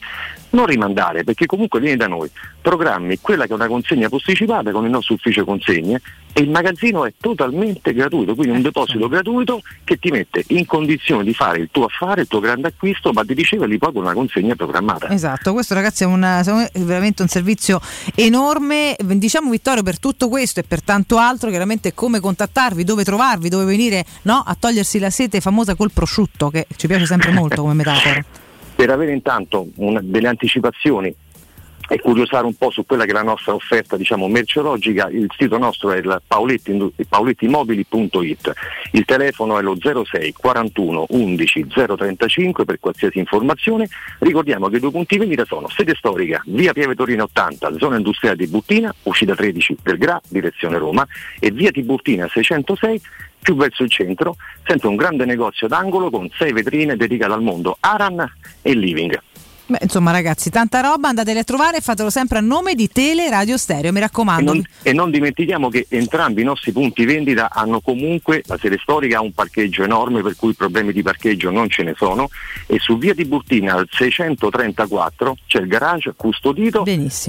[0.51, 2.29] non rimandare perché comunque vieni da noi,
[2.61, 6.01] programmi quella che è una consegna posticipata con il nostro ufficio consegne
[6.31, 11.23] e il magazzino è totalmente gratuito, quindi un deposito gratuito che ti mette in condizione
[11.23, 14.13] di fare il tuo affare, il tuo grande acquisto, ma di riceverli poi con una
[14.13, 15.09] consegna programmata.
[15.09, 17.81] Esatto, questo ragazzi è, un- secondo me, è veramente un servizio
[18.15, 18.95] enorme.
[18.99, 23.65] Diciamo Vittorio per tutto questo e per tanto altro, chiaramente come contattarvi, dove trovarvi, dove
[23.65, 27.73] venire no, a togliersi la sete famosa col prosciutto, che ci piace sempre molto come
[27.73, 28.23] metafora.
[28.75, 31.13] per avere intanto una- delle anticipazioni
[31.89, 35.57] e curiosare un po' su quella che è la nostra offerta diciamo, merceologica, il sito
[35.57, 36.71] nostro è il paoletti-
[38.91, 43.87] il telefono è lo 06 41 11 035 per qualsiasi informazione,
[44.19, 48.37] ricordiamo che i due punti vendita sono sede storica, via Pieve Torino 80, zona industriale
[48.37, 51.05] di Buttina, uscita 13 del GRA, direzione Roma,
[51.39, 53.01] e via Tiburtina 606
[53.41, 54.35] più verso il centro,
[54.65, 59.19] sempre un grande negozio d'angolo con sei vetrine dedicate al mondo Aran e Living.
[59.69, 63.29] Beh, insomma ragazzi, tanta roba, andateli a trovare e fatelo sempre a nome di Tele
[63.29, 64.51] Radio Stereo, mi E raccomando.
[64.53, 69.17] non, e non dimentichiamo che entrambi i nostri punti vendita hanno comunque, la sede storica
[69.19, 72.29] ha un parcheggio enorme per cui problemi di parcheggio non ce ne sono
[72.65, 76.83] e su via di Burtina al 634 c'è il garage custodito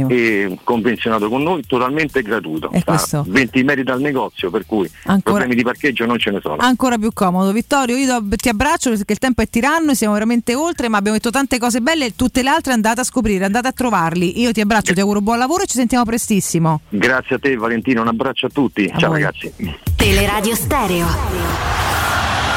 [0.09, 2.71] e convenzionato con noi totalmente gratuito.
[2.73, 6.39] E questo- 20 metri dal negozio per cui Ancora- problemi di parcheggio non ce ne
[6.41, 6.57] sono.
[6.59, 7.53] Ancora più comodo.
[7.53, 11.31] Vittorio, io ti abbraccio perché il tempo è tiranno, siamo veramente oltre, ma abbiamo detto
[11.31, 14.41] tante cose belle, tutte le altre andate a scoprire, andate a trovarli.
[14.41, 16.83] Io ti abbraccio, ti auguro buon lavoro e ci sentiamo prestissimo.
[16.89, 18.87] Grazie a te Valentina, un abbraccio a tutti.
[18.97, 19.23] Ciao voi.
[19.23, 19.53] ragazzi.
[19.97, 21.07] Teleradio Stereo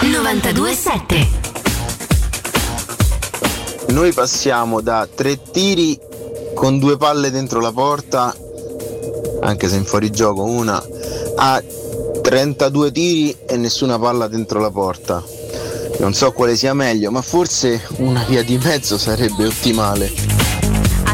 [0.02, 1.28] 927
[3.90, 6.00] Noi passiamo da tre tiri
[6.54, 8.36] con due palle dentro la porta,
[9.42, 10.82] anche se in fuorigioco una,
[11.36, 11.62] a
[12.22, 15.43] 32 tiri e nessuna palla dentro la porta.
[16.00, 20.12] Non so quale sia meglio, ma forse una via di mezzo sarebbe ottimale.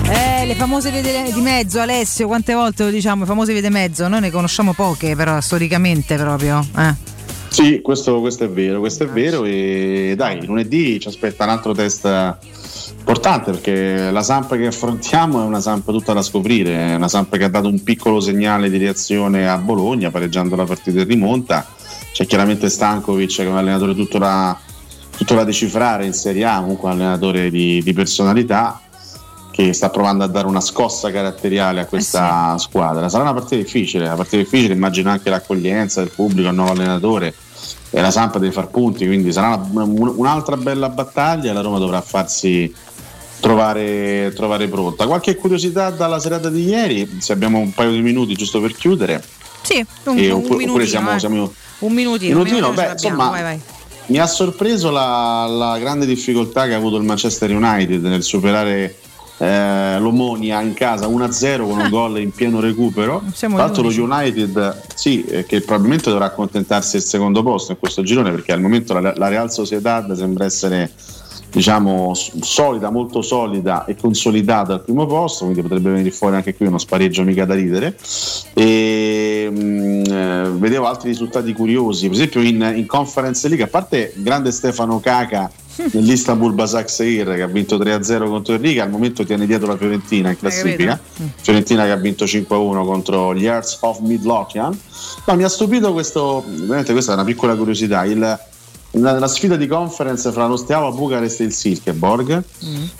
[0.09, 4.07] Eh, le famose vede di mezzo, Alessio, quante volte lo diciamo, le famose vede mezzo,
[4.07, 6.65] noi ne conosciamo poche, però storicamente proprio.
[6.77, 6.93] Eh.
[7.49, 11.73] Sì, questo, questo è vero, questo è vero e dai, lunedì ci aspetta un altro
[11.73, 12.37] test
[13.09, 17.35] Importante perché la Samp che affrontiamo è una Samp tutta da scoprire, è una Samp
[17.37, 21.65] che ha dato un piccolo segnale di reazione a Bologna pareggiando la partita in rimonta.
[22.11, 24.55] C'è chiaramente Stankovic che è un allenatore tutto da,
[25.19, 28.79] tutto da decifrare in Serie A, comunque un allenatore di, di personalità
[29.51, 33.09] che sta provando a dare una scossa caratteriale a questa Eh squadra.
[33.09, 37.33] Sarà una partita difficile, una partita difficile, immagino anche l'accoglienza del pubblico, il nuovo allenatore
[37.89, 41.59] e la Sampa deve far punti, quindi sarà una- un- un'altra bella battaglia e la
[41.61, 42.73] Roma dovrà farsi
[43.41, 45.05] trovare, trovare pronta.
[45.05, 49.21] Qualche curiosità dalla serata di ieri, se abbiamo un paio di minuti giusto per chiudere.
[49.63, 50.85] Sì, un, E un oppure- oppure minutino.
[50.85, 51.19] siamo- eh.
[51.19, 53.61] siamo- un minutino, Minutino, minutino beh, insomma, vai, vai.
[54.09, 58.95] Mi ha sorpreso la, la grande difficoltà che ha avuto il Manchester United nel superare
[59.37, 63.23] eh, l'Omonia in casa 1-0 con un gol in pieno recupero.
[63.37, 68.01] Tra l'altro lo United sì, eh, che probabilmente dovrà accontentarsi del secondo posto in questo
[68.01, 70.91] girone perché al momento la, la Real Sociedad sembra essere
[71.51, 76.67] diciamo solida, molto solida e consolidata al primo posto, quindi potrebbe venire fuori anche qui
[76.67, 77.97] uno spareggio mica da ridere.
[78.53, 84.13] E, mh, eh, vedevo altri risultati curiosi, per esempio in, in Conference League, a parte
[84.15, 85.51] il grande Stefano Caca
[85.91, 90.29] nell'Istanbul Basaksehir che ha vinto 3-0 contro il Riga, al momento tiene dietro la Fiorentina
[90.29, 90.99] in classifica.
[91.41, 94.77] Fiorentina che ha vinto 5-1 contro gli Hearts of Midlothian.
[95.25, 98.39] No, mi ha stupito questo, veramente questa è una piccola curiosità, il,
[98.91, 102.43] la, sfida di conference fra lo Steaua Bucarest e il Silkeborg.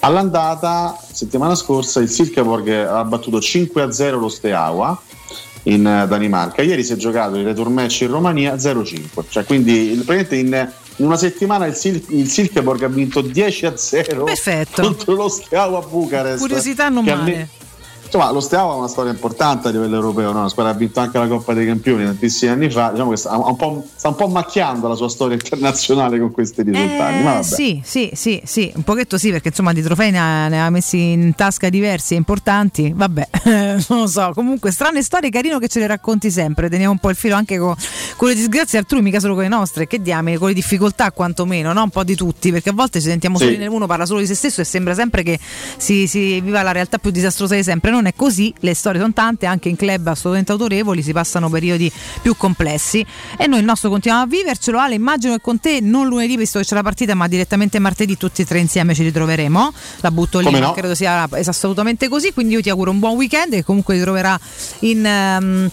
[0.02, 5.00] All'andata, settimana scorsa, il Silkeborg ha battuto 5-0 lo Steaua
[5.64, 6.62] in eh, Danimarca.
[6.62, 9.24] Ieri si è giocato il return match in Romania 0-5.
[9.30, 14.24] Cioè, quindi il- praticamente in, in una settimana il, Sil- il Silkeborg ha vinto 10-0
[14.24, 14.82] Perfetto.
[14.82, 16.40] contro lo Steaua Bucarest.
[16.40, 17.50] Curiosità non male.
[18.12, 20.40] Insomma, lo Steaua ha una storia importante a livello europeo, no?
[20.40, 23.38] una squadra ha vinto anche la Coppa dei Campioni tantissimi anni fa, diciamo che sta
[23.38, 27.24] un po', sta un po' macchiando la sua storia internazionale con questi risultati.
[27.24, 30.48] ma Eh, sì, sì, sì, sì, un pochetto sì, perché insomma di trofei ne ha,
[30.48, 32.92] ne ha messi in tasca diversi e importanti.
[32.96, 33.28] Vabbè,
[33.90, 34.32] non lo so.
[34.34, 36.68] Comunque, strane storie, carino che ce le racconti sempre.
[36.68, 37.76] Teniamo un po' il filo anche con,
[38.18, 39.86] con le disgrazie altrui, mica solo con le nostre.
[39.86, 41.84] Che diamine, con le difficoltà quantomeno, no?
[41.84, 43.44] Un po' di tutti, perché a volte ci sentiamo Sì.
[43.44, 45.38] soli nel uno, parla solo di se stesso e sembra sempre che
[45.78, 47.92] si, si viva la realtà più disastrosa di sempre.
[47.92, 51.92] Non è così, le storie sono tante, anche in club assolutamente autorevoli, si passano periodi
[52.22, 53.06] più complessi
[53.38, 54.80] e noi il nostro continuiamo a vivercelo.
[54.80, 58.18] Ale, immagino che con te non lunedì, visto che c'è la partita, ma direttamente martedì
[58.18, 59.74] tutti e tre insieme ci ritroveremo.
[60.02, 60.74] La butto lì, no?
[60.74, 62.34] credo sia assolutamente così.
[62.34, 64.40] Quindi io ti auguro un buon weekend che comunque ti troverà
[64.80, 65.70] in, ehm,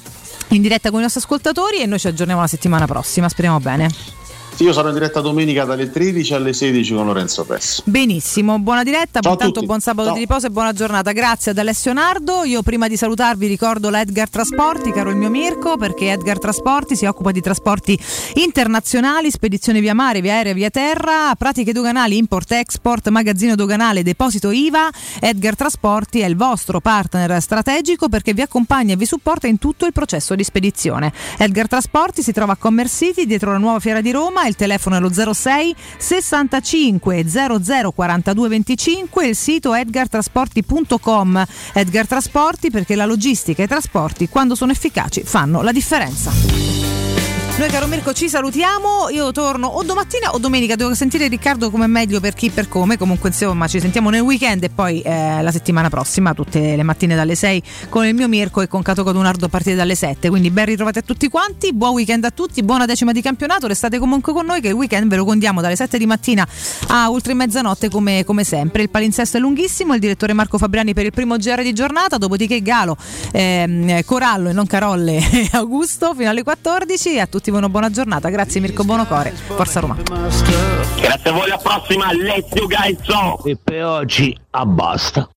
[0.48, 3.28] in diretta con i nostri ascoltatori e noi ci aggiorniamo la settimana prossima.
[3.28, 4.15] Speriamo bene.
[4.60, 7.83] Io sarò in diretta domenica dalle 13 alle 16 con Lorenzo Pessi.
[7.85, 10.15] Benissimo, buona diretta, Ciao intanto buon sabato Ciao.
[10.17, 11.12] di riposo e buona giornata.
[11.12, 12.43] Grazie ad Alessio Nardo.
[12.44, 16.97] Io prima di salutarvi ricordo la Edgar Trasporti, caro il mio Mirko, perché Edgar Trasporti
[16.97, 17.99] si occupa di trasporti
[18.35, 24.89] internazionali, spedizione via mare, via aerea, via terra, pratiche doganali, import-export, magazzino doganale, deposito IVA.
[25.20, 29.85] Edgar Trasporti è il vostro partner strategico perché vi accompagna e vi supporta in tutto
[29.85, 31.12] il processo di spedizione.
[31.36, 34.97] Edgar Trasporti si trova a Commerce City, dietro la nuova fiera di Roma, il telefono
[34.97, 41.44] è lo 06 65 00 42 25, il sito edgartrasporti.com.
[41.73, 47.25] Edgar Trasporti perché la logistica e i trasporti quando sono efficaci fanno la differenza.
[47.59, 51.86] Noi caro Mirko ci salutiamo, io torno o domattina o domenica, devo sentire Riccardo come
[51.86, 55.41] è meglio per chi per come, comunque insomma ci sentiamo nel weekend e poi eh,
[55.41, 59.02] la settimana prossima tutte le mattine dalle 6 con il mio Mirko e con Cato
[59.02, 62.62] Codunardo a partire dalle 7, quindi ben ritrovati a tutti quanti, buon weekend a tutti,
[62.62, 65.76] buona decima di campionato, restate comunque con noi che il weekend ve lo condiamo dalle
[65.76, 66.47] 7 di mattina
[66.89, 71.07] a oltre mezzanotte come, come sempre, il palinsesto è lunghissimo, il direttore Marco Fabriani per
[71.07, 72.99] il primo GR di giornata, dopodiché Galo,
[73.33, 77.68] ehm, Corallo e non Carolle e Augusto fino alle 14 e a tutti voi una
[77.68, 78.28] buona giornata.
[78.28, 79.31] Grazie Mirko Bonocore.
[79.31, 79.97] Forza Roma.
[79.97, 83.42] Grazie a voi, alla prossima, let's you guys go!
[83.44, 85.28] E per oggi abbasta.